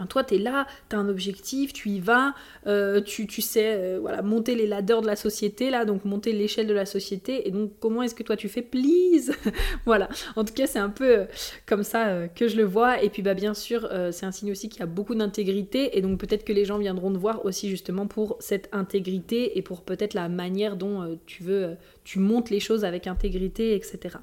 toi, 0.05 0.23
tu 0.23 0.35
es 0.35 0.37
là, 0.37 0.67
tu 0.89 0.95
as 0.95 0.99
un 0.99 1.09
objectif, 1.09 1.73
tu 1.73 1.89
y 1.89 1.99
vas, 1.99 2.33
euh, 2.67 3.01
tu, 3.01 3.27
sais 3.41 3.75
euh, 3.77 3.99
voilà, 3.99 4.21
monter 4.21 4.55
les 4.55 4.67
ladders 4.67 5.01
de 5.01 5.07
la 5.07 5.15
société, 5.15 5.69
là, 5.69 5.85
donc 5.85 6.05
monter 6.05 6.31
l'échelle 6.31 6.67
de 6.67 6.73
la 6.73 6.85
société. 6.85 7.47
Et 7.47 7.51
donc, 7.51 7.71
comment 7.79 8.01
est-ce 8.01 8.15
que 8.15 8.23
toi, 8.23 8.35
tu 8.35 8.49
fais? 8.49 8.61
Please 8.61 9.31
Voilà. 9.85 10.09
En 10.35 10.43
tout 10.43 10.53
cas, 10.53 10.67
c'est 10.67 10.79
un 10.79 10.89
peu 10.89 11.19
euh, 11.19 11.25
comme 11.65 11.83
ça 11.83 12.27
que 12.35 12.47
je 12.47 12.55
le 12.55 12.63
vois. 12.63 13.03
Et 13.03 13.09
puis, 13.09 13.21
bah, 13.21 13.33
bien 13.33 13.53
sûr, 13.53 13.89
c'est 14.11 14.25
un 14.25 14.31
signe 14.31 14.51
aussi 14.51 14.69
qui 14.69 14.81
a 14.81 14.85
beaucoup 14.85 15.15
d'intégrité. 15.15 15.97
Et 15.97 16.01
donc, 16.01 16.19
peut-être 16.19 16.43
que 16.43 16.53
les 16.53 16.65
gens 16.65 16.77
viendront 16.77 17.11
te 17.11 17.17
voir 17.17 17.45
aussi 17.45 17.69
justement 17.69 18.07
pour 18.07 18.37
cette 18.39 18.69
intégrité 18.71 19.57
et 19.57 19.61
pour 19.61 19.81
peut-être 19.81 20.13
la 20.13 20.29
manière 20.29 20.75
dont 20.75 21.19
tu 21.25 21.43
veux, 21.43 21.75
tu 22.03 22.19
montes 22.19 22.49
les 22.49 22.59
choses 22.59 22.85
avec 22.85 23.07
intégrité, 23.07 23.75
etc. 23.75 24.17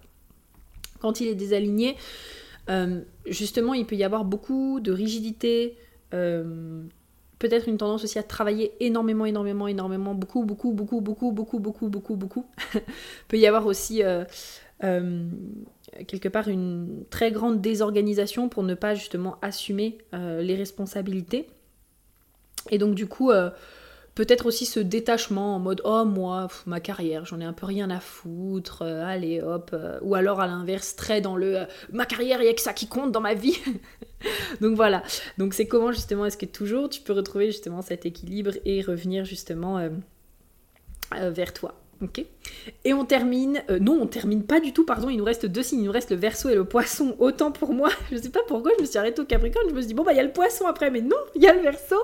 Quand 1.01 1.21
il 1.21 1.29
est 1.29 1.35
désaligné, 1.35 1.97
euh, 2.69 3.01
justement, 3.27 3.75
il 3.75 3.87
peut 3.87 3.97
y 3.97 4.05
avoir 4.05 4.25
beaucoup 4.25 4.81
de 4.81 4.93
rigidité, 4.93 5.77
euh, 6.15 6.83
peut-être 7.39 7.69
une 7.69 7.77
tendance 7.77 8.05
aussi 8.05 8.19
à 8.19 8.23
travailler 8.23 8.73
énormément, 8.81 9.27
énormément, 9.27 9.69
énormément, 9.69 10.15
beaucoup, 10.15 10.45
beaucoup, 10.45 10.73
beaucoup, 10.73 11.01
beaucoup, 11.01 11.33
beaucoup, 11.33 11.59
beaucoup, 11.59 11.89
beaucoup, 11.89 12.17
beaucoup. 12.17 12.47
peut 13.29 13.39
y 13.39 13.47
avoir 13.47 13.67
aussi 13.67 14.03
euh, 14.03 14.25
quelque 16.07 16.29
part 16.29 16.49
une 16.49 17.05
très 17.11 17.31
grande 17.31 17.61
désorganisation 17.61 18.49
pour 18.49 18.63
ne 18.63 18.75
pas 18.75 18.95
justement 18.95 19.37
assumer 19.43 19.99
les 20.13 20.57
responsabilités. 20.57 21.49
Et 22.71 22.79
donc 22.79 22.95
du 22.95 23.07
coup, 23.07 23.31
Peut-être 24.17 24.47
aussi 24.47 24.65
ce 24.65 24.81
détachement 24.81 25.57
en 25.57 25.59
mode 25.59 25.83
oh 25.85 26.07
moi 26.07 26.49
ma 26.65 26.81
carrière 26.81 27.27
j'en 27.27 27.39
ai 27.39 27.45
un 27.45 27.53
peu 27.53 27.67
rien 27.67 27.91
à 27.91 28.01
foutre 28.01 28.81
euh, 28.81 29.05
allez 29.05 29.43
hop 29.43 29.73
euh, 29.75 29.99
ou 30.01 30.15
alors 30.15 30.41
à 30.41 30.47
l'inverse 30.47 30.97
très 30.97 31.21
dans 31.21 31.37
le 31.37 31.59
euh, 31.59 31.65
ma 31.93 32.07
carrière 32.07 32.41
il 32.41 32.47
y 32.47 32.49
a 32.49 32.55
que 32.55 32.63
ça 32.63 32.73
qui 32.73 32.89
compte 32.89 33.13
dans 33.13 33.21
ma 33.21 33.35
vie. 33.35 33.59
Donc 34.63 34.75
voilà. 34.75 35.03
Donc 35.37 35.53
c'est 35.53 35.67
comment 35.67 35.93
justement 35.93 36.25
est-ce 36.25 36.39
que 36.39 36.47
toujours 36.47 36.89
tu 36.89 37.03
peux 37.03 37.13
retrouver 37.13 37.47
justement 37.47 37.83
cet 37.83 38.07
équilibre 38.07 38.53
et 38.65 38.81
revenir 38.81 39.27
justement 39.27 39.87
vers 41.13 41.53
toi? 41.53 41.75
Ok. 42.03 42.25
Et 42.85 42.93
on 42.93 43.05
termine. 43.05 43.63
Euh, 43.71 43.79
non, 43.79 43.99
on 44.01 44.07
termine 44.07 44.45
pas 44.45 44.61
du 44.61 44.73
tout, 44.73 44.85
pardon. 44.85 45.09
Il 45.09 45.17
nous 45.17 45.25
reste 45.25 45.47
deux 45.47 45.63
signes. 45.63 45.81
Il 45.81 45.87
nous 45.87 45.93
reste 45.93 46.11
le 46.11 46.17
verso 46.17 46.49
et 46.49 46.55
le 46.55 46.65
poisson. 46.65 47.17
Autant 47.19 47.53
pour 47.53 47.73
moi. 47.73 47.89
Je 48.11 48.17
sais 48.17 48.31
pas 48.31 48.41
pourquoi 48.47 48.73
je 48.77 48.83
me 48.83 48.87
suis 48.87 48.99
arrêtée 48.99 49.23
au 49.23 49.25
Capricorne. 49.25 49.67
Je 49.69 49.75
me 49.75 49.81
suis 49.81 49.89
dit, 49.89 49.95
bon, 49.95 50.05
bah, 50.05 50.13
il 50.13 50.17
y 50.17 50.21
a 50.21 50.25
le 50.25 50.33
poisson 50.33 50.67
après. 50.67 50.91
Mais 50.91 51.01
non, 51.01 51.17
il 51.35 51.43
y 51.43 51.47
a 51.47 51.55
le 51.55 51.61
verso. 51.61 51.97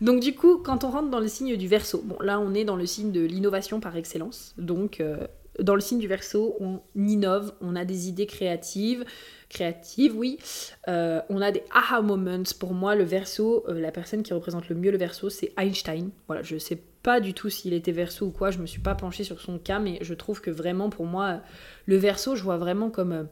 Donc, 0.00 0.20
du 0.20 0.34
coup, 0.34 0.58
quand 0.58 0.84
on 0.84 0.90
rentre 0.90 1.08
dans 1.10 1.20
le 1.20 1.28
signe 1.28 1.56
du 1.56 1.68
verso, 1.68 2.02
bon, 2.04 2.16
là, 2.20 2.38
on 2.38 2.54
est 2.54 2.64
dans 2.64 2.76
le 2.76 2.86
signe 2.86 3.12
de 3.12 3.20
l'innovation 3.20 3.80
par 3.80 3.96
excellence. 3.96 4.54
Donc, 4.58 5.00
euh, 5.00 5.26
dans 5.58 5.74
le 5.74 5.80
signe 5.80 5.98
du 5.98 6.08
verso, 6.08 6.56
on 6.60 6.80
innove, 6.94 7.54
on 7.60 7.76
a 7.76 7.84
des 7.84 8.08
idées 8.08 8.26
créatives 8.26 9.04
créatives, 9.48 10.16
oui. 10.16 10.38
Euh, 10.88 11.20
on 11.28 11.40
a 11.40 11.52
des 11.52 11.62
aha 11.70 12.02
moments. 12.02 12.42
Pour 12.58 12.74
moi, 12.74 12.96
le 12.96 13.04
verso, 13.04 13.64
la 13.68 13.92
personne 13.92 14.24
qui 14.24 14.34
représente 14.34 14.68
le 14.68 14.74
mieux 14.74 14.90
le 14.90 14.98
verso, 14.98 15.30
c'est 15.30 15.52
Einstein. 15.56 16.10
Voilà, 16.26 16.42
je 16.42 16.58
sais 16.58 16.76
pas 16.76 16.93
du 17.20 17.34
tout 17.34 17.50
s'il 17.50 17.74
était 17.74 17.92
verso 17.92 18.26
ou 18.26 18.30
quoi, 18.30 18.50
je 18.50 18.58
me 18.58 18.66
suis 18.66 18.80
pas 18.80 18.94
penchée 18.94 19.24
sur 19.24 19.40
son 19.40 19.58
cas, 19.58 19.78
mais 19.78 19.98
je 20.00 20.14
trouve 20.14 20.40
que 20.40 20.50
vraiment 20.50 20.88
pour 20.88 21.06
moi, 21.06 21.40
le 21.86 21.96
verso, 21.96 22.34
je 22.34 22.42
vois 22.42 22.56
vraiment 22.56 22.90
comme 22.90 23.12
euh, 23.12 23.24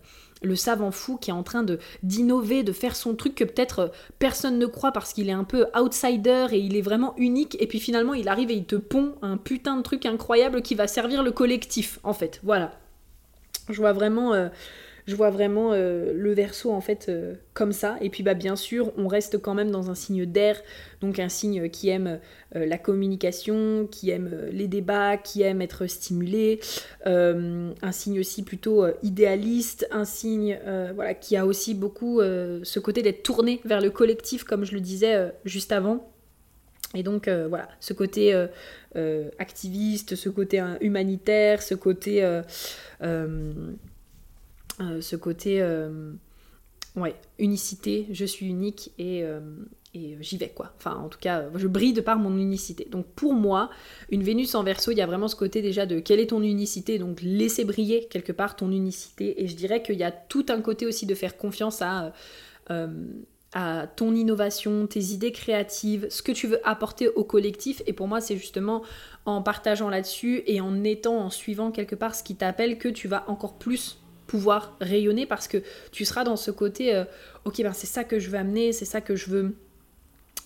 le 0.43 0.55
savant 0.57 0.91
fou 0.91 1.17
qui 1.17 1.31
est 1.31 1.35
en 1.35 1.43
train 1.43 1.63
de 1.63 1.79
d'innover, 2.03 2.63
de 2.63 2.73
faire 2.73 2.95
son 2.95 3.15
truc 3.15 3.35
que 3.35 3.45
peut-être 3.45 3.79
euh, 3.79 3.89
personne 4.19 4.59
ne 4.59 4.67
croit 4.67 4.93
parce 4.93 5.13
qu'il 5.15 5.29
est 5.29 5.33
un 5.33 5.45
peu 5.45 5.67
outsider 5.75 6.47
et 6.53 6.59
il 6.59 6.77
est 6.77 6.83
vraiment 6.83 7.15
unique, 7.17 7.57
et 7.61 7.67
puis 7.67 7.81
finalement 7.81 8.15
il 8.15 8.29
arrive 8.29 8.51
et 8.51 8.55
il 8.55 8.67
te 8.67 8.77
pond 8.77 9.15
un 9.23 9.39
putain 9.39 9.77
de 9.77 9.83
truc 9.83 10.05
incroyable 10.05 10.63
qui 10.63 10.75
va 10.75 10.87
servir 10.87 11.23
le 11.23 11.33
collectif, 11.33 11.99
en 12.05 12.13
fait. 12.13 12.41
Voilà. 12.43 12.73
Je 13.71 13.77
vois 13.77 13.93
vraiment. 13.93 14.35
Euh, 14.35 14.49
je 15.07 15.17
vois 15.17 15.31
vraiment 15.31 15.73
euh, 15.73 16.13
le 16.15 16.33
verso 16.33 16.73
en 16.73 16.81
fait 16.81 17.07
euh, 17.09 17.35
comme 17.55 17.73
ça. 17.73 17.97
Et 18.01 18.11
puis 18.11 18.23
bah 18.23 18.35
bien 18.35 18.57
sûr, 18.57 18.93
on 18.97 19.09
reste 19.09 19.39
quand 19.39 19.55
même 19.55 19.71
dans 19.71 19.91
un 19.91 19.95
signe 19.95 20.27
d'air, 20.27 20.61
donc 21.01 21.19
un 21.19 21.29
signe 21.29 21.69
qui 21.69 21.89
aime 21.89 22.21
euh, 22.57 22.67
la 22.67 22.79
communication, 22.79 23.87
qui 23.91 24.11
aime 24.11 24.31
les 24.53 24.69
débats, 24.69 25.17
qui 25.17 25.43
aime 25.43 25.63
être 25.63 25.87
stimulé, 25.87 26.61
un 27.05 27.93
signe 27.93 28.21
aussi 28.21 28.43
plutôt 28.43 28.87
idéaliste, 29.03 29.87
un 29.91 30.05
signe 30.05 30.59
voilà 30.95 31.15
qui 31.15 31.37
a 31.37 31.47
aussi 31.47 31.75
beaucoup 31.75 32.21
ce 32.21 32.79
côté 32.79 33.03
d'être 33.03 33.23
tourné 33.23 33.61
vers 33.65 33.81
le 33.81 33.91
collectif, 33.91 34.45
comme 34.45 34.65
je 34.65 34.73
le 34.73 34.81
disais 34.81 35.33
juste 35.45 35.73
avant. 35.73 36.09
Et 36.95 37.03
donc 37.03 37.29
voilà, 37.29 37.69
ce 37.81 37.93
côté 37.93 38.35
activiste, 39.39 40.15
ce 40.15 40.29
côté 40.29 40.63
humanitaire, 40.81 41.63
ce 41.63 41.75
côté 41.75 42.23
euh, 43.03 43.53
ce 45.01 45.17
côté 45.17 45.61
euh, 45.61 46.13
ouais, 46.97 47.15
unicité, 47.39 48.07
je 48.11 48.25
suis 48.25 48.47
unique 48.47 48.93
et, 48.99 49.23
euh, 49.25 49.41
et 49.95 50.17
j'y 50.21 50.37
vais 50.37 50.49
quoi. 50.49 50.73
Enfin 50.79 50.97
en 50.97 51.09
tout 51.09 51.19
cas, 51.19 51.45
je 51.55 51.67
brille 51.67 51.93
de 51.93 52.01
par 52.01 52.19
mon 52.19 52.37
unicité. 52.39 52.87
Donc 52.91 53.07
pour 53.07 53.35
moi, 53.35 53.71
une 54.11 54.23
Vénus 54.23 54.55
en 54.55 54.63
verso, 54.63 54.91
il 54.91 54.99
y 54.99 55.03
a 55.03 55.07
vraiment 55.07 55.29
ce 55.29 55.37
côté 55.37 55.63
déjà 55.63 55.87
de 55.87 56.01
quelle 56.01 56.21
est 56.21 56.29
ton 56.29 56.43
unicité, 56.43 56.99
donc 56.99 57.21
laisser 57.23 57.65
briller 57.65 58.07
quelque 58.09 58.33
part 58.33 58.57
ton 58.57 58.71
unicité. 58.71 59.43
Et 59.43 59.49
je 59.49 59.57
dirais 59.57 59.83
qu'il 59.83 59.97
y 59.97 60.05
a 60.05 60.13
tout 60.13 60.47
un 60.49 60.61
côté 60.61 60.87
aussi 60.87 61.07
de 61.07 61.15
faire 61.15 61.37
confiance 61.37 61.83
à 61.83 62.13
ton 63.97 64.15
innovation, 64.15 64.87
tes 64.87 65.01
idées 65.01 65.33
créatives, 65.33 66.07
ce 66.09 66.23
que 66.23 66.33
tu 66.33 66.47
veux 66.47 66.67
apporter 66.67 67.09
au 67.09 67.25
collectif. 67.25 67.83
Et 67.87 67.93
pour 67.93 68.09
moi, 68.09 68.21
c'est 68.21 68.37
justement 68.37 68.83
en 69.27 69.43
partageant 69.43 69.91
là-dessus 69.91 70.43
et 70.47 70.61
en 70.61 70.83
étant, 70.85 71.19
en 71.19 71.31
suivant 71.31 71.71
quelque 71.71 71.95
part 71.95 72.15
ce 72.15 72.25
qui 72.25 72.35
t'appelle 72.35 72.79
que 72.79 72.89
tu 72.89 73.09
vas 73.09 73.25
encore 73.29 73.59
plus 73.59 74.02
pouvoir 74.33 74.79
rayonner 74.81 75.27
parce 75.27 75.47
que 75.47 75.59
tu 75.91 76.07
seras 76.07 76.25
dans 76.25 76.37
ce 76.37 76.51
côté, 76.51 76.95
euh, 76.95 77.05
ok, 77.45 77.63
ben 77.63 77.75
c'est 77.75 77.87
ça 77.87 78.03
que 78.03 78.19
je 78.19 78.31
veux 78.31 78.39
amener, 78.39 78.73
c'est 78.73 78.87
ça 78.87 79.03
que 79.03 79.15
je 79.15 79.29
veux 79.29 79.55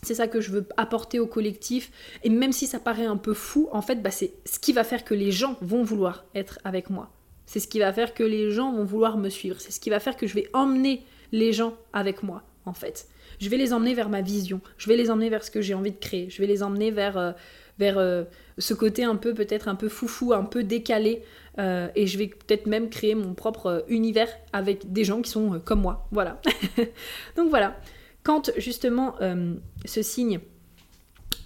c'est 0.03 0.17
ça 0.17 0.27
que 0.27 0.41
je 0.41 0.51
veux 0.51 0.67
apporter 0.77 1.21
au 1.21 1.27
collectif. 1.29 1.93
Et 2.25 2.29
même 2.29 2.51
si 2.51 2.67
ça 2.67 2.81
paraît 2.81 3.07
un 3.07 3.17
peu 3.17 3.33
fou, 3.33 3.69
en 3.71 3.83
fait, 3.83 4.03
bah, 4.03 4.11
c'est 4.11 4.33
ce 4.45 4.59
qui 4.59 4.73
va 4.73 4.83
faire 4.83 5.05
que 5.05 5.15
les 5.15 5.31
gens 5.31 5.57
vont 5.61 5.85
vouloir 5.85 6.25
être 6.35 6.59
avec 6.65 6.91
moi. 6.91 7.11
C'est 7.47 7.61
ce 7.61 7.69
qui 7.69 7.79
va 7.79 7.93
faire 7.93 8.13
que 8.13 8.25
les 8.25 8.51
gens 8.51 8.73
vont 8.73 8.85
vouloir 8.85 9.19
me 9.19 9.29
suivre. 9.29 9.61
C'est 9.61 9.71
ce 9.71 9.79
qui 9.79 9.91
va 9.91 10.01
faire 10.01 10.17
que 10.17 10.27
je 10.27 10.35
vais 10.35 10.49
emmener 10.53 11.05
les 11.31 11.53
gens 11.53 11.75
avec 11.93 12.25
moi, 12.25 12.43
en 12.67 12.73
fait. 12.73 13.07
Je 13.39 13.49
vais 13.49 13.57
les 13.57 13.73
emmener 13.73 13.95
vers 13.95 14.09
ma 14.09 14.21
vision. 14.21 14.61
Je 14.79 14.89
vais 14.89 14.97
les 14.97 15.11
emmener 15.11 15.31
vers 15.31 15.45
ce 15.45 15.53
que 15.53 15.61
j'ai 15.61 15.75
envie 15.75 15.93
de 15.93 15.99
créer. 15.99 16.29
Je 16.29 16.41
vais 16.43 16.49
les 16.49 16.65
emmener 16.65 16.91
vers, 16.91 17.17
euh, 17.17 17.33
vers 17.79 17.99
euh, 17.99 18.25
ce 18.59 18.75
côté 18.75 19.05
un 19.05 19.17
peu, 19.17 19.35
peut-être 19.35 19.69
un 19.69 19.75
peu 19.75 19.89
foufou, 19.89 20.33
un 20.33 20.45
peu 20.45 20.63
décalé. 20.65 21.23
Euh, 21.59 21.89
et 21.95 22.07
je 22.07 22.19
vais 22.19 22.29
peut-être 22.29 22.67
même 22.67 22.91
créer 22.91 23.15
mon 23.15 23.35
propre 23.35 23.85
univers 23.89 24.29
avec 24.53 24.93
des 24.93 25.05
gens 25.05 25.23
qui 25.23 25.31
sont 25.31 25.61
comme 25.65 25.81
moi. 25.81 26.07
Voilà. 26.13 26.41
Donc 27.37 27.49
voilà. 27.49 27.77
Quand 28.23 28.51
justement 28.57 29.15
ce 29.85 30.03
signe 30.03 30.41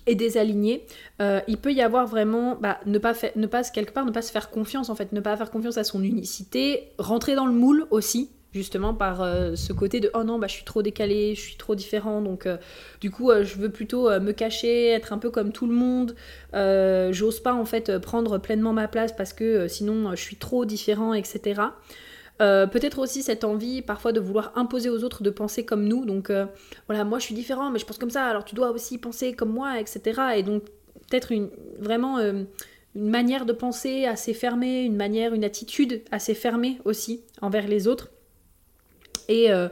est 0.07 0.15
désaligné, 0.15 0.87
il 1.21 1.59
peut 1.59 1.75
y 1.75 1.83
avoir 1.83 2.07
vraiment 2.07 2.57
bah, 2.57 2.81
ne 2.87 2.99
pas 2.99 3.13
ne 3.37 3.47
pas 3.47 3.63
quelque 3.65 3.93
part 3.93 4.07
ne 4.07 4.11
pas 4.11 4.23
se 4.23 4.33
faire 4.33 4.49
confiance 4.49 4.89
en 4.89 4.95
fait, 4.95 5.13
ne 5.13 5.21
pas 5.21 5.37
faire 5.37 5.51
confiance 5.51 5.77
à 5.77 5.85
son 5.85 6.03
unicité, 6.03 6.93
rentrer 6.99 7.35
dans 7.35 7.45
le 7.45 7.53
moule 7.53 7.87
aussi, 7.91 8.31
justement 8.53 8.95
par 8.95 9.23
euh, 9.23 9.55
ce 9.55 9.73
côté 9.73 10.01
de 10.01 10.11
oh 10.15 10.25
non 10.25 10.39
bah 10.39 10.47
je 10.47 10.55
suis 10.55 10.65
trop 10.65 10.83
décalé 10.83 11.35
je 11.35 11.41
suis 11.41 11.57
trop 11.57 11.75
différent 11.75 12.21
donc 12.21 12.47
euh, 12.47 12.57
du 13.01 13.11
coup 13.11 13.31
euh, 13.31 13.45
je 13.45 13.57
veux 13.57 13.71
plutôt 13.71 14.11
me 14.21 14.33
cacher 14.33 14.89
être 14.89 15.13
un 15.13 15.19
peu 15.19 15.31
comme 15.31 15.53
tout 15.53 15.67
le 15.67 15.75
monde. 15.75 16.15
J'ose 17.13 17.41
pas 17.41 17.55
en 17.55 17.65
fait 17.65 17.99
prendre 17.99 18.39
pleinement 18.39 18.73
ma 18.73 18.89
place 18.89 19.13
parce 19.13 19.33
que 19.33 19.69
sinon 19.69 20.15
je 20.15 20.21
suis 20.21 20.37
trop 20.37 20.65
différent 20.65 21.15
etc 21.15 21.63
peut-être 22.39 22.99
aussi 22.99 23.23
cette 23.23 23.45
envie 23.45 23.83
parfois 23.83 24.13
de 24.13 24.21
vouloir 24.21 24.53
imposer 24.57 24.89
aux 24.89 25.05
autres 25.05 25.23
de 25.23 25.31
penser 25.31 25.65
comme 25.65 25.85
nous 25.85 26.05
donc 26.05 26.33
voilà 26.89 27.05
moi 27.05 27.19
je 27.19 27.25
suis 27.25 27.35
différent 27.35 27.71
mais 27.71 27.79
je 27.79 27.85
pense 27.85 27.99
comme 27.99 28.11
ça 28.11 28.25
alors 28.25 28.45
tu 28.45 28.55
dois 28.55 28.71
aussi 28.71 28.99
penser 28.99 29.35
comme 29.35 29.51
moi 29.51 29.79
etc 29.79 30.21
et 30.37 30.43
donc 30.43 30.65
peut-être 31.09 31.33
une 31.33 31.51
vraiment 31.79 32.19
une 32.95 33.09
manière 33.09 33.47
de 33.47 33.53
penser 33.53 34.05
assez 34.05 34.35
fermée, 34.35 34.83
une 34.83 34.97
manière, 34.97 35.35
une 35.35 35.45
attitude 35.45 36.03
assez 36.11 36.35
fermée 36.35 36.79
aussi 36.85 37.23
envers 37.41 37.69
les 37.69 37.87
autres. 37.87 38.11
Et, 39.31 39.51
euh, 39.51 39.69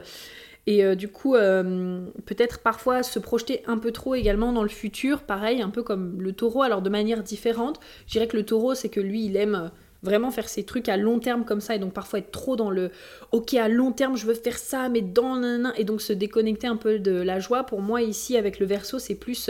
euh, 0.69 0.95
du 0.95 1.07
coup, 1.09 1.35
euh, 1.35 2.05
peut-être 2.25 2.59
parfois 2.59 3.03
se 3.03 3.19
projeter 3.19 3.61
un 3.67 3.77
peu 3.77 3.91
trop 3.91 4.15
également 4.15 4.53
dans 4.53 4.63
le 4.63 4.69
futur, 4.69 5.23
pareil, 5.23 5.61
un 5.61 5.69
peu 5.69 5.83
comme 5.83 6.21
le 6.21 6.31
taureau, 6.33 6.63
alors 6.63 6.81
de 6.81 6.89
manière 6.89 7.23
différente. 7.23 7.79
Je 8.07 8.13
dirais 8.13 8.27
que 8.27 8.37
le 8.37 8.45
taureau, 8.45 8.75
c'est 8.75 8.89
que 8.89 8.99
lui, 8.99 9.25
il 9.25 9.35
aime 9.35 9.71
vraiment 10.01 10.31
faire 10.31 10.47
ses 10.47 10.63
trucs 10.63 10.87
à 10.87 10.95
long 10.95 11.19
terme 11.19 11.43
comme 11.43 11.59
ça 11.59 11.75
et 11.75 11.79
donc 11.79 11.91
parfois 11.91 12.19
être 12.19 12.31
trop 12.31 12.55
dans 12.55 12.69
le 12.69 12.89
ok 13.33 13.55
à 13.55 13.67
long 13.67 13.91
terme 13.91 14.15
je 14.15 14.25
veux 14.25 14.33
faire 14.33 14.57
ça 14.57 14.87
mais 14.87 15.01
dans 15.01 15.73
et 15.75 15.83
donc 15.83 16.01
se 16.01 16.13
déconnecter 16.13 16.67
un 16.67 16.77
peu 16.77 16.99
de 16.99 17.11
la 17.11 17.41
joie 17.41 17.65
pour 17.65 17.81
moi 17.81 18.01
ici 18.01 18.37
avec 18.37 18.59
le 18.59 18.65
verso 18.65 18.97
c'est 18.97 19.15
plus 19.15 19.49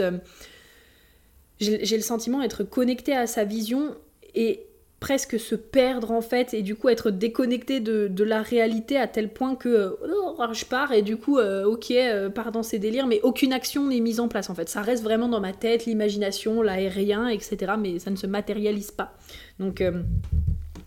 j'ai 1.60 1.96
le 1.96 2.02
sentiment 2.02 2.40
d'être 2.40 2.64
connecté 2.64 3.14
à 3.14 3.28
sa 3.28 3.44
vision 3.44 3.94
et 4.34 4.66
presque 5.00 5.40
se 5.40 5.54
perdre 5.54 6.10
en 6.10 6.20
fait 6.20 6.52
et 6.52 6.60
du 6.60 6.76
coup 6.76 6.90
être 6.90 7.10
déconnecté 7.10 7.80
de, 7.80 8.22
la 8.22 8.42
réalité 8.42 8.98
à 8.98 9.08
tel 9.08 9.32
point 9.32 9.56
que 9.56 9.96
oh, 10.02 10.44
je 10.52 10.64
pars 10.66 10.92
et 10.92 11.00
du 11.00 11.16
coup 11.16 11.38
euh, 11.38 11.64
ok 11.64 11.90
euh, 11.90 12.28
pars 12.28 12.52
dans 12.52 12.62
ces 12.62 12.78
délires 12.78 13.06
mais 13.06 13.20
aucune 13.22 13.54
action 13.54 13.86
n'est 13.86 14.00
mise 14.00 14.20
en 14.20 14.28
place 14.28 14.50
en 14.50 14.54
fait. 14.54 14.68
Ça 14.68 14.82
reste 14.82 15.02
vraiment 15.02 15.28
dans 15.28 15.40
ma 15.40 15.54
tête 15.54 15.86
l'imagination 15.86 16.60
l'aérien 16.60 17.28
etc 17.28 17.72
mais 17.78 17.98
ça 17.98 18.10
ne 18.10 18.16
se 18.16 18.26
matérialise 18.26 18.90
pas. 18.90 19.14
Donc 19.58 19.80
euh, 19.80 20.02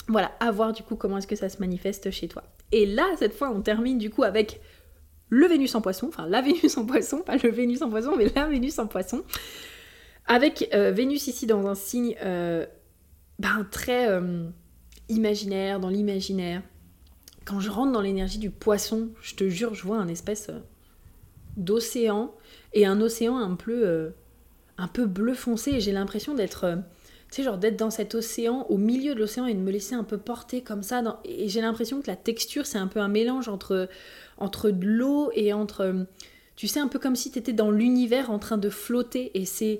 voilà 0.08 0.32
à 0.40 0.52
voir 0.52 0.74
du 0.74 0.84
coup 0.84 0.96
comment 0.96 1.18
est-ce 1.18 1.28
que 1.28 1.36
ça 1.36 1.50
se 1.50 1.58
manifeste 1.58 2.12
chez 2.12 2.28
toi. 2.28 2.44
Et 2.72 2.86
là 2.86 3.08
cette 3.18 3.34
fois 3.34 3.50
on 3.50 3.62
termine 3.62 3.98
du 3.98 4.12
coup 4.12 4.24
avec 4.24 4.62
le 5.30 5.48
Vénus 5.48 5.74
en 5.74 5.82
poisson 5.82 6.08
enfin 6.10 6.28
la 6.30 6.42
Vénus 6.44 6.78
en 6.78 6.86
poisson 6.86 7.22
pas 7.22 7.38
le 7.38 7.50
Vénus 7.50 7.82
en 7.82 7.90
poisson 7.90 8.14
mais 8.16 8.28
la 8.36 8.46
Vénus 8.46 8.78
en 8.78 8.86
poisson. 8.86 9.24
Avec 10.28 10.70
Vénus 10.72 11.28
ici 11.28 11.48
dans 11.48 11.68
un 11.68 11.76
signe 11.76 12.16
ben, 13.40 13.68
très 13.70 14.10
euh, 14.10 14.48
imaginaire, 15.10 15.80
dans 15.80 15.90
l'imaginaire. 15.90 16.62
Quand 17.46 17.60
je 17.60 17.70
rentre 17.70 17.92
dans 17.92 18.02
l'énergie 18.02 18.38
du 18.38 18.50
poisson, 18.50 19.10
je 19.22 19.36
te 19.36 19.50
jure, 19.50 19.74
je 19.74 19.84
vois 19.84 19.98
un 19.98 20.08
espèce 20.08 20.50
euh, 20.50 20.60
d'océan 21.58 22.34
et 22.74 22.86
un 22.86 23.02
océan 23.02 23.38
un 23.38 23.56
peu, 23.56 23.86
euh, 23.86 24.10
un 24.78 24.88
peu 24.88 25.06
bleu 25.06 25.34
foncé 25.34 25.80
j'ai 25.80 25.92
l'impression 25.92 26.34
d'être 26.34 26.78
tu 27.34 27.38
sais, 27.38 27.44
genre 27.44 27.58
d'être 27.58 27.78
dans 27.78 27.90
cet 27.90 28.14
océan, 28.14 28.68
au 28.70 28.78
milieu 28.78 29.16
de 29.16 29.20
l'océan 29.20 29.48
et 29.48 29.56
de 29.56 29.60
me 29.60 29.72
laisser 29.72 29.96
un 29.96 30.04
peu 30.04 30.20
porter 30.20 30.62
comme 30.62 30.84
ça. 30.84 31.02
Et 31.26 31.50
j'ai 31.50 31.62
l'impression 31.62 32.00
que 32.00 32.06
la 32.06 32.16
texture, 32.16 32.68
c'est 32.68 32.78
un 32.78 32.86
peu 32.86 33.00
un 33.00 33.08
mélange 33.08 33.50
entre, 33.50 33.90
entre 34.38 34.70
de 34.70 34.86
l'eau 34.86 35.32
et 35.34 35.52
entre. 35.52 36.06
Tu 36.56 36.68
sais, 36.68 36.80
un 36.80 36.88
peu 36.88 37.00
comme 37.00 37.16
si 37.16 37.32
tu 37.32 37.40
étais 37.40 37.54
dans 37.54 37.72
l'univers 37.72 38.30
en 38.30 38.40
train 38.40 38.58
de 38.58 38.70
flotter. 38.70 39.32
Et 39.34 39.46
c'est 39.46 39.80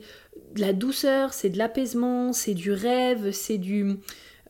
de 0.56 0.62
la 0.62 0.74
douceur, 0.74 1.34
c'est 1.34 1.50
de 1.50 1.58
l'apaisement, 1.58 2.34
c'est 2.34 2.54
du 2.54 2.72
rêve, 2.72 3.32
c'est 3.32 3.58
du... 3.58 3.98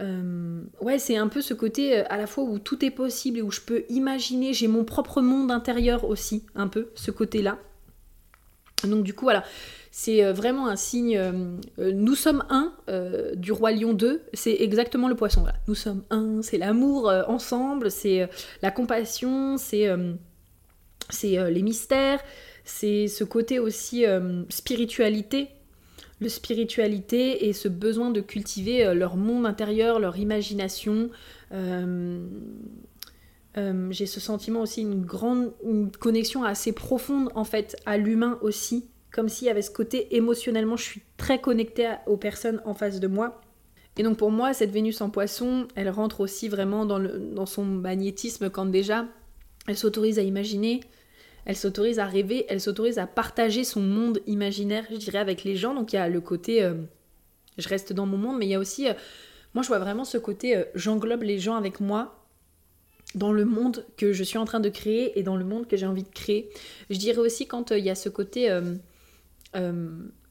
Euh, 0.02 0.64
ouais, 0.82 0.98
c'est 0.98 1.18
un 1.18 1.28
peu 1.28 1.42
ce 1.42 1.54
côté 1.54 2.00
euh, 2.00 2.04
à 2.10 2.18
la 2.18 2.26
fois 2.26 2.44
où 2.44 2.58
tout 2.58 2.84
est 2.84 2.92
possible 2.92 3.40
et 3.40 3.42
où 3.42 3.52
je 3.52 3.62
peux 3.62 3.84
imaginer, 3.90 4.54
j'ai 4.54 4.68
mon 4.68 4.84
propre 4.84 5.22
monde 5.22 5.52
intérieur 5.52 6.04
aussi, 6.04 6.46
un 6.56 6.68
peu, 6.68 6.90
ce 6.96 7.12
côté-là. 7.12 7.60
Donc 8.84 9.04
du 9.04 9.14
coup, 9.14 9.26
voilà, 9.26 9.44
c'est 9.92 10.26
euh, 10.26 10.34
vraiment 10.34 10.68
un 10.68 10.76
signe. 10.76 11.22
nous 11.78 12.16
sommes 12.16 12.44
un 12.50 12.74
du 13.36 13.52
roi 13.52 13.72
lion 13.72 13.94
2, 13.94 14.24
c'est 14.34 14.58
exactement 14.60 15.08
le 15.08 15.16
poisson. 15.16 15.42
Voilà. 15.42 15.58
Nous 15.68 15.76
sommes 15.76 16.04
un, 16.10 16.42
c'est 16.42 16.58
l'amour 16.58 17.12
ensemble, 17.28 17.92
c'est 17.92 18.28
la 18.62 18.72
compassion, 18.72 19.58
c'est 19.58 19.88
c'est 21.10 21.52
les 21.52 21.62
mystères, 21.62 22.20
c'est 22.64 23.08
ce 23.08 23.24
côté 23.24 23.60
aussi 23.60 24.06
spiritualité 24.50 25.50
le 26.24 26.30
spiritualité 26.30 27.48
et 27.48 27.54
ce 27.54 27.68
besoin 27.68 28.10
de 28.10 28.22
cultiver 28.22 28.86
euh, 28.86 28.94
leur 28.96 29.18
monde 29.18 29.46
intérieur, 29.46 30.00
leur 30.00 30.18
imagination. 30.18 31.10
Euh, 31.52 32.26
euh, 33.58 33.88
j'ai 33.92 34.08
ce 34.08 34.20
sentiment 34.20 34.62
aussi, 34.62 34.82
une 34.82 35.06
grande 35.06 35.54
connexion 36.00 36.44
assez 36.44 36.72
profonde 36.72 37.30
en 37.36 37.44
fait 37.44 37.76
à 37.86 37.98
l'humain 37.98 38.40
aussi, 38.42 38.88
comme 39.12 39.30
s'il 39.30 39.48
y 39.48 39.52
avait 39.52 39.62
ce 39.62 39.70
côté 39.70 40.16
émotionnellement, 40.16 40.76
je 40.78 40.84
suis 40.84 41.02
très 41.18 41.40
connectée 41.40 41.92
aux 42.08 42.18
personnes 42.18 42.62
en 42.66 42.74
face 42.74 43.00
de 43.00 43.08
moi. 43.08 43.42
Et 43.96 44.02
donc 44.02 44.18
pour 44.18 44.32
moi, 44.32 44.56
cette 44.56 44.72
Vénus 44.72 45.02
en 45.02 45.12
poisson, 45.12 45.68
elle 45.76 45.90
rentre 45.90 46.22
aussi 46.22 46.50
vraiment 46.50 46.88
dans 46.88 47.46
son 47.46 47.64
magnétisme 47.64 48.50
quand 48.50 48.66
déjà 48.66 49.06
elle 49.68 49.78
s'autorise 49.78 50.20
à 50.20 50.24
imaginer, 50.24 50.82
elle 51.46 51.56
s'autorise 51.56 52.00
à 52.00 52.06
rêver, 52.06 52.46
elle 52.50 52.62
s'autorise 52.62 53.00
à 53.00 53.08
partager 53.08 53.64
son 53.64 53.82
monde 53.82 54.20
imaginaire, 54.28 54.86
je 54.90 54.96
dirais, 54.96 55.20
avec 55.20 55.44
les 55.44 55.56
gens. 55.56 55.74
Donc 55.74 55.94
il 55.94 55.98
y 55.98 56.00
a 56.00 56.08
le 56.08 56.22
côté, 56.22 56.64
euh, 56.64 56.76
je 57.58 57.68
reste 57.68 57.94
dans 57.94 58.06
mon 58.06 58.18
monde, 58.18 58.38
mais 58.40 58.46
il 58.46 58.50
y 58.50 58.56
a 58.56 58.60
aussi, 58.60 58.88
euh, 58.88 58.94
moi 59.54 59.64
je 59.64 59.68
vois 59.68 59.80
vraiment 59.80 60.06
ce 60.06 60.18
côté, 60.18 60.56
euh, 60.56 60.64
j'englobe 60.76 61.24
les 61.24 61.40
gens 61.40 61.56
avec 61.56 61.80
moi 61.80 62.20
dans 63.16 63.32
le 63.32 63.46
monde 63.46 63.86
que 63.98 64.14
je 64.14 64.24
suis 64.24 64.38
en 64.38 64.46
train 64.46 64.60
de 64.60 64.70
créer 64.70 65.20
et 65.20 65.24
dans 65.24 65.36
le 65.36 65.46
monde 65.46 65.68
que 65.68 65.78
j'ai 65.78 65.86
envie 65.86 66.04
de 66.04 66.10
créer. 66.10 66.50
Je 66.90 66.98
dirais 66.98 67.20
aussi 67.20 67.46
quand 67.46 67.72
il 67.72 67.84
y 67.84 67.90
a 67.90 67.96
ce 67.96 68.10
côté 68.10 68.50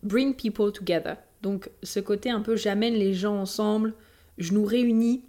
bring 0.02 0.34
people 0.34 0.72
together. 0.72 1.16
Donc 1.42 1.70
ce 1.84 2.00
côté 2.00 2.30
un 2.30 2.40
peu 2.40 2.56
j'amène 2.56 2.94
les 2.94 3.14
gens 3.14 3.36
ensemble, 3.36 3.94
je 4.38 4.52
nous 4.52 4.64
réunis 4.64 5.22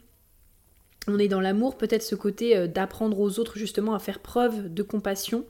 on 1.08 1.20
est 1.20 1.28
dans 1.28 1.42
l'amour, 1.42 1.78
peut-être 1.78 2.04
ce 2.04 2.16
côté 2.16 2.68
d'apprendre 2.68 3.20
aux 3.20 3.40
autres 3.40 3.58
justement 3.58 3.94
à 3.94 4.00
faire 4.00 4.20
preuve 4.20 4.74
de 4.74 4.84
compassion, 4.84 5.46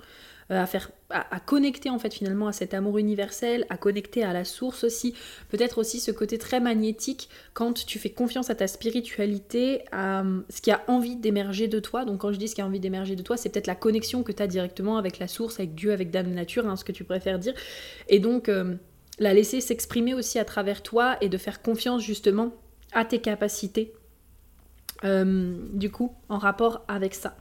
euh, 0.51 0.61
à 0.61 0.65
faire 0.65 0.91
à, 1.09 1.39
connecter 1.39 1.89
en 1.91 1.99
fait 1.99 2.11
finalement 2.11 2.47
à 2.47 2.53
cet 2.53 2.73
amour 2.73 2.97
universel, 2.97 3.65
à 3.69 3.77
connecter 3.77 4.23
à 4.23 4.33
la 4.33 4.43
source 4.43 4.83
aussi, 4.83 5.13
peut-être 5.49 5.77
aussi 5.77 5.99
ce 5.99 6.09
côté 6.09 6.39
très 6.39 6.59
magnétique 6.59 7.29
quand 7.53 7.85
tu 7.85 7.99
fais 7.99 8.09
confiance 8.09 8.49
à 8.49 8.55
ta 8.55 8.67
spiritualité, 8.67 9.83
à 9.91 10.23
ce 10.49 10.59
qui 10.59 10.71
a 10.71 10.81
envie 10.87 11.15
d'émerger 11.15 11.67
de 11.67 11.79
toi. 11.79 12.03
Donc 12.03 12.21
quand 12.21 12.33
je 12.33 12.39
dis 12.39 12.47
ce 12.47 12.55
qui 12.55 12.61
a 12.61 12.65
envie 12.65 12.79
d'émerger 12.79 13.15
de 13.15 13.21
toi, 13.21 13.37
c'est 13.37 13.49
peut-être 13.49 13.67
la 13.67 13.75
connexion 13.75 14.23
que 14.23 14.31
tu 14.31 14.41
as 14.41 14.47
directement 14.47 14.97
avec 14.97 15.19
la 15.19 15.27
source, 15.27 15.59
avec 15.59 15.75
Dieu, 15.75 15.93
avec 15.93 16.09
Dame 16.09 16.31
Nature, 16.31 16.67
hein, 16.67 16.75
ce 16.75 16.83
que 16.83 16.91
tu 16.91 17.03
préfères 17.03 17.37
dire. 17.37 17.53
Et 18.09 18.19
donc 18.19 18.49
euh, 18.49 18.73
la 19.19 19.33
laisser 19.33 19.61
s'exprimer 19.61 20.15
aussi 20.15 20.39
à 20.39 20.45
travers 20.45 20.81
toi 20.81 21.15
et 21.21 21.29
de 21.29 21.37
faire 21.37 21.61
confiance 21.61 22.01
justement 22.01 22.51
à 22.91 23.05
tes 23.05 23.19
capacités. 23.19 23.93
Euh, 25.03 25.57
du 25.73 25.91
coup, 25.91 26.13
en 26.29 26.37
rapport 26.37 26.85
avec 26.87 27.13
ça. 27.13 27.35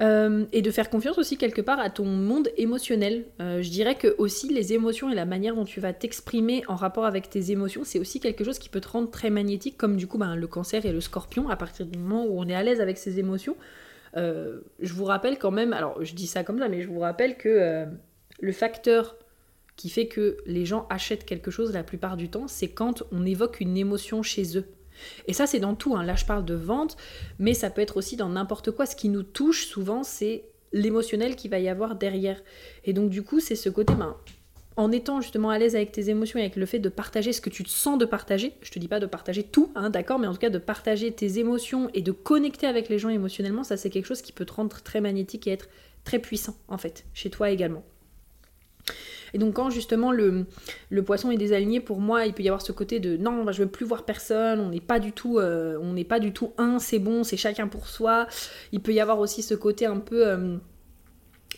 Euh, 0.00 0.46
et 0.52 0.62
de 0.62 0.70
faire 0.70 0.90
confiance 0.90 1.18
aussi 1.18 1.36
quelque 1.36 1.60
part 1.60 1.78
à 1.78 1.90
ton 1.90 2.04
monde 2.04 2.48
émotionnel. 2.56 3.24
Euh, 3.40 3.62
je 3.62 3.70
dirais 3.70 3.94
que 3.94 4.14
aussi 4.18 4.52
les 4.52 4.72
émotions 4.72 5.10
et 5.10 5.14
la 5.14 5.26
manière 5.26 5.54
dont 5.54 5.64
tu 5.64 5.80
vas 5.80 5.92
t'exprimer 5.92 6.64
en 6.66 6.74
rapport 6.74 7.04
avec 7.04 7.30
tes 7.30 7.50
émotions, 7.52 7.82
c'est 7.84 7.98
aussi 7.98 8.18
quelque 8.18 8.42
chose 8.42 8.58
qui 8.58 8.68
peut 8.68 8.80
te 8.80 8.88
rendre 8.88 9.10
très 9.10 9.30
magnétique, 9.30 9.76
comme 9.76 9.96
du 9.96 10.06
coup 10.06 10.18
ben, 10.18 10.34
le 10.34 10.46
cancer 10.46 10.86
et 10.86 10.92
le 10.92 11.00
scorpion, 11.00 11.48
à 11.48 11.56
partir 11.56 11.86
du 11.86 11.98
moment 11.98 12.24
où 12.24 12.40
on 12.40 12.48
est 12.48 12.54
à 12.54 12.62
l'aise 12.62 12.80
avec 12.80 12.98
ses 12.98 13.18
émotions. 13.18 13.56
Je 14.14 14.92
vous 14.92 15.04
rappelle 15.04 15.38
quand 15.38 15.50
même, 15.50 15.72
alors 15.72 16.04
je 16.04 16.14
dis 16.14 16.26
ça 16.26 16.44
comme 16.44 16.58
ça, 16.58 16.68
mais 16.68 16.82
je 16.82 16.88
vous 16.88 17.00
rappelle 17.00 17.36
que 17.36 17.86
le 18.40 18.52
facteur 18.52 19.16
qui 19.76 19.88
fait 19.88 20.06
que 20.06 20.36
les 20.46 20.66
gens 20.66 20.86
achètent 20.90 21.24
quelque 21.24 21.50
chose 21.50 21.72
la 21.72 21.82
plupart 21.82 22.16
du 22.16 22.28
temps, 22.28 22.46
c'est 22.46 22.68
quand 22.68 23.04
on 23.10 23.24
évoque 23.24 23.60
une 23.60 23.76
émotion 23.76 24.22
chez 24.22 24.58
eux. 24.58 24.66
Et 25.26 25.32
ça, 25.32 25.46
c'est 25.46 25.60
dans 25.60 25.74
tout. 25.74 25.96
Hein. 25.96 26.04
Là, 26.04 26.14
je 26.14 26.24
parle 26.24 26.44
de 26.44 26.54
vente, 26.54 26.96
mais 27.38 27.54
ça 27.54 27.70
peut 27.70 27.80
être 27.80 27.96
aussi 27.96 28.16
dans 28.16 28.28
n'importe 28.28 28.70
quoi. 28.70 28.86
Ce 28.86 28.96
qui 28.96 29.08
nous 29.08 29.22
touche 29.22 29.66
souvent, 29.66 30.02
c'est 30.02 30.44
l'émotionnel 30.72 31.36
qu'il 31.36 31.50
va 31.50 31.58
y 31.58 31.68
avoir 31.68 31.96
derrière. 31.96 32.40
Et 32.84 32.92
donc, 32.92 33.10
du 33.10 33.22
coup, 33.22 33.40
c'est 33.40 33.56
ce 33.56 33.68
côté, 33.68 33.94
ben, 33.94 34.16
en 34.76 34.90
étant 34.90 35.20
justement 35.20 35.50
à 35.50 35.58
l'aise 35.58 35.76
avec 35.76 35.92
tes 35.92 36.08
émotions 36.08 36.38
et 36.38 36.42
avec 36.42 36.56
le 36.56 36.66
fait 36.66 36.78
de 36.78 36.88
partager 36.88 37.32
ce 37.32 37.40
que 37.40 37.50
tu 37.50 37.62
te 37.64 37.68
sens 37.68 37.98
de 37.98 38.04
partager, 38.04 38.54
je 38.62 38.70
te 38.70 38.78
dis 38.78 38.88
pas 38.88 39.00
de 39.00 39.06
partager 39.06 39.42
tout, 39.42 39.70
hein, 39.74 39.90
d'accord, 39.90 40.18
mais 40.18 40.26
en 40.26 40.32
tout 40.32 40.38
cas 40.38 40.50
de 40.50 40.58
partager 40.58 41.12
tes 41.12 41.38
émotions 41.38 41.90
et 41.94 42.02
de 42.02 42.12
connecter 42.12 42.66
avec 42.66 42.88
les 42.88 42.98
gens 42.98 43.10
émotionnellement, 43.10 43.64
ça 43.64 43.76
c'est 43.76 43.90
quelque 43.90 44.06
chose 44.06 44.22
qui 44.22 44.32
peut 44.32 44.46
te 44.46 44.52
rendre 44.52 44.80
très 44.82 45.00
magnétique 45.00 45.46
et 45.46 45.50
être 45.50 45.68
très 46.04 46.18
puissant 46.18 46.56
en 46.68 46.78
fait, 46.78 47.04
chez 47.12 47.30
toi 47.30 47.50
également. 47.50 47.84
Et 49.34 49.38
donc 49.38 49.54
quand 49.54 49.70
justement 49.70 50.12
le, 50.12 50.46
poisson 51.04 51.30
est 51.30 51.36
désaligné, 51.36 51.80
pour 51.80 52.00
moi, 52.00 52.26
il 52.26 52.34
peut 52.34 52.42
y 52.42 52.48
avoir 52.48 52.62
ce 52.62 52.72
côté 52.72 53.00
de 53.00 53.16
non, 53.16 53.44
bah, 53.44 53.52
je 53.52 53.62
veux 53.62 53.68
plus 53.68 53.86
voir 53.86 54.04
personne, 54.04 54.60
on 54.60 54.70
n'est 54.70 54.80
pas 54.80 54.98
du 54.98 55.12
tout, 55.12 55.38
euh, 55.38 56.04
pas 56.04 56.20
du 56.20 56.32
tout 56.32 56.52
un, 56.58 56.78
c'est 56.78 56.98
bon, 56.98 57.24
c'est 57.24 57.36
chacun 57.36 57.68
pour 57.68 57.88
soi. 57.88 58.26
Il 58.72 58.80
peut 58.80 58.92
y 58.92 59.00
avoir 59.00 59.18
aussi 59.18 59.42
ce 59.42 59.54
côté 59.54 59.86
un 59.86 59.98
peu 59.98 60.26
euh, 60.26 60.56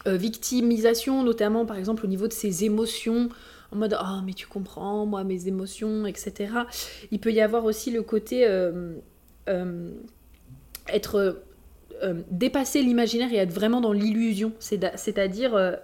euh, 0.06 0.16
victimisation, 0.16 1.22
notamment 1.22 1.66
par 1.66 1.76
exemple 1.76 2.04
au 2.04 2.08
niveau 2.08 2.28
de 2.28 2.32
ses 2.32 2.64
émotions, 2.64 3.28
en 3.72 3.76
mode 3.76 3.96
oh 4.00 4.20
mais 4.24 4.34
tu 4.34 4.46
comprends, 4.46 5.04
moi 5.06 5.24
mes 5.24 5.48
émotions, 5.48 6.06
etc. 6.06 6.52
Il 7.10 7.18
peut 7.18 7.32
y 7.32 7.40
avoir 7.40 7.64
aussi 7.64 7.90
le 7.90 8.02
côté 8.02 8.46
être 10.88 11.42
dépasser 12.30 12.82
l'imaginaire 12.82 13.32
et 13.32 13.36
être 13.36 13.52
vraiment 13.52 13.80
dans 13.80 13.92
l'illusion, 13.92 14.52
c'est-à-dire 14.58 15.78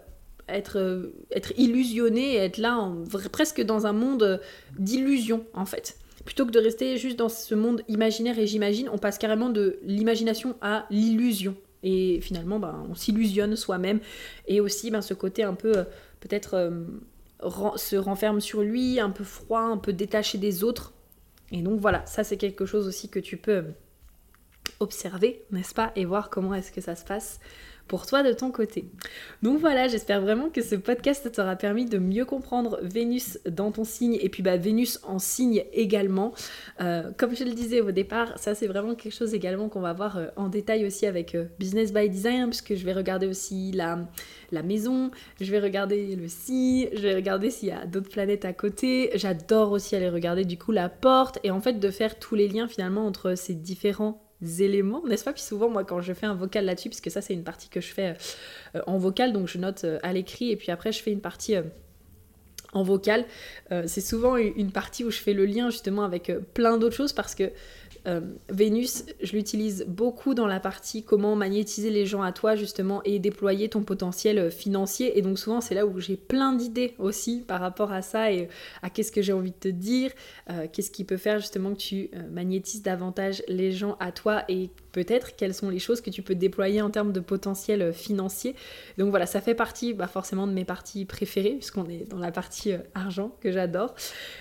être, 0.57 0.79
euh, 0.79 1.15
être 1.31 1.53
illusionné 1.57 2.37
être 2.37 2.59
là 2.59 2.77
en, 2.77 3.05
presque 3.33 3.61
dans 3.63 3.87
un 3.87 3.93
monde 3.93 4.41
d'illusion 4.79 5.45
en 5.55 5.65
fait. 5.65 5.99
Plutôt 6.25 6.45
que 6.45 6.51
de 6.51 6.59
rester 6.59 6.97
juste 6.99 7.19
dans 7.19 7.29
ce 7.29 7.55
monde 7.55 7.83
imaginaire 7.89 8.39
et 8.39 8.47
j'imagine, 8.47 8.89
on 8.93 8.99
passe 8.99 9.19
carrément 9.19 9.49
de 9.49 9.79
l'imagination 9.83 10.55
à 10.61 10.87
l'illusion. 10.91 11.57
Et 11.83 12.21
finalement, 12.21 12.59
ben, 12.59 12.87
on 12.91 12.95
s'illusionne 12.95 13.57
soi-même. 13.57 14.01
Et 14.47 14.61
aussi 14.61 14.91
ben, 14.91 15.01
ce 15.01 15.15
côté 15.15 15.43
un 15.43 15.55
peu, 15.55 15.79
euh, 15.79 15.85
peut-être, 16.21 16.55
euh, 16.55 16.85
se 17.77 17.97
renferme 17.97 18.41
sur 18.41 18.61
lui, 18.61 19.01
un 19.01 19.11
peu 19.11 19.25
froid, 19.25 19.61
un 19.61 19.79
peu 19.79 19.95
détaché 19.95 20.37
des 20.37 20.63
autres. 20.63 20.93
Et 21.53 21.63
donc 21.63 21.81
voilà, 21.81 22.05
ça 22.07 22.23
c'est 22.23 22.37
quelque 22.37 22.67
chose 22.67 22.87
aussi 22.87 23.09
que 23.09 23.19
tu 23.19 23.39
peux 23.39 23.65
observer, 24.79 25.43
n'est-ce 25.51 25.75
pas, 25.75 25.91
et 25.97 26.05
voir 26.05 26.31
comment 26.31 26.55
est-ce 26.55 26.71
que 26.71 26.81
ça 26.81 26.97
se 26.97 27.05
passe 27.05 27.41
pour 27.91 28.07
toi 28.07 28.23
de 28.23 28.33
ton 28.33 28.53
côté. 28.53 28.85
Donc 29.43 29.59
voilà, 29.59 29.89
j'espère 29.89 30.21
vraiment 30.21 30.49
que 30.49 30.63
ce 30.63 30.77
podcast 30.77 31.29
t'aura 31.33 31.57
permis 31.57 31.87
de 31.87 31.99
mieux 31.99 32.25
comprendre 32.25 32.79
Vénus 32.83 33.41
dans 33.51 33.73
ton 33.73 33.83
signe 33.83 34.17
et 34.21 34.29
puis 34.29 34.45
bah, 34.45 34.57
Vénus 34.57 35.01
en 35.03 35.19
signe 35.19 35.65
également. 35.73 36.33
Euh, 36.81 37.11
comme 37.19 37.35
je 37.35 37.43
le 37.43 37.51
disais 37.51 37.81
au 37.81 37.91
départ, 37.91 38.39
ça 38.39 38.55
c'est 38.55 38.69
vraiment 38.69 38.95
quelque 38.95 39.13
chose 39.13 39.35
également 39.35 39.69
qu'on 39.69 39.81
va 39.81 39.93
voir 39.93 40.19
euh, 40.19 40.29
en 40.37 40.49
détail 40.49 40.87
aussi 40.87 41.05
avec 41.05 41.35
euh, 41.35 41.47
Business 41.59 41.93
by 41.93 42.09
Design, 42.09 42.47
puisque 42.47 42.77
je 42.77 42.85
vais 42.85 42.93
regarder 42.93 43.27
aussi 43.27 43.73
la, 43.73 43.99
la 44.53 44.63
maison, 44.63 45.11
je 45.41 45.51
vais 45.51 45.59
regarder 45.59 46.15
le 46.15 46.29
signe, 46.29 46.91
je 46.93 47.01
vais 47.01 47.17
regarder 47.17 47.51
s'il 47.51 47.71
y 47.71 47.73
a 47.73 47.87
d'autres 47.87 48.11
planètes 48.11 48.45
à 48.45 48.53
côté. 48.53 49.11
J'adore 49.17 49.73
aussi 49.73 49.97
aller 49.97 50.11
regarder 50.11 50.45
du 50.45 50.57
coup 50.57 50.71
la 50.71 50.89
porte 50.89 51.41
et 51.43 51.51
en 51.51 51.61
fait 51.61 51.81
de 51.81 51.91
faire 51.91 52.21
tous 52.21 52.37
les 52.37 52.47
liens 52.47 52.69
finalement 52.69 53.05
entre 53.05 53.35
ces 53.35 53.55
différents 53.55 54.30
éléments, 54.43 55.03
n'est-ce 55.07 55.25
pas? 55.25 55.33
Puis 55.33 55.43
souvent, 55.43 55.69
moi, 55.69 55.85
quand 55.85 56.01
je 56.01 56.13
fais 56.13 56.27
un 56.27 56.35
vocal 56.35 56.65
là-dessus, 56.65 56.89
puisque 56.89 57.11
ça, 57.11 57.21
c'est 57.21 57.35
une 57.35 57.45
partie 57.45 57.69
que 57.69 57.81
je 57.81 57.93
fais 57.93 58.17
euh, 58.75 58.81
en 58.87 58.99
vocal, 58.99 59.33
donc 59.33 59.49
je 59.49 59.59
note 59.59 59.85
euh, 59.85 59.99
à 60.03 60.13
l'écrit, 60.13 60.51
et 60.51 60.57
puis 60.57 60.71
après, 60.71 60.93
je 60.93 61.03
fais 61.03 61.13
une 61.13 61.21
partie 61.21 61.57
euh, 61.57 61.63
en 62.73 62.85
vocal. 62.85 63.25
c'est 63.87 64.01
souvent 64.01 64.37
une 64.37 64.71
partie 64.71 65.03
où 65.03 65.11
je 65.11 65.19
fais 65.19 65.33
le 65.33 65.45
lien 65.45 65.71
justement 65.71 66.05
avec 66.05 66.31
plein 66.55 66.79
d'autres 66.79 66.95
choses, 66.95 67.13
parce 67.13 67.35
que 67.35 67.51
euh, 68.07 68.21
Vénus, 68.49 69.05
je 69.23 69.33
l'utilise 69.33 69.85
beaucoup 69.87 70.35
dans 70.35 70.47
la 70.47 70.61
partie 70.61 71.03
comment 71.03 71.37
magnétiser 71.37 71.91
les 71.91 72.07
gens 72.07 72.23
à 72.23 72.33
toi 72.33 72.57
justement 72.57 73.03
et 73.05 73.19
déployer 73.19 73.69
ton 73.69 73.83
potentiel 73.83 74.39
euh, 74.39 74.51
financier. 74.51 75.19
Et 75.19 75.23
donc 75.23 75.39
souvent 75.39 75.61
c'est 75.61 75.75
là 75.75 75.87
où 75.87 76.01
j'ai 76.01 76.17
plein 76.17 76.53
d'idées 76.53 76.95
aussi 76.99 77.45
par 77.47 77.61
rapport 77.61 77.93
à 77.93 78.03
ça 78.03 78.33
et 78.33 78.45
euh, 78.45 78.47
à 78.83 78.91
qu'est-ce 78.91 79.13
que 79.13 79.23
j'ai 79.23 79.33
envie 79.33 79.51
de 79.51 79.57
te 79.57 79.69
dire, 79.69 80.11
qu'est-ce 80.73 80.91
qui 80.91 81.05
peut 81.05 81.17
faire 81.17 81.39
justement 81.39 81.73
que 81.73 81.79
tu 81.79 82.11
magnétises 82.31 82.83
davantage 82.83 83.43
les 83.49 83.73
gens 83.73 83.97
à 84.01 84.13
toi 84.13 84.45
et 84.49 84.71
peut-être 84.93 85.37
quelles 85.37 85.55
sont 85.55 85.71
les 85.71 85.79
choses 85.79 86.01
que 86.01 86.11
tu 86.11 86.23
peux 86.23 86.35
déployer 86.35 86.83
en 86.83 86.91
termes 86.91 87.13
de 87.13 87.21
potentiel 87.21 87.93
financier. 87.93 88.55
Donc 88.99 89.11
voilà, 89.11 89.27
ça 89.27 89.41
fait 89.41 89.55
partie 89.55 89.95
bah, 89.95 90.07
forcément 90.07 90.47
de 90.47 90.53
mes 90.53 90.65
parties 90.65 91.05
préférées 91.05 91.55
puisqu'on 91.55 91.89
est 91.89 92.09
dans 92.09 92.19
la 92.19 92.33
partie 92.33 92.73
argent 92.95 93.37
que 93.41 93.53
j'adore. 93.53 93.95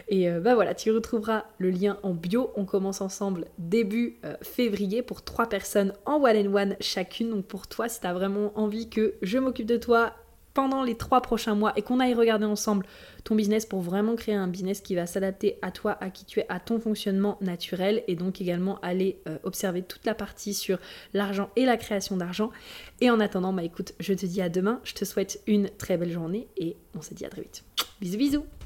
Et 0.07 0.29
bah 0.29 0.55
voilà, 0.55 0.73
tu 0.73 0.91
retrouveras 0.91 1.45
le 1.57 1.69
lien 1.69 1.97
en 2.03 2.13
bio. 2.13 2.51
On 2.55 2.65
commence 2.65 3.01
ensemble 3.01 3.45
début 3.57 4.17
euh, 4.25 4.35
février 4.41 5.01
pour 5.01 5.23
trois 5.23 5.47
personnes 5.47 5.93
en 6.05 6.21
one 6.21 6.37
and 6.37 6.53
one 6.53 6.75
chacune. 6.79 7.29
Donc 7.29 7.45
pour 7.45 7.67
toi, 7.67 7.89
si 7.89 7.99
tu 7.99 8.07
vraiment 8.07 8.51
envie 8.55 8.89
que 8.89 9.15
je 9.21 9.37
m'occupe 9.37 9.67
de 9.67 9.77
toi 9.77 10.13
pendant 10.59 10.83
les 10.83 10.95
trois 10.95 11.21
prochains 11.21 11.55
mois 11.55 11.71
et 11.77 11.81
qu'on 11.81 12.01
aille 12.01 12.13
regarder 12.13 12.43
ensemble 12.43 12.85
ton 13.23 13.33
business 13.33 13.65
pour 13.65 13.79
vraiment 13.79 14.17
créer 14.17 14.35
un 14.35 14.49
business 14.49 14.81
qui 14.81 14.93
va 14.93 15.05
s'adapter 15.05 15.57
à 15.61 15.71
toi, 15.71 15.97
à 16.01 16.09
qui 16.09 16.25
tu 16.25 16.41
es, 16.41 16.45
à 16.49 16.59
ton 16.59 16.81
fonctionnement 16.81 17.37
naturel 17.39 18.03
et 18.09 18.15
donc 18.17 18.41
également 18.41 18.77
aller 18.81 19.21
euh, 19.29 19.37
observer 19.43 19.83
toute 19.83 20.05
la 20.05 20.15
partie 20.15 20.53
sur 20.53 20.77
l'argent 21.13 21.49
et 21.55 21.63
la 21.63 21.77
création 21.77 22.17
d'argent. 22.17 22.51
Et 22.99 23.09
en 23.09 23.21
attendant, 23.21 23.53
bah 23.53 23.63
écoute, 23.63 23.93
je 24.01 24.13
te 24.13 24.25
dis 24.25 24.41
à 24.41 24.49
demain, 24.49 24.81
je 24.83 24.95
te 24.95 25.05
souhaite 25.05 25.41
une 25.47 25.69
très 25.69 25.95
belle 25.95 26.11
journée 26.11 26.49
et 26.57 26.75
on 26.93 27.01
se 27.01 27.13
dit 27.13 27.23
à 27.25 27.29
très 27.29 27.43
vite. 27.43 27.63
Bisous 28.01 28.17
bisous 28.17 28.58